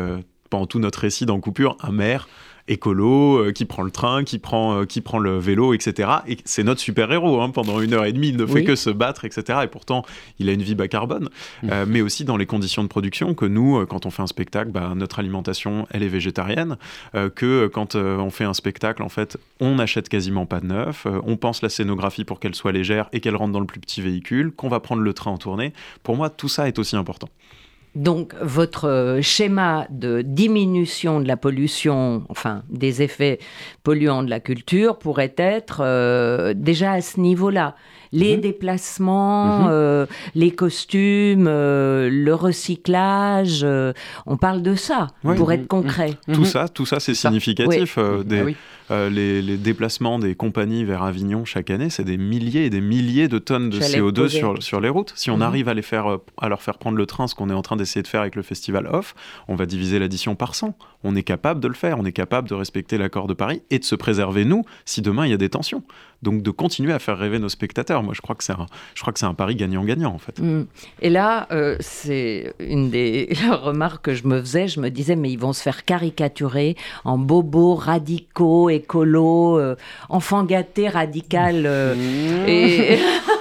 pendant 0.49 0.65
tout 0.65 0.79
notre 0.79 0.99
récit 0.99 1.25
dans 1.25 1.39
Coupure, 1.39 1.77
un 1.81 1.91
maire 1.91 2.27
écolo, 2.69 3.37
euh, 3.37 3.51
qui 3.51 3.65
prend 3.65 3.81
le 3.81 3.91
train, 3.91 4.23
qui 4.23 4.37
prend, 4.39 4.81
euh, 4.81 4.85
qui 4.85 5.01
prend 5.01 5.19
le 5.19 5.37
vélo, 5.37 5.73
etc. 5.73 6.09
Et 6.27 6.37
c'est 6.45 6.63
notre 6.63 6.79
super-héros. 6.79 7.41
Hein, 7.41 7.49
pendant 7.49 7.81
une 7.81 7.93
heure 7.93 8.05
et 8.05 8.13
demie, 8.13 8.29
il 8.29 8.37
ne 8.37 8.45
fait 8.45 8.53
Oui. 8.53 8.63
que 8.63 8.75
se 8.75 8.89
battre, 8.89 9.25
etc. 9.25 9.59
Et 9.63 9.67
pourtant, 9.67 10.05
il 10.37 10.49
a 10.49 10.53
une 10.53 10.61
vie 10.61 10.75
bas 10.75 10.87
carbone. 10.87 11.29
Mmh. 11.63 11.69
Euh, 11.71 11.85
mais 11.87 12.01
aussi 12.01 12.25
dans 12.25 12.37
les 12.37 12.45
conditions 12.45 12.83
de 12.83 12.87
production, 12.87 13.33
que 13.33 13.45
nous, 13.45 13.85
quand 13.87 14.05
on 14.05 14.11
fait 14.11 14.21
un 14.21 14.27
spectacle, 14.27 14.71
bah, 14.71 14.93
notre 14.95 15.19
alimentation, 15.19 15.87
elle 15.91 16.03
est 16.03 16.07
végétarienne. 16.07 16.77
Que 17.35 17.67
quand 17.67 17.95
on 17.95 18.29
fait 18.29 18.43
un 18.43 18.53
spectacle, 18.53 19.01
en 19.01 19.09
fait, 19.09 19.37
on 19.59 19.75
n'achète 19.75 20.09
quasiment 20.09 20.45
pas 20.45 20.59
de 20.59 20.67
neuf. 20.67 21.07
On 21.23 21.37
pense 21.37 21.61
la 21.61 21.69
scénographie 21.69 22.23
pour 22.23 22.39
qu'elle 22.39 22.55
soit 22.55 22.71
légère 22.71 23.09
et 23.13 23.19
qu'elle 23.19 23.35
rentre 23.35 23.53
dans 23.53 23.59
le 23.59 23.65
plus 23.65 23.79
petit 23.79 24.01
véhicule, 24.01 24.51
qu'on 24.51 24.69
va 24.69 24.79
prendre 24.79 25.01
le 25.01 25.13
train 25.13 25.31
en 25.31 25.37
tournée. 25.37 25.73
Pour 26.03 26.15
moi, 26.15 26.29
tout 26.29 26.49
ça 26.49 26.67
est 26.67 26.77
aussi 26.77 26.95
important. 26.95 27.29
Donc, 27.95 28.35
votre 28.41 28.87
euh, 28.87 29.21
schéma 29.21 29.87
de 29.89 30.21
diminution 30.21 31.19
de 31.19 31.27
la 31.27 31.37
pollution, 31.37 32.23
enfin, 32.29 32.63
des 32.69 33.01
effets 33.01 33.39
polluants 33.83 34.23
de 34.23 34.29
la 34.29 34.39
culture 34.39 34.99
pourrait 34.99 35.33
être 35.37 35.81
euh, 35.81 36.53
déjà 36.55 36.93
à 36.93 37.01
ce 37.01 37.19
niveau-là. 37.19 37.75
Les 38.11 38.35
Mhm. 38.35 38.41
déplacements, 38.41 39.59
Mhm. 39.63 39.67
euh, 39.71 40.05
les 40.35 40.51
costumes, 40.51 41.45
euh, 41.47 42.09
le 42.11 42.33
recyclage, 42.33 43.61
euh, 43.63 43.93
on 44.25 44.37
parle 44.37 44.61
de 44.61 44.75
ça 44.75 45.07
pour 45.21 45.47
Mhm. 45.47 45.51
être 45.51 45.67
concret. 45.67 46.13
Tout 46.31 46.39
Mhm. 46.41 46.45
ça, 46.45 46.67
tout 46.69 46.85
ça, 46.85 46.99
c'est 46.99 47.13
significatif. 47.13 47.97
des- 48.25 48.39
Ah 48.39 48.43
oui. 48.45 48.55
les, 49.11 49.41
les 49.41 49.57
déplacements 49.57 50.17
des 50.19 50.33
compagnies 50.35 50.83
vers 50.83 51.03
Avignon 51.03 51.45
chaque 51.45 51.69
année, 51.69 51.89
c'est 51.89 52.03
des 52.03 52.17
milliers 52.17 52.65
et 52.65 52.69
des 52.69 52.81
milliers 52.81 53.27
de 53.27 53.37
tonnes 53.37 53.69
de 53.69 53.79
J'allais 53.79 53.99
CO2 53.99 54.23
poser. 54.23 54.37
sur, 54.39 54.63
sur 54.63 54.79
les 54.81 54.89
routes. 54.89 55.13
Si 55.15 55.29
on 55.29 55.35
Mhm. 55.37 55.41
arrive 55.43 55.69
à, 55.69 55.73
les 55.73 55.81
faire, 55.81 56.17
à 56.41 56.49
leur 56.49 56.61
faire 56.61 56.77
prendre 56.77 56.97
le 56.97 57.05
train, 57.05 57.27
ce 57.27 57.35
qu'on 57.35 57.49
est 57.49 57.53
en 57.53 57.61
train 57.61 57.75
d'essayer 57.75 58.01
de 58.01 58.07
faire 58.07 58.21
avec 58.21 58.35
le 58.35 58.41
festival 58.41 58.87
Off, 58.87 59.13
on 59.47 59.55
va 59.55 59.65
diviser 59.65 59.99
l'addition 59.99 60.35
par 60.35 60.55
100. 60.55 60.75
On 61.03 61.15
est 61.15 61.23
capable 61.23 61.59
de 61.59 61.67
le 61.67 61.73
faire. 61.75 61.97
On 61.99 62.05
est 62.05 62.11
capable 62.11 62.49
de 62.49 62.55
respecter 62.55 62.97
l'accord 62.97 63.27
de 63.27 63.33
Paris 63.33 63.61
et 63.69 63.79
de 63.79 63.85
se 63.85 63.95
préserver, 63.95 64.43
nous, 64.45 64.63
si 64.85 65.01
demain 65.01 65.25
il 65.25 65.29
y 65.31 65.33
a 65.33 65.37
des 65.37 65.49
tensions. 65.49 65.83
Donc 66.21 66.41
de 66.41 66.51
continuer 66.51 66.93
à 66.93 66.99
faire 66.99 67.17
rêver 67.17 67.39
nos 67.39 67.49
spectateurs. 67.49 68.03
Moi, 68.03 68.13
je 68.13 68.21
crois 68.21 68.35
que 68.35 68.43
c'est 68.43 68.53
un, 68.53 68.65
je 68.93 69.01
crois 69.01 69.13
que 69.13 69.19
c'est 69.19 69.25
un 69.25 69.33
pari 69.33 69.55
gagnant-gagnant, 69.55 70.13
en 70.13 70.17
fait. 70.17 70.39
Mm. 70.39 70.65
Et 71.01 71.09
là, 71.09 71.47
euh, 71.51 71.77
c'est 71.79 72.53
une 72.59 72.89
des 72.89 73.29
remarques 73.49 74.05
que 74.05 74.13
je 74.13 74.27
me 74.27 74.39
faisais. 74.41 74.67
Je 74.67 74.79
me 74.79 74.89
disais, 74.89 75.15
mais 75.15 75.31
ils 75.31 75.39
vont 75.39 75.53
se 75.53 75.61
faire 75.61 75.85
caricaturer 75.85 76.75
en 77.05 77.17
bobos 77.17 77.75
radicaux, 77.75 78.69
écolos, 78.69 79.57
euh, 79.59 79.75
enfants 80.09 80.43
gâtés, 80.43 80.89
radical. 80.89 81.65
euh, 81.65 81.95
et... 82.47 82.99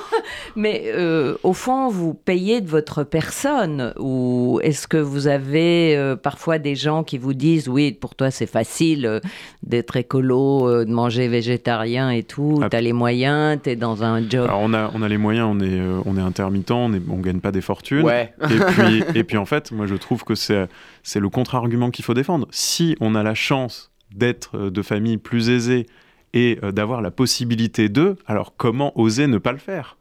Mais 0.57 0.85
euh, 0.87 1.37
au 1.43 1.53
fond, 1.53 1.89
vous 1.89 2.15
payez 2.15 2.61
de 2.61 2.69
votre 2.69 3.05
personne 3.05 3.93
ou 3.99 4.61
est-ce 4.63 4.87
que 4.89 4.97
vous 4.97 5.27
avez 5.27 5.97
euh, 5.97 6.17
parfois 6.17 6.59
des 6.59 6.75
gens 6.75 7.05
qui 7.05 7.19
vous 7.19 7.35
disent 7.35 7.69
oui, 7.69 7.93
pour 7.93 8.15
toi 8.15 8.31
c'est 8.31 8.47
facile 8.47 9.07
euh, 9.07 9.21
d'être 9.63 9.97
écolo, 9.97 10.69
euh, 10.69 10.85
de 10.85 10.91
manger 10.91 11.29
végétarien 11.29 12.11
et 12.11 12.23
tout, 12.23 12.61
Ah. 12.63 12.69
t'as 12.69 12.81
les 12.81 12.93
moyens, 12.93 13.59
t'es 13.63 13.77
dans 13.77 14.03
un 14.05 14.21
job. 14.29 14.45
Alors 14.45 14.61
on 14.63 14.73
a, 14.75 14.91
on 14.95 15.03
a 15.03 15.09
les 15.09 15.19
moyens, 15.19 15.49
on 15.51 15.61
est, 15.61 15.79
euh, 15.79 16.01
on 16.07 16.17
est 16.17 16.21
intermittent, 16.21 16.71
on 16.71 16.89
ne 16.89 16.99
on 17.11 17.19
gagne 17.19 17.41
pas 17.41 17.53
des 17.53 17.61
fortunes. 17.61 18.03
Ouais. 18.03 18.33
Et 18.51 18.59
puis, 18.73 19.03
et 19.15 19.25
puis 19.25 19.37
en 19.37 19.45
fait, 19.47 19.73
moi 19.73 19.87
je 19.87 19.95
trouve 19.95 20.25
que 20.25 20.35
c'est 20.35 20.67
c'est 21.03 21.21
le 21.21 21.29
contre-argument 21.29 21.91
qu'il 21.91 22.05
faut 22.05 22.15
défendre. 22.15 22.47
Si 22.51 22.97
on 23.01 23.15
a 23.15 23.23
la 23.23 23.35
chance 23.35 23.91
d'être 24.15 24.71
de 24.71 24.83
familles 24.83 25.19
plus 25.19 25.51
aisées 25.51 25.87
et 26.35 26.59
d'avoir 26.73 27.03
la 27.03 27.11
possibilité 27.11 27.89
d'eux, 27.89 28.17
alors 28.27 28.55
comment 28.57 28.99
oser 28.99 29.27
ne 29.27 29.39
pas 29.39 29.53
le 29.53 29.59
faire? 29.59 29.98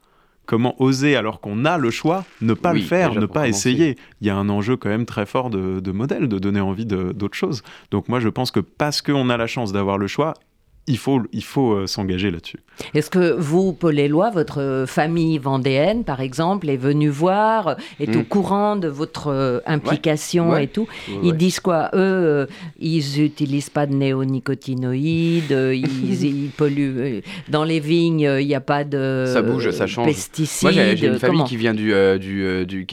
Comment 0.48 0.74
oser, 0.82 1.14
alors 1.14 1.40
qu'on 1.42 1.66
a 1.66 1.76
le 1.76 1.90
choix, 1.90 2.24
ne 2.40 2.54
pas 2.54 2.72
Oui, 2.72 2.80
le 2.80 2.86
faire, 2.86 3.12
ne 3.12 3.26
pas 3.26 3.42
commencer. 3.42 3.50
essayer 3.70 3.96
Il 4.22 4.26
y 4.26 4.30
a 4.30 4.34
un 4.36 4.48
enjeu 4.48 4.78
quand 4.78 4.88
même 4.88 5.04
très 5.04 5.26
fort 5.26 5.50
de, 5.50 5.78
de 5.78 5.92
modèle, 5.92 6.26
de 6.26 6.38
donner 6.38 6.60
envie 6.60 6.86
d'autre 6.86 7.36
chose. 7.36 7.62
Donc 7.90 8.08
moi 8.08 8.18
je 8.18 8.30
pense 8.30 8.50
que 8.50 8.60
parce 8.60 9.02
qu'on 9.02 9.28
a 9.28 9.36
la 9.36 9.46
chance 9.46 9.74
d'avoir 9.74 9.98
le 9.98 10.06
choix, 10.06 10.32
il 10.88 10.98
faut, 10.98 11.22
il 11.32 11.44
faut 11.44 11.72
euh, 11.72 11.86
s'engager 11.86 12.30
là-dessus. 12.30 12.58
Est-ce 12.94 13.10
que 13.10 13.32
vous, 13.32 13.72
Paul 13.72 13.98
Éloi, 13.98 14.30
votre 14.30 14.84
famille 14.86 15.38
vendéenne, 15.38 16.04
par 16.04 16.20
exemple, 16.20 16.68
est 16.68 16.76
venue 16.76 17.08
voir, 17.08 17.76
est 18.00 18.14
au 18.16 18.20
Mm. 18.20 18.24
courant 18.24 18.76
de 18.76 18.88
votre 18.88 19.28
euh, 19.28 19.60
implication 19.66 20.50
Ouais. 20.50 20.64
et 20.64 20.66
tout 20.68 20.86
Ouais, 21.08 21.14
Ils 21.24 21.34
disent 21.36 21.60
quoi 21.60 21.90
Eux, 21.94 21.98
euh, 21.98 22.46
ils 22.80 23.04
n'utilisent 23.20 23.70
pas 23.70 23.86
de 23.86 23.94
néonicotinoïdes, 23.94 25.50
ils, 25.74 26.24
ils 26.24 26.50
polluent. 26.50 27.22
Dans 27.48 27.64
les 27.64 27.80
vignes, 27.80 28.28
il 28.40 28.46
n'y 28.46 28.54
a 28.54 28.60
pas 28.60 28.84
de 28.84 29.24
Ça 29.26 29.42
bouge, 29.42 29.70
ça 29.70 29.86
change. 29.86 30.06
pesticides. 30.06 30.62
Moi, 30.62 30.94
j'ai 30.94 31.06
une 31.06 31.18
famille 31.18 31.44
qui 31.44 31.56
vient 31.56 31.74
du. 31.74 31.92
euh, 31.92 32.18
du, 32.18 32.66
du 32.66 32.86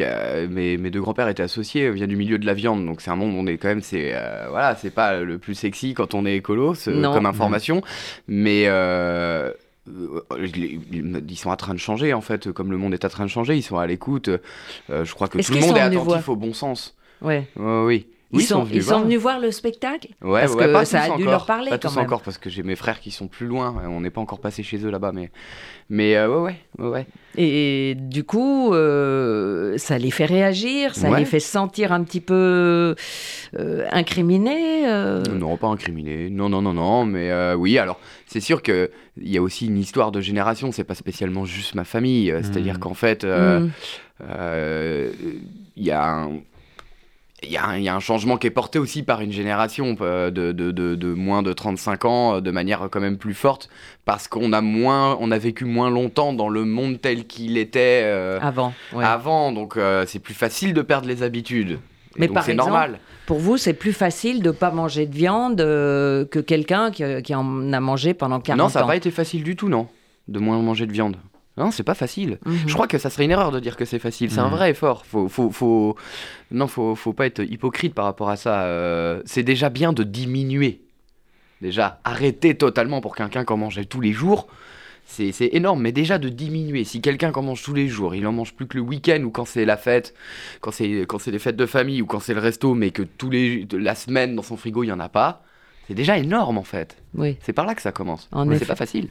mes, 0.50 0.78
mes 0.78 0.90
deux 0.90 1.02
grands-pères 1.02 1.28
étaient 1.28 1.44
associés, 1.44 1.90
vient 1.92 2.08
du 2.08 2.16
milieu 2.16 2.38
de 2.38 2.46
la 2.46 2.54
viande. 2.54 2.86
Donc, 2.86 3.02
c'est 3.02 3.12
un 3.12 3.16
monde 3.16 3.34
où 3.36 3.38
on 3.40 3.48
est 3.48 3.58
quand 3.58 3.68
même. 3.68 3.82
C'est 3.82 4.12
euh, 4.14 4.48
voilà, 4.50 4.76
c'est 4.76 4.90
pas 4.94 5.20
le 5.22 5.38
plus 5.38 5.56
sexy 5.56 5.94
quand 5.94 6.14
on 6.14 6.26
est 6.26 6.36
écolo 6.36 6.74
comme 6.86 7.26
information. 7.26 7.82
Mais. 8.28 8.66
euh, 8.68 9.52
ils 9.88 11.38
sont 11.38 11.52
en 11.52 11.56
train 11.56 11.76
de 11.76 11.80
changer 11.80 12.12
en 12.14 12.22
fait, 12.22 12.52
comme 12.52 12.72
le 12.72 12.78
monde 12.78 12.94
est 12.96 13.06
en 13.06 13.10
train 13.10 13.26
de 13.26 13.30
changer, 13.30 13.56
ils 13.56 13.62
sont 13.62 13.78
à 13.78 13.86
l'écoute. 13.86 14.30
Euh, 14.30 15.06
je 15.06 15.14
crois 15.14 15.28
que 15.28 15.38
tout 15.38 15.54
le 15.54 15.60
monde 15.60 15.78
est 15.78 15.82
attentif 15.82 16.28
au 16.30 16.36
bon 16.36 16.54
sens. 16.54 16.96
Ouais. 17.22 17.48
Ouais, 17.56 17.84
oui. 17.84 18.08
Ils, 18.32 18.38
Oui, 18.38 18.44
sont, 18.44 18.66
ils 18.74 18.82
sont 18.84 18.90
voir. 18.90 19.04
venus 19.04 19.20
voir 19.20 19.40
le 19.40 19.52
spectacle 19.52 20.08
Ouais, 20.22 20.42
Parce 20.42 20.56
ouais, 20.56 20.66
que 20.66 20.74
pas 20.74 20.84
ça 20.84 21.02
a 21.04 21.06
dû 21.06 21.12
encore, 21.14 21.26
leur 21.26 21.46
parler 21.46 21.70
Pas 21.70 21.78
quand 21.78 21.90
tous 21.90 21.96
même. 21.96 22.06
encore 22.06 22.22
parce 22.22 22.38
que 22.40 22.50
j'ai 22.50 22.64
mes 22.64 22.76
frères 22.76 23.00
qui 23.00 23.12
sont 23.12 23.28
plus 23.28 23.46
loin. 23.46 23.76
On 23.88 24.02
n'est 24.02 24.10
pas 24.10 24.20
encore 24.20 24.40
passé 24.40 24.64
chez 24.64 24.78
eux 24.84 24.90
là-bas, 24.90 25.12
mais 25.14 25.30
mais 25.90 26.16
euh, 26.18 26.42
ouais, 26.42 26.56
ouais, 26.80 26.88
ouais. 26.90 27.06
Et 27.38 27.94
du 27.96 28.24
coup, 28.24 28.74
euh, 28.74 29.78
ça 29.78 29.98
les 30.00 30.10
fait 30.10 30.26
réagir, 30.26 30.96
ça 30.96 31.10
Ouais. 31.12 31.20
les 31.20 31.26
fait 31.26 31.40
se 31.40 31.50
sentir 31.52 31.92
un 31.94 32.04
petit 32.04 32.20
peu 32.20 32.96
euh, 33.58 33.86
incriminés. 33.92 34.88
euh. 34.90 35.22
Non, 35.32 35.56
pas 35.58 35.68
incriminé. 35.68 36.30
Non, 36.32 36.50
non, 36.50 36.62
non, 36.64 36.74
non. 36.74 37.06
Mais 37.06 37.32
oui, 37.54 37.78
alors 37.78 38.00
c'est 38.26 38.40
sûr 38.42 38.64
que 38.64 38.90
il 39.22 39.30
y 39.32 39.38
a 39.38 39.42
aussi 39.42 39.68
une 39.68 39.78
histoire 39.78 40.12
de 40.12 40.20
génération. 40.20 40.72
C'est 40.72 40.84
pas 40.84 40.96
spécialement 40.96 41.46
juste 41.46 41.76
ma 41.76 41.84
famille. 41.86 42.34
C'est-à-dire 42.42 42.74
Mhm. 42.74 42.80
qu'en 42.80 42.94
fait, 42.96 43.24
Mm. 43.24 43.70
il 45.78 45.84
y 45.84 45.92
a 45.92 46.04
un 46.04 46.32
il 47.46 47.52
y, 47.54 47.58
a 47.58 47.66
un- 47.66 47.78
il 47.78 47.84
y 47.84 47.90
a 47.90 47.96
un 47.96 48.00
changement 48.00 48.38
qui 48.38 48.48
est 48.48 48.52
porté 48.52 48.80
aussi 48.80 49.04
par 49.04 49.22
une 49.22 49.32
génération 49.32 49.96
euh, 50.02 50.32
de, 50.32 50.52
de, 50.52 50.72
de, 50.72 50.96
de 50.96 51.14
moins 51.14 51.44
de 51.44 51.54
35 51.54 52.06
ans 52.06 52.36
euh, 52.36 52.42
de 52.42 52.52
manière 52.52 52.88
quand 52.92 53.00
même 53.00 53.18
plus 53.18 53.34
forte 53.34 53.70
parce 54.06 54.28
qu'on 54.28 54.52
a 54.54 54.62
moins 54.62 55.18
on 55.20 55.32
a 55.32 55.38
vécu 55.38 55.66
moins 55.66 55.90
longtemps 55.90 56.34
dans 56.34 56.50
le 56.50 56.66
monde 56.66 57.00
tel 57.02 57.26
qu'il 57.28 57.58
était 57.58 58.02
euh, 58.04 58.40
Avant. 58.42 58.74
ouais. 58.94 59.04
avant 59.06 59.52
donc 59.52 59.78
euh, 59.78 60.06
c'est 60.08 60.20
plus 60.20 60.34
facile 60.34 60.74
de 60.74 60.82
perdre 60.82 61.08
les 61.08 61.24
habitudes 61.24 61.72
Et 62.18 62.20
Mais 62.20 62.28
donc 62.28 62.36
par 62.36 62.50
exemple, 62.50 62.70
normal 62.70 63.00
Pour 63.26 63.40
vous, 63.40 63.58
c'est 63.58 63.74
plus 63.74 63.94
facile 63.94 64.42
de 64.44 64.52
pas 64.52 64.72
manger 64.72 65.06
de 65.06 65.16
viande 65.16 65.62
euh, 65.62 66.26
que 66.26 66.40
quelqu'un 66.40 66.92
qui, 66.92 67.04
qui 67.24 67.34
en 67.36 67.72
a 67.74 67.80
mangé 67.80 68.14
pendant 68.14 68.40
40 68.40 68.58
non 68.60 68.70
ça 68.70 68.80
n'a 68.80 68.86
ans. 68.86 68.88
pas 68.90 68.96
été 68.98 69.12
facile 69.12 69.44
du 69.44 69.56
tout 69.56 69.70
non 69.70 69.88
de 70.28 70.40
moins 70.40 70.58
manger 70.60 70.86
de 70.88 70.92
viande 70.92 71.18
non 71.58 71.72
c'est 71.72 71.84
pas 71.84 71.94
facile 71.96 72.38
Mhm. 72.46 72.58
Je 72.68 72.74
crois 72.74 72.88
que 72.88 72.98
ça 72.98 73.10
serait 73.10 73.26
une 73.26 73.32
erreur 73.32 73.52
de 73.52 73.60
dire 73.60 73.78
que 73.78 73.86
c'est 73.86 74.00
facile. 74.00 74.30
C'est 74.32 74.40
un 74.40 74.50
Mhm. 74.50 74.56
vrai 74.56 74.72
effort. 74.72 75.06
Faut, 75.06 75.28
faut, 75.30 75.50
faut... 75.52 75.96
Non, 76.52 76.68
faut, 76.68 76.96
faut 76.96 77.14
pas 77.14 77.26
être 77.26 77.42
hypocrite 77.44 77.94
par 77.94 78.06
rapport 78.06 78.30
à 78.30 78.36
ça. 78.36 78.64
Euh, 78.64 79.22
c'est 79.26 79.44
déjà 79.44 79.70
bien 79.70 79.94
de 79.94 80.04
diminuer. 80.04 80.82
Déjà, 81.62 82.00
arrêter 82.04 82.56
totalement 82.56 83.00
pour 83.02 83.16
quelqu'un 83.16 83.46
qui 83.46 83.54
en 83.54 83.58
mangeait 83.58 83.86
tous 83.86 84.02
les 84.02 84.12
jours. 84.12 84.48
C'est 85.08 85.32
énorme, 85.54 85.82
mais 85.82 85.92
déjà 85.92 86.18
de 86.18 86.30
diminuer. 86.30 86.84
Si 86.84 87.00
quelqu'un 87.00 87.32
qui 87.32 87.38
en 87.40 87.44
mange 87.44 87.62
tous 87.62 87.74
les 87.76 87.88
jours, 87.88 88.16
il 88.16 88.26
en 88.26 88.32
mange 88.32 88.54
plus 88.56 88.66
que 88.66 88.76
le 88.76 88.82
week-end 88.84 89.22
ou 89.24 89.30
quand 89.30 89.46
c'est 89.46 89.64
la 89.64 89.78
fête, 89.78 90.16
quand 90.62 90.72
c'est 90.72 91.06
les 91.28 91.40
fêtes 91.40 91.56
de 91.56 91.66
famille 91.68 92.02
ou 92.02 92.08
quand 92.08 92.20
c'est 92.20 92.34
le 92.34 92.40
resto, 92.40 92.74
mais 92.74 92.90
que 92.90 93.04
tous 93.04 93.30
les 93.30 93.68
la 93.72 93.94
semaine 93.94 94.36
dans 94.36 94.42
son 94.42 94.58
frigo 94.58 94.84
il 94.84 94.88
y 94.88 94.92
en 94.92 95.00
a 95.00 95.08
pas, 95.08 95.44
c'est 95.88 95.94
déjà 95.94 96.18
énorme 96.18 96.58
en 96.58 96.64
fait. 96.64 96.98
Oui. 97.14 97.38
C'est 97.42 97.54
par 97.54 97.66
là 97.68 97.76
que 97.76 97.84
ça 97.84 97.92
commence. 97.92 98.28
En 98.32 98.46
Mais 98.46 98.58
c'est 98.58 98.66
pas 98.66 98.76
facile. 98.76 99.10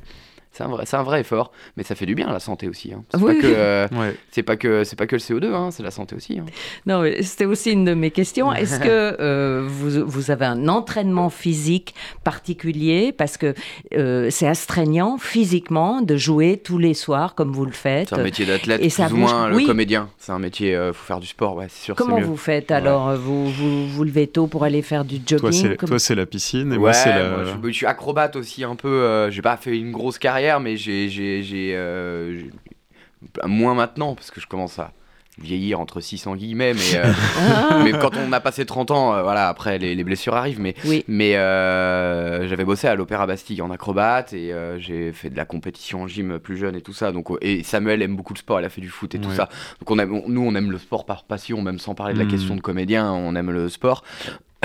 C'est 0.57 0.63
un 0.63 0.69
vrai, 0.69 0.85
c'est 0.87 0.97
un 0.97 1.03
vrai 1.03 1.21
effort, 1.23 1.51
mais 1.77 1.83
ça 1.83 1.95
fait 1.97 2.07
du 2.07 2.15
bien 2.15 2.29
à 2.29 2.33
la 2.33 2.39
santé 2.39 2.69
aussi. 2.69 2.93
hein. 2.93 3.03
C'est 3.11 3.21
Oui, 3.21 3.41
pas 3.41 3.47
euh, 3.49 3.89
Ouais. 3.93 4.17
c'est 4.31 4.45
pas 4.45 4.57
que 4.57 4.85
c'est 4.85 4.95
pas 4.97 5.07
que 5.09 5.17
le 5.17 5.21
CO2, 5.21 5.53
hein, 5.53 5.71
c'est 5.73 5.83
la 5.83 5.91
santé 5.91 6.15
aussi. 6.15 6.39
hein. 6.39 6.45
Non, 6.87 7.03
c'était 7.23 7.45
aussi 7.45 7.73
une 7.73 7.85
de 7.85 7.95
mes 7.95 8.11
questions. 8.13 8.53
Est-ce 8.55 8.79
que 8.79 9.17
euh, 9.21 9.65
vous, 9.67 10.07
vous 10.07 10.31
avez 10.31 10.47
un 10.47 10.69
entraînement 10.69 11.29
physique 11.29 11.95
particulier? 12.39 13.13
Parce 13.13 13.37
que 13.37 13.55
euh, 13.95 14.29
c'est 14.31 14.47
astreignant 14.47 15.19
physiquement 15.19 16.03
de 16.03 16.17
jouer 16.17 16.61
tous 16.63 16.79
les 16.79 16.95
soirs 16.95 17.35
comme 17.35 17.53
vous 17.53 17.65
le 17.65 17.73
faites. 17.73 18.09
C'est 18.11 18.15
un 18.19 18.23
métier 18.23 18.47
d'athlète, 18.47 18.81
Et 18.81 18.85
plus 18.85 18.91
ça 18.91 19.07
ou 19.07 19.11
bouge- 19.11 19.19
moins 19.19 19.53
oui. 19.53 19.63
le 19.63 19.67
comédien. 19.69 20.09
C'est 20.19 20.33
un 20.33 20.39
métier, 20.39 20.75
euh, 20.75 20.93
faut 20.93 21.05
faire 21.05 21.21
du 21.21 21.27
sport, 21.27 21.57
ouais, 21.57 21.67
c'est 21.69 21.85
sûr. 21.85 21.95
Comment 21.97 22.19
mieux. 22.19 22.25
vous 22.25 22.37
faites? 22.37 22.71
Alors 22.71 23.15
vous, 23.17 23.51
vous 23.51 23.89
vous 23.89 24.05
levez 24.05 24.27
tôt 24.27 24.47
pour 24.47 24.65
aller 24.65 24.83
faire 24.83 25.05
du 25.05 25.21
Toi, 25.21 25.39
jogging? 25.51 25.63
c'est 25.71 25.77
comme- 25.77 25.89
toi, 25.89 25.99
c'est 25.99 26.15
la 26.15 26.27
piscine 26.27 26.69
et 26.73 26.77
Ouais, 26.77 26.79
moi, 26.79 26.93
c'est 26.93 27.09
la. 27.11 27.31
moi, 27.31 27.45
je, 27.63 27.69
je 27.69 27.73
suis 27.73 27.87
acrobate 27.87 28.37
aussi 28.37 28.65
un 28.65 28.77
peu. 28.77 28.89
euh, 28.89 29.31
j'ai 29.31 29.43
pas 29.43 29.57
fait 29.57 29.77
une 29.77 29.93
grosse 29.93 30.19
carrière, 30.19 30.44
mais 30.61 30.77
j'ai, 30.77 31.09
j'ai, 31.09 31.43
j'ai, 31.43 31.75
euh, 31.75 32.39
j'ai- 32.39 32.51
moins 33.47 33.75
maintenant 33.75 34.15
parce 34.15 34.31
que 34.31 34.41
je 34.41 34.47
commence 34.47 34.79
à 34.79 34.93
vieillir 35.37 35.81
entre 35.81 36.01
600 36.01 36.37
guillemets, 36.37 36.75
mais, 36.75 36.97
euh, 36.97 37.13
mais 37.85 37.91
quand 37.93 38.17
on 38.17 38.33
a 38.33 38.39
passé 38.39 38.65
30 38.67 38.93
ans, 38.93 39.15
euh, 39.15 39.23
voilà, 39.23 39.49
après 39.49 39.79
les, 39.79 39.97
les 39.97 40.05
blessures 40.05 40.35
arrivent, 40.37 40.61
mais 40.61 40.75
Oui. 40.85 41.05
Mais 41.09 41.37
euh, 41.37 42.47
j'avais 42.49 42.65
bossé 42.65 42.87
à 42.87 42.95
l'Opéra 42.95 43.27
Bastille 43.27 43.61
en 43.61 43.71
acrobate 43.73 44.33
et 44.33 44.53
euh, 44.53 44.79
j'ai 44.79 45.11
fait 45.13 45.31
de 45.31 45.37
la 45.37 45.45
compétition 45.45 46.03
en 46.03 46.07
gym 46.07 46.39
plus 46.39 46.57
jeune 46.57 46.77
et 46.77 46.83
tout 46.83 46.93
ça. 46.93 47.11
Donc, 47.11 47.29
et 47.41 47.65
Samuel 47.65 48.03
aime 48.03 48.15
beaucoup 48.15 48.33
le 48.35 48.39
sport, 48.39 48.61
elle 48.61 48.65
a 48.65 48.69
fait 48.69 48.81
du 48.81 48.91
foot 48.91 49.13
et 49.17 49.19
tout 49.19 49.31
Ouais. 49.31 49.35
ça. 49.35 49.49
Donc 49.81 49.91
on 49.91 49.99
aime, 49.99 50.13
on- 50.15 50.29
nous, 50.29 50.43
on 50.43 50.55
aime 50.55 50.71
le 50.71 50.79
sport 50.79 51.05
par 51.05 51.25
passion, 51.25 51.63
même 51.63 51.81
sans 51.81 51.97
parler 51.97 52.15
de 52.15 52.19
la 52.21 52.25
Mhm. 52.27 52.31
question 52.31 52.55
de 52.55 52.61
comédien, 52.61 53.11
on 53.13 53.35
aime 53.35 53.51
le 53.51 53.69
sport. 53.69 54.05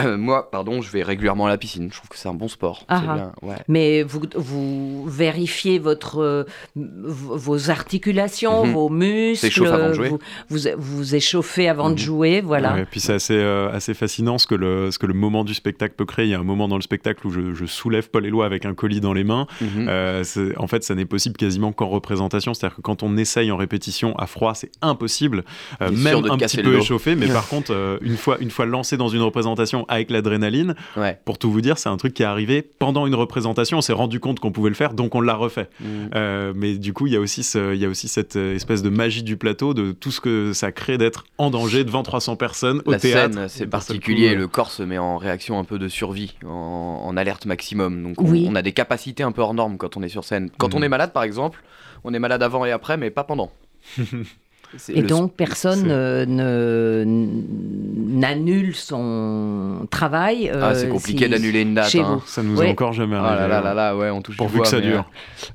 Euh, 0.05 0.17
moi, 0.17 0.49
pardon, 0.51 0.81
je 0.81 0.91
vais 0.91 1.03
régulièrement 1.03 1.45
à 1.45 1.49
la 1.49 1.57
piscine. 1.57 1.89
Je 1.91 1.97
trouve 1.97 2.09
que 2.09 2.17
c'est 2.17 2.29
un 2.29 2.33
bon 2.33 2.47
sport. 2.47 2.85
Ah 2.87 2.99
C'est 3.03 3.09
ah. 3.09 3.13
bien, 3.15 3.31
ouais. 3.43 3.55
Mais 3.67 4.03
vous, 4.03 4.21
vous 4.35 5.05
vérifiez 5.07 5.79
votre, 5.79 6.19
euh, 6.21 6.43
vos 6.75 7.69
articulations, 7.69 8.65
Mhm. 8.65 8.73
vos 8.73 8.89
muscles. 8.89 9.65
Avant 9.67 9.89
de 9.89 9.93
jouer. 9.93 10.09
Vous, 10.09 10.19
vous, 10.49 10.59
vous 10.77 11.15
échauffez 11.15 11.67
avant 11.69 11.89
de 11.89 11.93
Mhm. 11.95 11.99
jouer, 11.99 12.41
voilà. 12.41 12.73
Ouais, 12.73 12.85
puis 12.89 12.99
c'est 12.99 13.13
assez, 13.13 13.35
euh, 13.35 13.69
assez 13.71 13.93
fascinant 13.93 14.37
ce 14.37 14.47
que, 14.47 14.55
le, 14.55 14.91
ce 14.91 14.99
que 14.99 15.05
le 15.05 15.13
moment 15.13 15.43
du 15.43 15.53
spectacle 15.53 15.95
peut 15.97 16.05
créer. 16.05 16.25
Il 16.25 16.31
y 16.31 16.35
a 16.35 16.39
un 16.39 16.43
moment 16.43 16.67
dans 16.67 16.75
le 16.75 16.81
spectacle 16.81 17.25
où 17.27 17.31
je, 17.31 17.53
je 17.53 17.65
soulève 17.65 18.09
Paul 18.09 18.25
Éloi 18.25 18.45
avec 18.45 18.65
un 18.65 18.73
colis 18.73 19.01
dans 19.01 19.13
les 19.13 19.23
mains. 19.23 19.47
Mhm. 19.61 19.87
Euh, 19.89 20.23
c'est- 20.23 20.57
en 20.57 20.67
fait, 20.67 20.83
ça 20.83 20.95
n'est 20.95 21.05
possible 21.05 21.35
quasiment 21.37 21.71
qu'en 21.71 21.87
représentation. 21.89 22.53
C'est-à-dire 22.53 22.77
que 22.77 22.81
quand 22.81 23.03
on 23.03 23.17
essaye 23.17 23.51
en 23.51 23.57
répétition 23.57 24.15
à 24.17 24.27
froid, 24.27 24.53
c'est 24.55 24.71
impossible. 24.81 25.43
Euh, 25.81 25.91
même 25.91 26.25
un 26.29 26.37
petit 26.37 26.61
peu 26.61 26.77
échauffé. 26.77 27.15
Mais 27.15 27.27
par 27.33 27.47
contre, 27.47 27.71
euh, 27.73 27.97
une, 28.01 28.17
fois, 28.17 28.37
une 28.39 28.51
fois 28.51 28.65
lancé 28.65 28.97
dans 28.97 29.07
une 29.09 29.21
représentation 29.21 29.85
avec 29.89 30.09
l'adrénaline, 30.11 30.75
Ouais. 30.95 31.19
pour 31.25 31.37
tout 31.37 31.51
vous 31.51 31.59
dire, 31.61 31.77
c'est 31.77 31.89
un 31.89 31.97
truc 31.97 32.13
qui 32.13 32.23
est 32.23 32.25
arrivé 32.25 32.61
pendant 32.61 33.05
une 33.07 33.15
représentation. 33.15 33.79
On 33.79 33.81
s'est 33.81 33.91
rendu 33.93 34.19
compte 34.21 34.39
qu'on 34.39 34.51
pouvait 34.51 34.69
le 34.69 34.75
faire, 34.75 34.93
donc 34.93 35.15
on 35.15 35.21
l'a 35.21 35.35
refait. 35.35 35.67
Mhm. 35.81 36.09
Euh, 36.15 36.53
mais 36.55 36.77
du 36.77 36.93
coup, 36.93 37.07
il 37.07 37.13
y, 37.13 37.15
a 37.17 37.19
aussi 37.19 37.43
ce- 37.43 37.73
il 37.73 37.81
y 37.81 37.85
a 37.85 37.89
aussi 37.89 38.07
cette 38.07 38.35
euh, 38.35 38.55
espèce 38.55 38.81
de 38.81 38.89
magie 38.89 39.23
du 39.23 39.35
plateau, 39.35 39.73
de 39.73 39.91
tout 39.91 40.11
ce 40.11 40.21
que 40.21 40.53
ça 40.53 40.71
crée 40.71 40.97
d'être 40.97 41.25
en 41.37 41.49
danger 41.49 41.83
devant 41.83 42.03
300 42.03 42.35
personnes 42.35 42.81
au 42.85 42.91
La 42.91 42.99
théâtre. 42.99 43.33
scène, 43.35 43.47
c'est 43.49 43.67
particulier. 43.67 44.29
coup, 44.29 44.35
euh, 44.35 44.37
Le 44.39 44.47
corps 44.47 44.71
se 44.71 44.83
met 44.83 44.97
en 44.97 45.17
réaction 45.17 45.59
un 45.59 45.63
peu 45.63 45.79
de 45.79 45.87
survie, 45.89 46.35
en, 46.45 46.49
en 47.05 47.17
alerte 47.17 47.45
maximum. 47.45 48.03
Donc, 48.03 48.21
on, 48.21 48.29
Oui. 48.29 48.45
on 48.49 48.55
a 48.55 48.61
des 48.61 48.71
capacités 48.73 49.23
un 49.23 49.31
peu 49.31 49.41
hors 49.41 49.53
normes 49.53 49.77
quand 49.77 49.97
on 49.97 50.03
est 50.03 50.09
sur 50.09 50.23
scène. 50.23 50.49
Quand 50.57 50.73
Mhm. 50.73 50.79
on 50.79 50.83
est 50.83 50.89
malade, 50.89 51.11
par 51.13 51.23
exemple, 51.23 51.63
on 52.03 52.13
est 52.13 52.19
malade 52.19 52.43
avant 52.43 52.63
et 52.65 52.71
après, 52.71 52.97
mais 52.97 53.09
pas 53.09 53.23
pendant. 53.23 53.51
Et 54.89 55.01
le- 55.01 55.07
donc, 55.07 55.33
personne 55.33 55.83
ne 55.87 57.05
n'annule 57.05 58.75
son 58.75 59.87
travail. 59.89 60.51
Ah, 60.53 60.69
euh, 60.69 60.73
c'est 60.75 60.89
compliqué 60.89 61.25
si- 61.25 61.29
d'annuler 61.31 61.61
une 61.61 61.73
date. 61.75 61.89
chez 61.89 62.01
hein. 62.01 62.19
vous. 62.21 62.27
Ça 62.27 62.43
nous 62.43 62.57
Ouais. 62.57 62.67
est 62.67 62.71
encore 62.71 62.93
jamais 62.93 63.15
Oh 63.19 63.23
arrivé. 63.23 63.41
là 63.41 63.47
là 63.47 63.61
là 63.61 63.73
là, 63.73 63.95
ouais, 63.97 64.09
on 64.09 64.21
touche 64.21 64.35
du 64.35 64.37
Pourvu 64.37 64.61
que 64.61 64.67
ça 64.67 64.77
mais, 64.77 64.83
dure. 64.83 65.05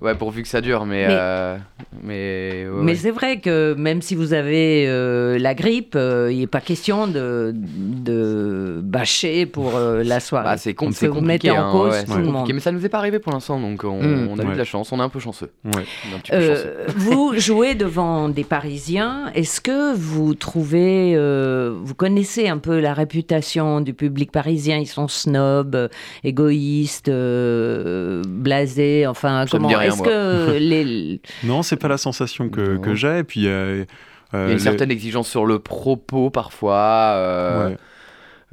euh, 0.02 0.04
Ouais, 0.06 0.14
pourvu 0.14 0.42
que 0.42 0.48
ça 0.48 0.60
dure, 0.60 0.84
mais. 0.86 1.06
Mais- 1.06 1.16
euh, 1.16 1.56
mais, 2.02 2.66
ouais, 2.68 2.82
Mais 2.82 2.92
ouais. 2.92 2.96
c'est 2.96 3.10
vrai 3.10 3.40
que 3.40 3.74
même 3.78 4.02
si 4.02 4.14
vous 4.14 4.32
avez 4.32 4.86
euh, 4.88 5.38
la 5.38 5.54
grippe, 5.54 5.94
euh, 5.96 6.30
il 6.32 6.38
n'est 6.40 6.46
pas 6.46 6.60
question 6.60 7.06
de, 7.06 7.52
de 7.54 8.80
bâcher 8.82 9.46
pour 9.46 9.76
euh, 9.76 10.02
la 10.02 10.20
soirée. 10.20 10.48
Ah, 10.50 10.56
c'est 10.56 10.74
com- 10.74 10.90
vous 10.90 11.06
compliqué. 11.06 11.26
mettez 11.26 11.50
en 11.50 11.68
hein, 11.68 11.72
cause 11.72 11.92
ouais, 11.92 12.04
tout 12.04 12.10
c'est 12.12 12.18
le 12.18 12.24
compliqué. 12.26 12.32
monde. 12.32 12.52
Mais 12.54 12.60
ça 12.60 12.72
nous 12.72 12.84
est 12.84 12.88
pas 12.88 12.98
arrivé 12.98 13.18
pour 13.18 13.32
l'instant, 13.32 13.60
donc 13.60 13.84
on, 13.84 14.02
Mm. 14.02 14.28
on 14.30 14.38
a 14.38 14.42
eu 14.44 14.52
de 14.52 14.58
la 14.58 14.64
chance. 14.64 14.90
On 14.92 14.98
est 14.98 15.02
un 15.02 15.08
peu 15.08 15.20
chanceux. 15.20 15.50
Ouais. 15.64 15.70
On 15.74 16.12
est 16.12 16.16
un 16.16 16.18
petit 16.20 16.30
peu 16.32 16.40
chanceux. 16.40 16.74
Vous 16.96 17.34
jouez 17.38 17.74
devant 17.74 18.28
des 18.28 18.44
Parisiens. 18.44 19.03
Est-ce 19.34 19.60
que 19.60 19.94
vous 19.94 20.34
trouvez, 20.34 21.14
euh, 21.16 21.74
vous 21.82 21.94
connaissez 21.94 22.48
un 22.48 22.58
peu 22.58 22.78
la 22.80 22.94
réputation 22.94 23.80
du 23.80 23.94
public 23.94 24.30
parisien? 24.32 24.78
Ils 24.78 24.86
sont 24.86 25.08
snobs, 25.08 25.74
euh, 25.74 25.88
égoïstes, 26.22 27.08
euh, 27.08 28.22
blasés. 28.28 29.06
Enfin, 29.06 29.44
comment 29.50 29.68
Est-ce 29.80 30.02
que 30.02 30.56
les 30.58 31.20
Non, 31.44 31.62
c'est 31.62 31.76
pas 31.76 31.88
la 31.88 31.98
sensation 31.98 32.48
que, 32.48 32.94
j'ai. 32.94 33.18
Et 33.18 33.24
puis, 33.24 33.46
euh, 33.48 33.84
Il 34.32 34.38
y 34.38 34.42
a 34.42 34.46
une 34.46 34.52
les- 34.54 34.58
certaine 34.58 34.90
exigence 34.90 35.28
sur 35.28 35.46
le 35.46 35.58
propos 35.58 36.30
parfois. 36.30 37.12
euh, 37.16 37.74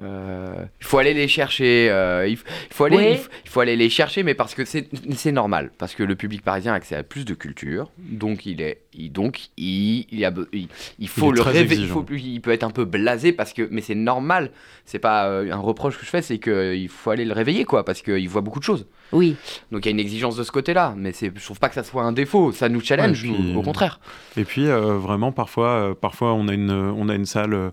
Euh, 0.03 0.65
il 0.79 0.85
faut 0.85 0.97
aller 0.97 1.13
les 1.13 1.27
chercher. 1.27 1.89
euh, 1.91 2.27
il, 2.27 2.37
faut 2.71 2.85
aller, 2.85 2.97
Oui. 2.97 3.17
il, 3.45 3.49
faut 3.49 3.59
aller 3.59 3.75
les 3.75 3.89
chercher, 3.89 4.23
mais 4.23 4.33
parce 4.33 4.55
que 4.55 4.65
c'est 4.65 5.31
normal, 5.31 5.71
parce 5.77 5.93
que 5.95 6.03
le 6.03 6.15
public 6.15 6.41
parisien 6.43 6.73
a 6.73 6.75
accès 6.75 6.95
à 6.95 7.03
plus 7.03 7.23
de 7.25 7.33
culture, 7.33 7.89
donc 7.99 8.45
il 8.45 8.61
est, 8.61 8.81
il- 8.93 9.11
donc 9.11 9.49
il, 9.57 10.07
il 10.11 10.19
y 10.19 10.25
a, 10.25 10.33
il, 10.53 10.67
il 10.99 11.07
faut 11.07 11.31
le 11.31 11.41
réveiller. 11.41 11.87
Il, 12.23 12.41
peut 12.41 12.51
être 12.51 12.63
un 12.63 12.71
peu 12.71 12.85
blasé 12.85 13.31
parce 13.31 13.53
que, 13.53 13.67
mais 13.71 13.81
c'est 13.81 13.95
normal. 13.95 14.51
C'est 14.85 14.99
pas 14.99 15.27
euh, 15.27 15.51
un 15.51 15.57
reproche 15.59 15.97
que 15.97 16.05
je 16.05 16.09
fais, 16.09 16.21
c'est 16.21 16.39
qu'il 16.39 16.89
faut 16.89 17.11
aller 17.11 17.25
le 17.25 17.33
réveiller, 17.33 17.63
quoi, 17.65 17.85
parce 17.85 18.01
qu'il 18.01 18.27
voit 18.27 18.41
beaucoup 18.41 18.59
de 18.59 18.63
choses. 18.63 18.87
Oui, 19.11 19.35
Donc 19.71 19.85
il 19.85 19.89
y 19.89 19.89
a 19.89 19.91
une 19.91 19.99
exigence 19.99 20.35
de 20.37 20.43
ce 20.43 20.51
côté-là, 20.51 20.93
mais 20.97 21.11
je 21.13 21.43
trouve 21.43 21.59
pas 21.59 21.67
que 21.69 21.75
ça 21.75 21.83
soit 21.83 22.03
un 22.03 22.13
défaut. 22.13 22.51
Ça 22.53 22.69
nous 22.69 22.81
challenge, 22.81 23.23
Ouais, 23.23 23.29
et 23.29 23.33
puis- 23.33 23.43
nous, 23.53 23.59
au 23.59 23.61
contraire. 23.61 23.99
Et 24.37 24.45
puis 24.45 24.67
euh, 24.67 24.97
vraiment 24.97 25.31
parfois, 25.31 25.67
euh, 25.69 25.93
parfois 25.93 26.33
on 26.33 26.47
a 26.47 26.53
une, 26.53 26.71
on 26.71 27.07
a 27.09 27.15
une 27.15 27.25
salle 27.25 27.71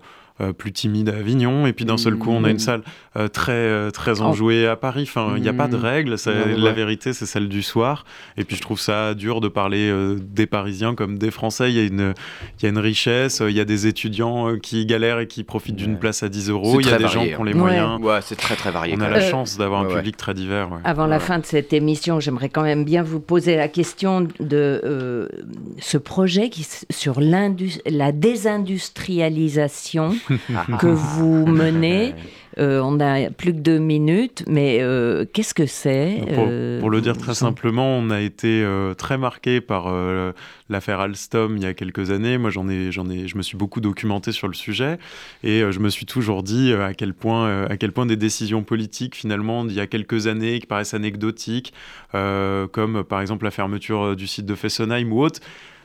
plus 0.57 0.73
timide 0.73 1.09
à 1.09 1.17
Avignon 1.17 1.67
et 1.67 1.73
puis 1.73 1.85
d'un 1.85 1.97
seul 1.97 2.17
coup 2.17 2.31
on 2.31 2.45
a 2.45 2.51
une 2.51 2.57
Mm. 2.57 2.61
salle 2.61 2.83
euh, 3.17 3.29
très 3.29 3.53
euh, 3.53 3.91
très 3.91 4.21
Oh. 4.21 4.25
enjouée 4.25 4.67
à 4.67 4.77
Paris. 4.77 5.05
Enfin, 5.09 5.35
il 5.37 5.43
n'y 5.43 5.49
a 5.49 5.53
pas 5.53 5.69
de 5.69 5.77
Mm. 5.77 5.81
règles. 5.85 6.17
la 6.27 6.73
vérité 6.73 7.13
c'est 7.13 7.27
celle 7.27 7.49
du 7.49 7.63
soir. 7.63 8.05
Et 8.37 8.45
puis 8.45 8.57
je 8.57 8.63
trouve 8.63 8.79
ça 8.81 9.15
dur 9.15 9.41
de 9.41 9.49
parler 9.49 9.89
euh, 9.91 10.17
des 10.21 10.47
Parisiens 10.47 10.95
comme 10.95 11.19
des 11.19 11.31
Français. 11.31 11.71
Il 11.71 11.77
y 11.77 11.81
a 11.81 11.85
une, 11.85 12.15
il 12.59 12.63
y 12.63 12.67
a 12.67 12.69
une 12.69 12.79
richesse. 12.79 13.41
euh, 13.41 13.51
Il 13.51 13.57
y 13.57 13.61
a 13.61 13.65
des 13.65 13.87
étudiants 13.87 14.49
euh, 14.51 14.57
qui 14.59 14.85
galèrent 14.87 15.21
et 15.21 15.27
qui 15.27 15.43
profitent 15.45 15.77
d'une 15.77 15.93
Ouais. 15.93 15.99
place 15.99 16.23
à 16.23 16.29
10 16.29 16.47
C'est 16.47 16.51
euros. 16.53 16.81
Il 16.81 16.87
y 16.87 16.91
a 16.91 16.97
des 16.99 17.05
varié, 17.05 17.15
gens 17.15 17.25
qui 17.27 17.35
ont 17.37 17.43
hein. 17.43 17.47
les 17.47 17.53
Ouais. 17.55 17.59
moyens. 17.59 18.01
Ouais, 18.01 18.21
c'est 18.23 18.37
très 18.37 18.55
très 18.57 18.71
varié. 18.71 18.95
On 18.97 19.01
a 19.01 19.09
la 19.11 19.19
Euh, 19.19 19.31
chance 19.31 19.57
d'avoir 19.59 19.81
un 19.83 19.87
public 19.87 20.17
très 20.17 20.35
divers. 20.35 20.71
ouais. 20.71 20.79
Avant 20.85 21.07
la 21.07 21.19
fin 21.21 21.39
de 21.39 21.47
cette 21.47 21.73
émission, 21.73 22.21
j'aimerais 22.21 22.49
quand 22.49 22.63
même 22.63 22.85
bien 22.85 23.03
vous 23.03 23.21
poser 23.21 23.57
la 23.57 23.69
question 23.69 24.23
de 24.41 24.81
euh, 24.85 25.29
ce 25.79 25.99
projet 25.99 26.49
qui, 26.51 26.67
sur 26.91 27.21
l'indus- 27.21 27.81
la 27.87 28.13
désindustrialisation 28.13 30.15
que 30.79 30.87
vous 30.87 31.47
menez. 31.47 32.15
Euh, 32.59 32.81
on 32.83 32.99
a 32.99 33.31
plus 33.31 33.53
que 33.53 33.59
deux 33.59 33.79
minutes, 33.79 34.43
mais 34.49 34.79
euh, 34.81 35.25
qu'est-ce 35.33 35.55
que 35.55 35.67
c'est 35.67 36.23
Pour, 36.35 36.47
euh, 36.49 36.81
pour 36.81 36.91
le 36.91 37.01
dire 37.01 37.17
très 37.17 37.35
simplement, 37.35 37.97
on 37.99 38.11
a 38.11 38.21
été 38.21 38.63
euh, 38.65 38.95
très 38.95 39.17
marqué 39.17 39.61
par 39.61 39.87
euh, 39.87 40.33
l'affaire 40.69 40.99
Alstom 40.99 41.57
il 41.57 41.63
y 41.63 41.67
a 41.67 41.75
quelques 41.75 42.11
années. 42.11 42.37
Moi, 42.37 42.51
j'en 42.51 42.69
ai, 42.69 42.91
j'en 42.91 43.09
ai, 43.11 43.29
je 43.29 43.37
me 43.37 43.43
suis 43.43 43.57
beaucoup 43.57 43.81
documenté 43.81 44.33
sur 44.33 44.49
le 44.49 44.55
sujet 44.55 44.99
et 45.45 45.63
euh, 45.63 45.71
je 45.71 45.79
me 45.79 45.89
suis 45.89 46.07
toujours 46.07 46.43
dit 46.43 46.73
euh, 46.73 46.87
à 46.87 46.95
quel 46.95 47.15
point, 47.15 47.47
euh, 47.47 47.69
à 47.69 47.77
quel 47.77 47.93
point 47.93 48.07
des 48.07 48.17
décisions 48.17 48.65
politiques 48.65 49.15
finalement 49.15 49.65
d'il 49.65 49.77
y 49.77 49.81
a 49.81 49.87
quelques 49.87 50.27
années 50.27 50.59
qui 50.59 50.67
paraissent 50.67 50.95
anecdotiques, 50.95 51.73
euh, 52.17 52.67
comme 52.67 52.97
euh, 52.97 53.03
par 53.05 53.21
exemple 53.21 53.45
la 53.45 53.53
fermeture 53.53 54.03
euh, 54.03 54.17
du 54.17 54.27
site 54.27 54.47
de 54.47 54.55
Fessenheim 54.57 55.13
ou 55.13 55.23
autre 55.23 55.41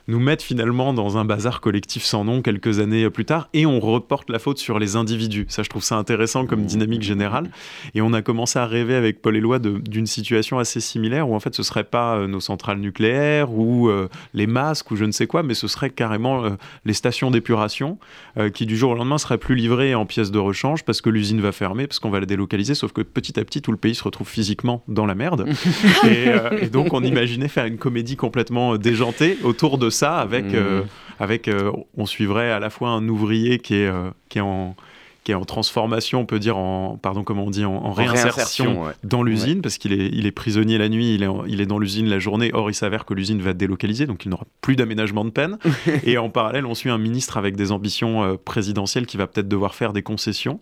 nous 0.08 0.20
mettent 0.20 0.42
finalement 0.42 0.92
dans 0.92 1.16
un 1.16 1.24
bazar 1.24 1.60
collectif 1.60 2.04
sans 2.04 2.24
nom 2.24 2.42
quelques 2.42 2.78
années 2.78 3.08
plus 3.10 3.24
tard 3.24 3.48
et 3.54 3.66
on 3.66 3.80
reporte 3.80 4.30
la 4.30 4.38
faute 4.38 4.58
sur 4.58 4.78
les 4.78 4.96
individus. 4.96 5.46
Ça, 5.48 5.62
je 5.62 5.68
trouve 5.68 5.82
ça 5.82 5.96
intéressant 5.96 6.46
comme 6.46 6.64
dynamique 6.64 7.02
générale. 7.02 7.50
Et 7.94 8.02
on 8.02 8.12
a 8.12 8.22
commencé 8.22 8.58
à 8.58 8.66
rêver 8.66 8.94
avec 8.94 9.22
Paul 9.22 9.36
Éloi 9.36 9.58
d'une 9.58 10.06
situation 10.06 10.58
assez 10.58 10.80
similaire 10.80 11.28
où 11.28 11.34
en 11.34 11.40
fait 11.40 11.54
ce 11.54 11.62
serait 11.62 11.84
pas 11.84 12.16
euh, 12.16 12.26
nos 12.26 12.40
centrales 12.40 12.78
nucléaires 12.78 13.52
ou 13.52 13.88
euh, 13.88 14.08
les 14.34 14.46
masques 14.46 14.90
ou 14.90 14.96
je 14.96 15.04
ne 15.04 15.12
sais 15.12 15.26
quoi, 15.26 15.42
mais 15.42 15.54
ce 15.54 15.68
serait 15.68 15.90
carrément 15.90 16.44
euh, 16.44 16.50
les 16.84 16.92
stations 16.92 17.30
d'épuration 17.30 17.98
euh, 18.36 18.50
qui 18.50 18.66
du 18.66 18.76
jour 18.76 18.92
au 18.92 18.94
lendemain 18.94 19.18
seraient 19.18 19.38
plus 19.38 19.54
livrées 19.54 19.94
en 19.94 20.06
pièces 20.06 20.30
de 20.30 20.38
rechange 20.38 20.84
parce 20.84 21.00
que 21.00 21.10
l'usine 21.10 21.40
va 21.40 21.52
fermer, 21.52 21.86
parce 21.86 21.98
qu'on 21.98 22.10
va 22.10 22.20
la 22.20 22.26
délocaliser, 22.26 22.74
sauf 22.74 22.92
que 22.92 23.02
petit 23.02 23.38
à 23.38 23.44
petit 23.44 23.62
tout 23.62 23.72
le 23.72 23.78
pays 23.78 23.94
se 23.94 24.04
retrouve 24.04 24.28
physiquement 24.28 24.82
dans 24.88 25.06
la 25.06 25.14
merde. 25.14 25.46
et, 26.04 26.64
et 26.64 26.68
donc 26.68 26.92
on 26.92 27.02
imaginait 27.02 27.48
faire 27.48 27.64
une 27.66 27.78
comédie 27.78 28.16
complètement 28.16 28.76
déjantée 28.76 29.38
autour 29.42 29.78
de 29.78 29.90
ça 29.94 30.18
avec, 30.18 30.44
euh, 30.54 30.80
Mhm. 30.82 30.86
avec 31.20 31.48
euh, 31.48 31.72
on 31.96 32.04
suivrait 32.06 32.50
à 32.50 32.60
la 32.60 32.68
fois 32.70 32.90
un 32.90 33.08
ouvrier 33.08 33.58
qui 33.58 33.74
est, 33.76 33.86
euh, 33.86 34.10
qui 34.28 34.38
est 34.38 34.42
en 34.42 34.76
qui 35.22 35.32
est 35.32 35.34
en 35.34 35.46
transformation, 35.46 36.20
on 36.20 36.26
peut 36.26 36.38
dire 36.38 36.58
en 36.58 36.98
pardon 37.00 37.24
comment 37.24 37.44
on 37.46 37.50
dit 37.50 37.64
en, 37.64 37.72
en 37.72 37.84
En 37.86 37.92
réinsertion 37.92 38.84
ouais. 38.84 38.92
dans 39.04 39.22
l'usine 39.22 39.62
parce 39.62 39.78
qu'il 39.78 39.94
est, 39.94 40.10
il 40.12 40.26
est 40.26 40.30
prisonnier 40.32 40.76
la 40.76 40.90
nuit, 40.90 41.14
il 41.14 41.22
est, 41.22 41.26
en- 41.26 41.46
il 41.46 41.62
est 41.62 41.66
dans 41.66 41.78
l'usine 41.78 42.06
la 42.10 42.18
journée. 42.18 42.50
Or, 42.52 42.68
il 42.70 42.74
s'avère 42.74 43.06
que 43.06 43.14
l'usine 43.14 43.40
va 43.40 43.52
être 43.52 43.56
délocalisée, 43.56 44.04
donc 44.06 44.26
il 44.26 44.28
n'aura 44.28 44.44
plus 44.60 44.76
d'aménagement 44.76 45.24
de 45.24 45.30
peine. 45.30 45.56
et 46.04 46.18
en 46.18 46.28
parallèle, 46.28 46.66
on 46.66 46.74
suit 46.74 46.90
un 46.90 46.98
ministre 46.98 47.38
avec 47.38 47.56
des 47.56 47.72
ambitions 47.72 48.22
euh, 48.22 48.34
présidentielles 48.36 49.06
qui 49.06 49.16
va 49.16 49.26
peut-être 49.26 49.48
devoir 49.48 49.74
faire 49.74 49.94
des 49.94 50.02
concessions. 50.02 50.60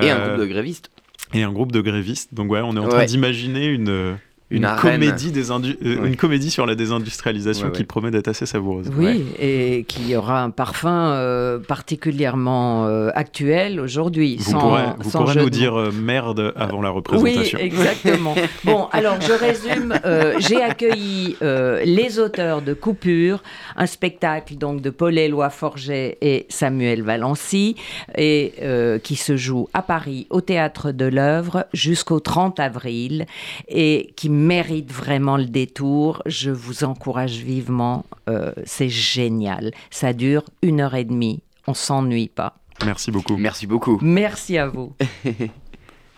Et 0.00 0.08
un 0.10 0.16
Euh, 0.16 0.26
groupe 0.28 0.40
de 0.40 0.46
grévistes. 0.46 0.90
et 1.34 1.42
un 1.42 1.52
groupe 1.52 1.72
de 1.72 1.82
grévistes. 1.82 2.32
Donc 2.32 2.50
ouais, 2.50 2.62
on 2.64 2.76
est 2.76 2.80
en 2.80 2.88
train 2.88 3.04
d'imaginer 3.04 3.66
une, 3.66 3.90
euh, 3.90 4.14
Une 4.50 4.66
comédie 4.80 5.30
des 5.30 5.50
indu- 5.50 5.76
euh, 5.84 6.00
Ouais. 6.00 6.08
une 6.08 6.16
comédie 6.16 6.50
sur 6.50 6.64
la 6.64 6.74
désindustrialisation 6.74 7.66
Ouais, 7.66 7.72
qui 7.72 7.80
ouais. 7.80 7.86
promet 7.86 8.10
d'être 8.10 8.28
assez 8.28 8.46
savoureuse. 8.46 8.90
Oui, 8.96 9.04
Ouais. 9.04 9.20
et 9.38 9.84
qui 9.84 10.16
aura 10.16 10.42
un 10.42 10.48
parfum 10.50 11.10
euh, 11.12 11.58
particulièrement 11.58 12.86
euh, 12.86 13.10
actuel 13.14 13.78
aujourd'hui. 13.80 14.36
Vous 14.38 14.52
sans, 14.52 14.58
pourrez, 14.58 14.82
vous 15.00 15.10
sans 15.10 15.18
pourrez 15.24 15.36
nous 15.36 15.50
dire 15.50 15.78
euh, 15.78 15.90
merde 15.92 16.52
avant 16.56 16.80
la 16.80 16.90
Oui, 16.90 16.96
représentation. 16.96 17.58
exactement. 17.58 18.34
bon, 18.64 18.86
alors 18.92 19.20
je 19.20 19.32
résume. 19.32 19.94
Euh, 20.04 20.34
J'ai 20.38 20.62
accueilli 20.62 21.36
euh, 21.42 21.82
les 21.84 22.18
auteurs 22.18 22.62
de 22.62 22.72
Coupure, 22.72 23.42
un 23.76 23.86
spectacle 23.86 24.56
donc 24.56 24.80
de 24.80 24.90
Paul 24.90 25.18
Éloi 25.18 25.50
Forget 25.50 26.16
et 26.22 26.46
Samuel 26.48 27.02
Valency, 27.02 27.76
et 28.16 28.54
euh, 28.62 28.98
qui 28.98 29.16
se 29.16 29.36
joue 29.36 29.68
à 29.74 29.82
Paris 29.82 30.26
au 30.30 30.40
théâtre 30.40 30.92
de 30.92 31.04
l'œuvre 31.04 31.66
jusqu'au 31.74 32.20
30 32.20 32.60
avril, 32.60 33.26
et 33.68 34.12
qui 34.16 34.30
mérite 34.38 34.92
vraiment 34.92 35.36
le 35.36 35.46
détour. 35.46 36.22
Je 36.26 36.50
vous 36.50 36.84
encourage 36.84 37.36
vivement. 37.38 38.04
euh, 38.28 38.52
C'est 38.64 38.88
génial. 38.88 39.72
Ça 39.90 40.12
dure 40.12 40.44
une 40.62 40.80
heure 40.80 40.94
et 40.94 41.04
demie. 41.04 41.42
On 41.66 41.74
s'ennuie 41.74 42.28
pas. 42.28 42.56
Merci 42.84 43.10
beaucoup. 43.10 43.36
Merci 43.36 43.66
beaucoup. 43.66 43.98
Merci 44.00 44.56
à 44.56 44.68
vous. 44.68 44.94